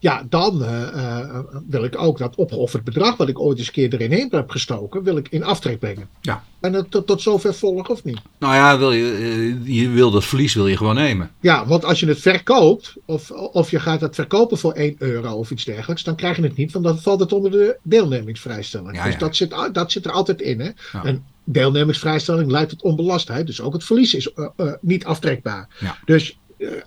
Ja, 0.00 0.26
dan 0.28 0.64
eh, 0.64 0.82
eh, 0.82 1.38
wil 1.68 1.84
ik 1.84 1.98
ook 1.98 2.18
dat 2.18 2.34
opgeofferd 2.34 2.84
bedrag 2.84 3.16
wat 3.16 3.28
ik 3.28 3.40
ooit 3.40 3.58
eens 3.58 3.66
een 3.66 3.72
keer 3.72 3.92
erin 3.94 4.12
heen 4.12 4.28
heb 4.30 4.50
gestoken, 4.50 5.02
wil 5.02 5.16
ik 5.16 5.28
in 5.28 5.44
aftrek 5.44 5.78
brengen. 5.78 6.08
Ja. 6.20 6.44
En 6.60 6.72
dat 6.72 6.90
tot, 6.90 7.06
tot 7.06 7.22
zover 7.22 7.54
volgen 7.54 7.90
of 7.90 8.04
niet? 8.04 8.20
Nou 8.38 8.54
ja, 8.54 8.78
wil 8.78 8.92
je, 8.92 9.12
eh, 9.12 9.76
je 9.80 9.88
wil 9.88 10.10
dat 10.10 10.24
verlies 10.24 10.54
wil 10.54 10.66
je 10.66 10.76
gewoon 10.76 10.94
nemen. 10.94 11.30
Ja, 11.40 11.66
want 11.66 11.84
als 11.84 12.00
je 12.00 12.06
het 12.06 12.20
verkoopt, 12.20 12.94
of, 13.04 13.30
of 13.30 13.70
je 13.70 13.80
gaat 13.80 14.00
het 14.00 14.14
verkopen 14.14 14.58
voor 14.58 14.72
1 14.72 14.94
euro 14.98 15.32
of 15.32 15.50
iets 15.50 15.64
dergelijks, 15.64 16.04
dan 16.04 16.16
krijg 16.16 16.36
je 16.36 16.42
het 16.42 16.56
niet, 16.56 16.72
want 16.72 16.84
dan 16.84 16.98
valt 16.98 17.20
het 17.20 17.32
onder 17.32 17.50
de 17.50 17.78
deelnemingsvrijstelling. 17.82 18.96
Ja, 18.96 19.04
dus 19.04 19.12
ja. 19.12 19.18
Dat, 19.18 19.36
zit, 19.36 19.54
dat 19.72 19.92
zit 19.92 20.04
er 20.04 20.12
altijd 20.12 20.40
in. 20.40 20.60
Hè? 20.60 20.70
Ja. 20.92 21.04
En 21.04 21.24
deelnemingsvrijstelling 21.44 22.50
leidt 22.50 22.70
tot 22.70 22.82
onbelastheid, 22.82 23.46
dus 23.46 23.60
ook 23.60 23.72
het 23.72 23.84
verlies 23.84 24.14
is 24.14 24.32
niet 24.80 25.04
aftrekbaar. 25.04 25.68
Ja. 25.80 25.98
Dus 26.04 26.38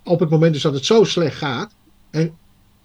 op 0.04 0.19
het 0.19 0.30
moment 0.30 0.54
dus 0.54 0.62
dat 0.62 0.73
het 0.73 0.86
zo 0.86 1.04
slecht 1.04 1.38
gaat 1.38 1.71
en 2.10 2.38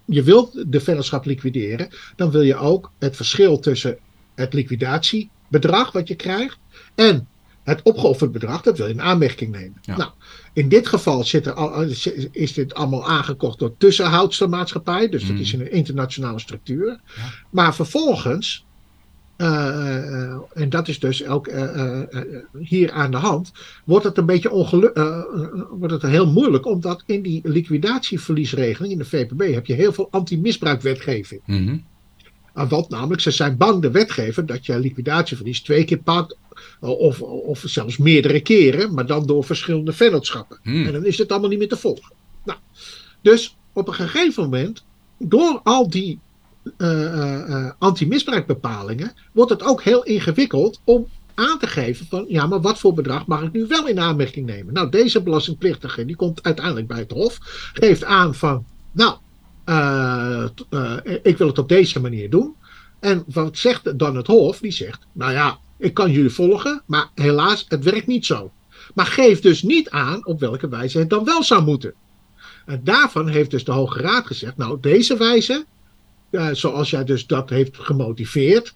je 0.09 0.23
wilt 0.23 0.71
de 0.71 0.79
vennootschap 0.79 1.25
liquideren, 1.25 1.89
dan 2.15 2.31
wil 2.31 2.41
je 2.41 2.55
ook 2.55 2.91
het 2.99 3.15
verschil 3.15 3.59
tussen 3.59 3.97
het 4.35 4.53
liquidatiebedrag 4.53 5.91
wat 5.91 6.07
je 6.07 6.15
krijgt 6.15 6.57
en 6.95 7.27
het 7.63 7.81
opgeofferd 7.83 8.31
bedrag, 8.31 8.61
dat 8.61 8.77
wil 8.77 8.87
je 8.87 8.93
in 8.93 9.01
aanmerking 9.01 9.51
nemen. 9.51 9.77
Ja. 9.81 9.97
Nou, 9.97 10.11
in 10.53 10.69
dit 10.69 10.87
geval 10.87 11.23
zit 11.23 11.45
er 11.45 11.53
al, 11.53 11.81
is 12.31 12.53
dit 12.53 12.73
allemaal 12.73 13.07
aangekocht 13.07 13.59
door 13.59 13.77
tussenhoudstermaatschappij. 13.77 15.09
Dus 15.09 15.21
dat 15.21 15.31
Mm. 15.35 15.41
is 15.41 15.53
in 15.53 15.59
een 15.61 15.71
internationale 15.71 16.39
structuur. 16.39 16.87
Ja. 16.87 17.21
Maar 17.49 17.75
vervolgens, 17.75 18.65
en 20.53 20.69
dat 20.69 20.87
is 20.87 20.99
dus 20.99 21.25
ook 21.27 21.47
eh, 21.47 21.63
eh, 21.63 22.01
eh, 22.11 22.23
hier 22.59 22.91
aan 22.91 23.11
de 23.11 23.17
hand, 23.17 23.51
wordt 23.85 24.05
het 24.05 24.17
een 24.17 24.25
beetje 24.25 24.51
ongelu- 24.51 24.91
eh, 24.93 25.03
eh, 25.03 25.23
wordt 25.71 25.93
het 25.93 26.01
heel 26.01 26.31
moeilijk. 26.31 26.65
Omdat 26.65 27.03
in 27.05 27.21
die 27.21 27.41
liquidatieverliesregeling 27.43 28.91
in 28.91 28.97
de 28.97 29.05
VPB 29.05 29.53
heb 29.53 29.65
je 29.65 29.73
heel 29.73 29.93
veel 29.93 30.07
anti-misbruikwetgeving. 30.11 31.41
Mhm. 31.45 31.77
Ah, 32.53 32.69
Want 32.69 32.89
namelijk, 32.89 33.21
ze 33.21 33.31
zijn 33.31 33.57
bang, 33.57 33.81
de 33.81 33.91
wetgever, 33.91 34.45
dat 34.45 34.65
je 34.65 34.79
liquidatieverlies 34.79 35.61
twee 35.61 35.83
keer 35.83 36.01
pakt. 36.01 36.37
Of, 36.79 37.21
of 37.21 37.63
zelfs 37.65 37.97
meerdere 37.97 38.39
keren, 38.39 38.93
maar 38.93 39.05
dan 39.05 39.25
door 39.25 39.43
verschillende 39.43 39.93
vennootschappen. 39.93 40.59
Hmm. 40.63 40.85
En 40.85 40.93
dan 40.93 41.05
is 41.05 41.17
het 41.17 41.31
allemaal 41.31 41.49
niet 41.49 41.59
meer 41.59 41.67
te 41.67 41.77
volgen. 41.77 42.13
Nou, 42.45 42.59
dus 43.21 43.57
op 43.73 43.87
een 43.87 43.93
gegeven 43.93 44.43
moment, 44.43 44.85
door 45.17 45.59
al 45.63 45.89
die 45.89 46.19
eh, 46.19 46.19
eh, 46.19 46.19
eh, 46.19 46.28
anti-misbruikbepalingen, 47.77 49.13
wordt 49.31 49.51
het 49.51 49.63
ook 49.63 49.83
heel 49.83 50.03
ingewikkeld 50.03 50.81
om 50.83 51.07
aan 51.39 51.59
te 51.59 51.67
geven 51.67 52.05
van, 52.05 52.25
ja, 52.27 52.47
maar 52.47 52.61
wat 52.61 52.79
voor 52.79 52.93
bedrag 52.93 53.25
mag 53.25 53.41
ik 53.41 53.51
nu 53.51 53.67
wel 53.67 53.87
in 53.87 53.99
aanmerking 53.99 54.45
nemen? 54.45 54.73
Nou, 54.73 54.89
deze 54.89 55.23
belastingplichtige, 55.23 56.05
die 56.05 56.15
komt 56.15 56.43
uiteindelijk 56.43 56.87
bij 56.87 56.99
het 56.99 57.11
Hof, 57.11 57.37
geeft 57.73 58.03
aan 58.03 58.35
van, 58.35 58.65
nou, 58.91 59.17
eh, 59.63 60.43
eh, 60.69 61.15
ik 61.23 61.37
wil 61.37 61.47
het 61.47 61.57
op 61.57 61.69
deze 61.69 61.99
manier 61.99 62.29
doen. 62.29 62.55
En 62.99 63.23
wat 63.27 63.57
zegt 63.57 63.99
dan 63.99 64.15
het 64.15 64.27
Hof? 64.27 64.59
Die 64.59 64.71
zegt, 64.71 64.99
nou 65.11 65.31
ja, 65.31 65.57
ik 65.77 65.93
kan 65.93 66.11
jullie 66.11 66.29
volgen, 66.29 66.81
maar 66.85 67.09
helaas, 67.15 67.65
het 67.67 67.83
werkt 67.83 68.07
niet 68.07 68.25
zo. 68.25 68.51
Maar 68.93 69.05
geef 69.05 69.39
dus 69.39 69.61
niet 69.61 69.89
aan 69.89 70.25
op 70.25 70.39
welke 70.39 70.69
wijze 70.69 70.99
het 70.99 71.09
dan 71.09 71.25
wel 71.25 71.43
zou 71.43 71.63
moeten. 71.63 71.93
En 72.65 72.81
daarvan 72.83 73.27
heeft 73.27 73.51
dus 73.51 73.63
de 73.63 73.71
Hoge 73.71 74.01
Raad 74.01 74.27
gezegd, 74.27 74.57
nou, 74.57 74.77
deze 74.81 75.17
wijze, 75.17 75.65
eh, 76.31 76.47
zoals 76.51 76.89
jij 76.89 77.03
dus 77.03 77.27
dat 77.27 77.49
heeft 77.49 77.77
gemotiveerd, 77.79 78.73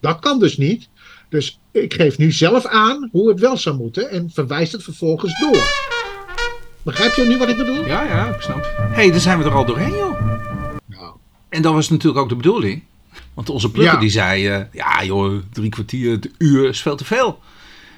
dat 0.00 0.18
kan 0.18 0.38
dus 0.38 0.56
niet. 0.56 0.88
Dus 1.28 1.60
ik 1.70 1.94
geef 1.94 2.18
nu 2.18 2.32
zelf 2.32 2.66
aan 2.66 3.08
hoe 3.12 3.28
het 3.28 3.40
wel 3.40 3.56
zou 3.56 3.76
moeten 3.76 4.10
en 4.10 4.30
verwijst 4.34 4.72
het 4.72 4.82
vervolgens 4.82 5.40
door. 5.40 5.62
Begrijp 6.82 7.14
je 7.14 7.24
nu 7.24 7.38
wat 7.38 7.48
ik 7.48 7.56
bedoel? 7.56 7.84
Ja, 7.86 8.02
ja, 8.04 8.26
ik 8.34 8.40
snap. 8.40 8.64
Hé, 8.76 8.82
hey, 8.94 9.10
dan 9.10 9.20
zijn 9.20 9.38
we 9.38 9.44
er 9.44 9.52
al 9.54 9.64
doorheen, 9.64 9.92
joh. 9.94 10.20
Nou, 10.86 11.12
En 11.48 11.62
dat 11.62 11.72
was 11.72 11.90
natuurlijk 11.90 12.22
ook 12.22 12.28
de 12.28 12.36
bedoeling. 12.36 12.82
Want 13.34 13.50
onze 13.50 13.70
plugger 13.70 13.94
Ja. 13.94 14.00
die 14.00 14.10
zei, 14.10 14.48
eh, 14.48 14.60
ja 14.72 15.04
joh, 15.04 15.42
drie 15.52 15.68
kwartier, 15.70 16.12
een 16.12 16.32
uur 16.38 16.68
is 16.68 16.82
veel 16.82 16.96
te 16.96 17.04
veel. 17.04 17.38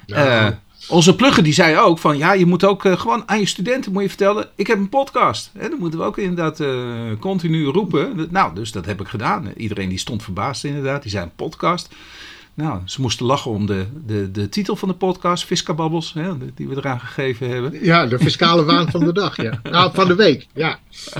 Nou, 0.05 0.27
Eh, 0.27 0.47
onze 0.89 1.15
plugger 1.15 1.43
die 1.43 1.53
zei 1.53 1.77
ook 1.77 1.99
van, 1.99 2.17
ja, 2.17 2.33
je 2.33 2.45
moet 2.45 2.63
ook 2.63 2.85
eh, 2.85 2.99
gewoon 2.99 3.23
aan 3.25 3.39
je 3.39 3.45
studenten 3.45 3.91
moet 3.91 4.01
je 4.01 4.07
vertellen, 4.09 4.49
ik 4.55 4.67
heb 4.67 4.77
een 4.77 4.89
podcast. 4.89 5.51
Hè, 5.57 5.69
dat 5.69 5.79
moeten 5.79 5.99
we 5.99 6.05
ook 6.05 6.17
inderdaad 6.17 6.59
eh, 6.59 7.19
continu 7.19 7.65
roepen. 7.65 8.27
Nou, 8.29 8.55
dus 8.55 8.71
dat 8.71 8.85
heb 8.85 9.01
ik 9.01 9.07
gedaan. 9.07 9.51
Iedereen 9.57 9.89
die 9.89 9.97
stond 9.97 10.23
verbaasd 10.23 10.63
inderdaad, 10.63 11.01
die 11.01 11.11
zei 11.11 11.23
een 11.23 11.35
podcast. 11.35 11.89
Nou, 12.53 12.81
ze 12.85 13.01
moesten 13.01 13.25
lachen 13.25 13.51
om 13.51 13.65
de, 13.65 13.85
de, 14.05 14.31
de 14.31 14.49
titel 14.49 14.75
van 14.75 14.87
de 14.89 14.95
podcast, 14.95 15.45
Fiskababbels, 15.45 16.13
hè, 16.13 16.31
die 16.55 16.67
we 16.67 16.75
eraan 16.75 16.99
gegeven 16.99 17.49
hebben. 17.49 17.83
Ja, 17.83 18.05
de 18.05 18.19
fiscale 18.19 18.63
waan 18.73 18.91
van 18.91 19.05
de 19.05 19.13
dag. 19.13 19.41
Ja. 19.41 19.59
Nou, 19.63 19.91
van 19.93 20.07
de 20.07 20.15
week. 20.15 20.47
Ja. 20.53 20.79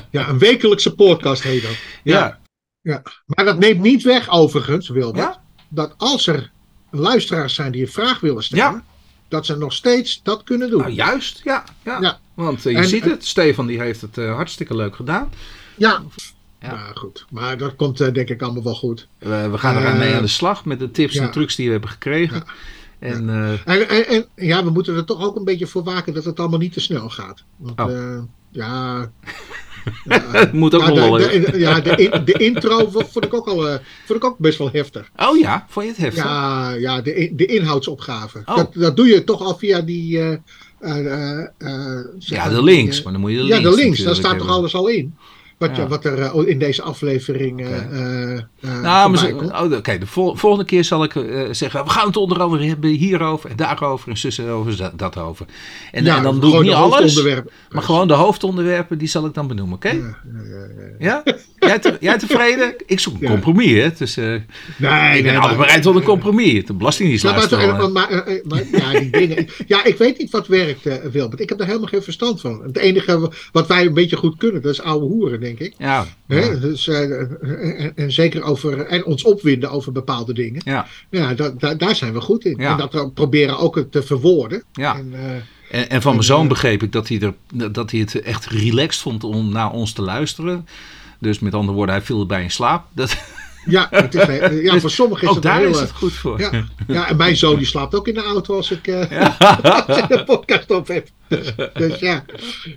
ja, 0.09 0.29
een 0.29 0.37
wekelijkse 0.37 0.95
podcast 0.95 1.43
heet 1.43 1.61
dat. 1.61 1.77
Ja. 2.03 2.39
ja. 2.81 3.01
Maar 3.25 3.45
dat 3.45 3.59
neemt 3.59 3.81
niet 3.81 4.03
weg, 4.03 4.29
overigens, 4.29 4.89
Wilbert, 4.89 5.23
Ja? 5.23 5.41
dat 5.69 5.93
als 5.97 6.27
er 6.27 6.51
luisteraars 6.91 7.53
zijn 7.53 7.71
die 7.71 7.81
een 7.81 7.91
vraag 7.91 8.19
willen 8.19 8.43
stellen, 8.43 8.73
Ja. 8.73 8.83
Dat 9.35 9.45
ze 9.45 9.57
nog 9.57 9.73
steeds 9.73 10.19
dat 10.23 10.43
kunnen 10.43 10.69
doen. 10.69 10.79
Nou, 10.79 10.91
juist, 10.91 11.41
ja. 11.43 11.63
ja. 11.83 11.97
Ja. 12.01 12.19
Want 12.33 12.65
eh, 12.65 12.71
je 12.71 12.77
En- 12.77 12.87
ziet 12.87 13.03
het, 13.05 13.25
Stefan 13.25 13.65
die 13.67 13.79
heeft 13.79 14.01
het 14.01 14.17
eh, 14.17 14.33
hartstikke 14.35 14.75
leuk 14.75 14.95
gedaan. 14.95 15.31
Ja. 15.77 16.03
Ja. 16.59 16.91
Goed. 16.93 17.25
Maar 17.29 17.57
dat 17.57 17.75
komt 17.75 18.01
eh, 18.01 18.13
denk 18.13 18.29
ik 18.29 18.41
allemaal 18.41 18.63
wel 18.63 18.75
goed. 18.75 19.07
We, 19.17 19.47
we 19.51 19.57
gaan 19.57 19.77
eraan 19.77 19.93
Eh, 19.93 19.99
mee 19.99 20.13
aan 20.15 20.21
de 20.21 20.27
slag 20.27 20.65
met 20.65 20.79
de 20.79 20.91
tips 20.91 21.13
ja. 21.13 21.23
en 21.23 21.31
trucs 21.31 21.55
die 21.55 21.65
we 21.65 21.71
hebben 21.71 21.89
gekregen. 21.89 22.43
En 22.99 23.29
eh, 23.29 23.51
En, 23.65 23.89
en, 23.89 24.07
en 24.07 24.25
ja, 24.35 24.63
we 24.63 24.69
moeten 24.69 24.95
er 24.95 25.05
toch 25.05 25.21
ook 25.23 25.35
een 25.35 25.43
beetje 25.43 25.67
voor 25.67 25.83
waken 25.83 26.13
dat 26.13 26.25
het 26.25 26.39
allemaal 26.39 26.59
niet 26.59 26.73
te 26.73 26.79
snel 26.79 27.09
gaat. 27.09 27.43
Want, 27.55 27.79
Oh. 27.79 27.91
eh, 27.91 28.19
ja. 28.49 29.11
Het 30.09 30.53
moet 30.61 30.73
ook 30.75 30.81
ja, 30.81 30.93
wel... 30.93 31.11
de, 31.11 31.47
de, 31.51 31.59
ja, 31.59 31.79
de, 31.79 31.95
in- 31.95 32.25
de 32.25 32.33
intro 32.33 32.89
vo- 32.89 33.05
vond 33.11 33.25
ik, 33.25 33.33
ook 33.33 33.47
al, 33.47 33.67
eh, 33.67 33.75
vond 34.05 34.19
ik 34.23 34.25
ook 34.25 34.37
best 34.37 34.57
wel 34.57 34.69
heftig. 34.71 35.09
Oh 35.17 35.37
ja, 35.37 35.65
vond 35.69 35.85
je 35.85 35.91
het 35.91 36.01
heftig? 36.01 36.23
Ja, 36.23 36.71
ja 36.73 37.01
de, 37.01 37.31
de 37.35 37.45
inhoudsopgave. 37.45 38.41
Oh. 38.45 38.55
Dat, 38.55 38.73
dat 38.73 38.95
doe 38.95 39.07
je 39.07 39.23
toch 39.23 39.41
al 39.41 39.57
via 39.57 39.81
die. 39.81 40.19
eh, 40.19 40.31
eh, 40.79 41.47
Ja, 42.19 42.49
de 42.49 42.63
links. 42.63 43.03
Maar 43.03 43.11
dan 43.13 43.21
moet 43.21 43.31
je 43.31 43.37
de 43.37 43.43
ja, 43.43 43.55
links 43.59 43.69
de 43.75 43.81
links. 43.81 44.03
Daar 44.03 44.15
staat 44.15 44.37
toch 44.37 44.49
alles 44.49 44.73
al 44.75 44.87
in. 44.87 45.15
Wat, 45.67 45.75
Ja. 45.75 45.81
je- 45.83 45.89
wat 45.89 46.05
er 46.05 46.21
eh, 46.21 46.47
in 46.47 46.59
deze 46.59 46.81
aflevering. 46.81 47.59
Oké. 47.59 47.87
eh, 47.91 48.33
eh, 48.33 48.81
Nou, 48.81 49.17
oh, 49.45 49.71
oké, 49.77 49.97
de 49.97 50.05
vol- 50.07 50.35
volgende 50.35 50.65
keer 50.65 50.83
zal 50.83 51.03
ik 51.03 51.11
zeggen, 51.51 51.83
we 51.83 51.89
gaan 51.89 52.07
het 52.07 52.17
onder 52.17 52.41
andere 52.41 52.65
hebben 52.65 52.89
hierover 52.89 53.49
en 53.49 53.55
daarover 53.55 54.09
en 54.09 54.17
zussen 54.17 54.47
over, 54.49 54.91
dat, 54.95 55.17
over. 55.17 55.45
En, 55.91 56.03
Ja, 56.03 56.17
en 56.17 56.23
dan 56.23 56.39
doe 56.39 56.55
ik 56.55 56.61
niet 56.61 56.71
alles, 56.73 57.23
maar 57.69 57.83
gewoon 57.83 58.07
de 58.07 58.13
hoofdonderwerpen, 58.13 58.97
die 58.97 59.07
zal 59.07 59.25
ik 59.25 59.33
dan 59.33 59.47
benoemen, 59.47 59.75
oké? 59.75 60.15
Ja? 60.99 61.23
Jij, 61.59 61.79
te- 61.79 61.97
jij 61.99 62.17
tevreden? 62.17 62.75
Ik 62.85 62.99
zoek 62.99 63.21
een 63.21 63.29
compromis, 63.29 63.71
hè? 63.71 63.89
Dus, 63.97 64.15
Nee, 64.15 64.37
ik 65.17 65.23
ben 65.23 65.23
nee, 65.23 65.37
altijd 65.37 65.57
bereid 65.57 65.81
tot 65.81 65.95
een 65.95 66.03
compromis. 66.03 66.65
De 66.65 66.73
belastingdienst 66.73 67.23
Ja, 67.23 67.29
maar, 67.29 67.37
luistert 67.37 67.61
maar, 67.93 68.09
hè. 68.09 68.23
maar, 68.43 68.63
maar- 68.71 68.93
ja, 68.93 68.99
die 68.99 69.09
dingen. 69.09 69.47
Ja, 69.67 69.83
ik 69.83 69.97
weet 69.97 70.17
niet 70.17 70.31
wat 70.31 70.47
werkt, 70.47 71.11
Wilbert. 71.11 71.41
Ik 71.41 71.49
heb 71.49 71.57
daar 71.57 71.67
helemaal 71.67 71.87
geen 71.89 72.03
verstand 72.03 72.41
van. 72.41 72.61
Het 72.63 72.77
enige 72.77 73.31
wat 73.51 73.67
wij 73.67 73.85
een 73.85 73.93
beetje 73.93 74.15
goed 74.17 74.37
kunnen, 74.37 74.61
dat 74.61 74.71
is 74.71 74.81
oude 74.81 75.05
hoeren, 75.05 75.39
denk 75.39 75.53
ik. 75.53 75.54
Ja, 75.77 76.05
Hè? 76.27 76.39
ja. 76.39 76.55
Dus, 76.55 76.87
eh, 76.87 76.99
en, 77.81 77.91
en 77.95 78.11
zeker 78.11 78.43
over. 78.43 78.79
En 78.85 79.05
ons 79.05 79.23
opwinden 79.23 79.71
over 79.71 79.91
bepaalde 79.91 80.33
dingen. 80.33 80.61
Ja, 80.65 80.87
Ja, 81.09 81.33
da, 81.33 81.49
da- 81.57 81.73
daar 81.75 81.95
zijn 81.95 82.13
we 82.13 82.21
goed 82.21 82.45
in. 82.45 82.55
Ja. 82.57 82.71
En 82.71 82.77
dat 82.77 82.93
we 82.93 83.09
proberen 83.09 83.57
ook 83.59 83.83
te 83.91 84.03
verwoorden. 84.03 84.63
ja. 84.73 84.95
En, 84.97 85.13
eh, 85.13 85.79
En, 85.79 85.89
en 85.89 86.01
van 86.01 86.11
mijn 86.11 86.23
zoon 86.25 86.41
eh, 86.43 86.47
begreep 86.49 86.83
ik 86.83 86.91
dat 86.91 87.07
hij, 87.07 87.19
er, 87.19 87.33
dat 87.71 87.91
hij 87.91 87.99
het 87.99 88.21
echt 88.21 88.45
relaxed 88.45 89.01
vond 89.01 89.23
om 89.23 89.49
naar 89.49 89.71
ons 89.71 89.93
te 89.93 90.01
luisteren. 90.01 90.67
Dus 91.19 91.39
met 91.39 91.53
andere 91.53 91.77
woorden, 91.77 91.95
hij 91.95 92.03
viel 92.03 92.19
erbij 92.19 92.43
in 92.43 92.51
slaap. 92.51 92.85
Dat, 92.93 93.17
ja, 93.65 93.87
het 93.91 94.15
is, 94.15 94.21
eh, 94.21 94.63
ja, 94.63 94.79
voor 94.79 94.89
sommigen 94.89 95.23
is 95.23 95.29
ook 95.29 95.35
het 95.35 95.43
daar 95.43 95.59
heel, 95.59 95.69
is 95.69 95.79
het 95.79 95.91
goed 95.91 96.13
voor. 96.13 96.39
Ja, 96.39 96.51
ja, 96.87 97.07
en 97.09 97.17
mijn 97.17 97.37
zoon 97.37 97.57
die 97.57 97.65
slaapt 97.65 97.95
ook 97.95 98.07
in 98.07 98.13
de 98.13 98.23
auto 98.23 98.55
als 98.55 98.71
ik, 98.71 98.87
ik 98.87 100.07
de 100.07 100.23
podcast 100.25 100.71
op 100.71 100.87
heb. 100.87 101.07
Dus, 101.27 101.53
dus 101.73 101.99
ja, 101.99 102.23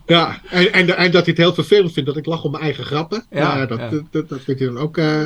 ja. 0.06 0.40
En, 0.50 0.72
en, 0.72 0.96
en 0.96 1.10
dat 1.10 1.24
hij 1.24 1.34
het 1.34 1.36
heel 1.36 1.54
vervelend 1.54 1.92
vindt 1.92 2.08
dat 2.08 2.18
ik 2.18 2.26
lach 2.26 2.42
om 2.44 2.50
mijn 2.50 2.62
eigen 2.62 2.84
grappen. 2.84 3.24
Ja, 3.30 3.66
dat. 3.66 3.78
Dat, 3.90 4.02
dat, 4.10 4.28
dat 4.28 4.40
vindt 4.44 4.60
hij 4.60 4.68
dan 4.68 4.78
ook. 4.78 4.96
eh, 4.96 5.22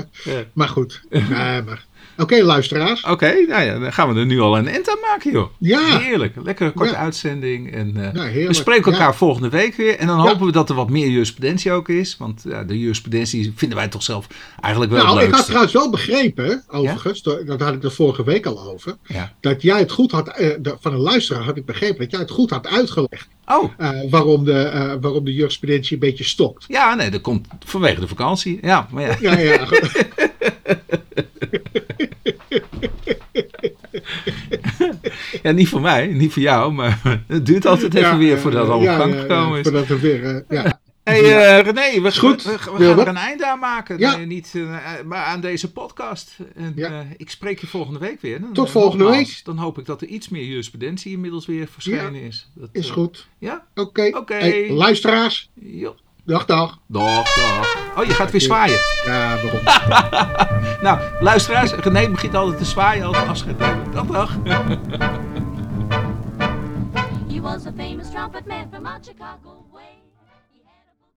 maar 0.52 0.68
goed. 0.68 1.02
Nee, 1.10 1.62
maar. 1.62 1.84
Oké, 2.18 2.42
luisteraars. 2.42 3.04
Oké, 3.04 3.32
nou 3.48 3.62
ja, 3.62 3.78
dan 3.78 3.92
gaan 3.92 4.14
we 4.14 4.20
er 4.20 4.26
nu 4.26 4.40
al 4.40 4.58
een 4.58 4.68
end 4.68 4.90
aan 4.90 4.98
maken, 5.10 5.32
joh. 5.32 5.48
Ja, 5.58 5.98
Heerlijk. 5.98 6.34
Lekkere 6.44 6.72
korte 6.72 6.92
Ja. 6.92 6.98
uitzending. 6.98 7.72
En, 7.72 7.92
nou, 7.92 8.46
we 8.46 8.54
spreken 8.54 8.92
elkaar 8.92 9.06
Ja. 9.08 9.14
volgende 9.14 9.48
week 9.48 9.74
weer. 9.76 9.98
En 9.98 10.06
dan 10.06 10.18
hopen 10.18 10.46
we 10.46 10.52
dat 10.52 10.68
er 10.68 10.74
wat 10.74 10.90
meer 10.90 11.08
jurisprudentie 11.08 11.72
ook 11.72 11.88
is. 11.88 12.16
Want 12.18 12.42
ja, 12.48 12.64
de 12.64 12.78
jurisprudentie 12.78 13.52
vinden 13.56 13.78
wij 13.78 13.88
toch 13.88 14.02
zelf 14.02 14.26
eigenlijk 14.60 14.92
wel 14.92 15.04
Nou, 15.04 15.18
het 15.20 15.30
leukste. 15.30 15.51
Trouwens 15.53 15.72
wel 15.72 15.90
begrepen, 15.90 16.64
overigens, 16.68 17.22
dat 17.22 17.46
dat 17.46 17.61
had 17.61 17.74
ik 17.74 17.82
er 17.84 17.92
vorige 17.92 18.24
week 18.24 18.46
al 18.46 18.72
over, 18.72 18.96
Ja. 19.07 19.32
dat 19.40 19.62
jij 19.62 19.78
het 19.78 19.90
goed 19.90 20.11
had, 20.11 20.28
eh, 20.28 20.50
de- 20.61 20.76
van 20.80 20.92
een 20.92 20.98
luisteraar 21.00 21.42
had 21.42 21.57
ik 21.57 21.64
begrepen, 21.64 21.98
dat 21.98 22.11
jij 22.11 22.20
het 22.20 22.30
goed 22.30 22.50
had 22.50 22.66
uitgelegd 22.66 23.28
Oh, 23.46 23.70
eh, 23.78 23.90
waarom, 24.11 24.44
de, 24.44 24.53
eh, 24.62 24.94
waarom 25.00 25.24
de 25.24 25.34
jurisprudentie 25.34 25.92
een 25.94 25.98
beetje 26.00 26.24
stokt. 26.24 26.64
ja, 26.68 26.94
nee, 26.94 27.11
dat 27.11 27.20
komt 27.20 27.46
vanwege 27.66 28.00
de 28.00 28.09
vakantie. 28.09 28.59
Ja, 28.62 28.88
maar 28.90 29.03
ja. 29.03 29.16
Ja, 29.20 29.38
ja, 29.38 29.64
goed. 29.66 29.92
ja, 35.42 35.50
niet 35.50 35.68
voor 35.68 35.80
mij, 35.80 36.07
niet 36.07 36.32
voor 36.32 36.42
jou, 36.42 36.72
maar 36.72 37.00
het 37.26 37.46
duurt 37.46 37.66
altijd 37.66 37.94
even 37.94 38.09
Ja, 38.11 38.16
weer 38.16 38.38
voordat 38.38 38.61
het 38.62 38.70
allemaal 38.70 38.92
ja, 38.92 38.98
gang 38.98 39.14
gekomen 39.20 39.59
is. 39.59 39.62
Voordat 39.62 39.88
er 39.88 40.00
weer, 40.00 40.44
ja. 40.48 40.80
Hey, 41.05 41.59
eh, 41.59 41.64
René, 41.64 42.00
we, 42.00 42.16
goed. 42.18 42.42
we, 42.42 42.50
we- 42.50 42.76
we 42.78 42.84
gaan 42.84 42.98
er 42.98 43.09
een 43.09 43.16
einde 43.16 43.46
aan 43.46 43.59
maken. 43.59 43.98
Ja. 43.98 44.16
Nee, 44.16 44.26
niet, 44.26 44.50
eh, 44.55 44.76
maar 45.05 45.24
aan 45.24 45.40
deze 45.40 45.72
podcast. 45.72 46.36
En, 46.57 46.72
Ja. 46.76 46.88
eh, 46.88 46.98
ik 47.16 47.30
spreek 47.30 47.59
je 47.61 47.66
volgende 47.66 47.98
week 47.98 48.20
weer. 48.20 48.40
Dan, 48.40 48.53
Tot 48.53 48.70
volgende 48.70 49.05
nogmaals, 49.05 49.28
week. 49.28 49.44
Dan 49.44 49.57
hoop 49.59 49.78
ik 49.78 49.86
dat 49.86 50.00
er 50.00 50.07
iets 50.09 50.28
meer 50.28 50.44
jurisprudentie 50.44 51.12
inmiddels 51.12 51.46
weer 51.46 51.66
verschenen 51.68 52.14
is. 52.14 52.48
Dat, 52.55 52.68
Is 52.72 52.90
goed. 52.90 53.26
Ja? 53.38 53.64
Oké. 53.74 54.11
Oké. 54.12 54.34
Hey, 54.34 54.70
luisteraars, 54.70 55.50
Jo. 55.55 55.94
dag 56.24 56.44
dag. 56.44 56.78
Dag, 56.86 57.34
dag. 57.34 57.76
Oh, 57.96 58.05
je 58.05 58.12
gaat 58.12 58.30
weer 58.30 58.40
zwaaien. 58.40 58.78
Ja, 59.05 59.36
waarom? 59.42 59.61
Nou, 60.82 61.00
luisteraars, 61.20 61.72
René 61.72 62.09
begint 62.11 62.34
altijd 62.34 62.59
te 62.59 62.64
zwaaien 62.64 63.05
als 63.05 63.16
we 63.18 63.24
afscheid. 63.24 63.59
Dag, 63.92 64.07
dag. 64.07 64.36
He 67.28 67.40
was 67.40 67.66
a 67.66 67.72
famous 67.76 68.11
trumpet 68.11 68.46
man 68.46 68.66
from 68.72 68.86
Chicago. 69.03 69.61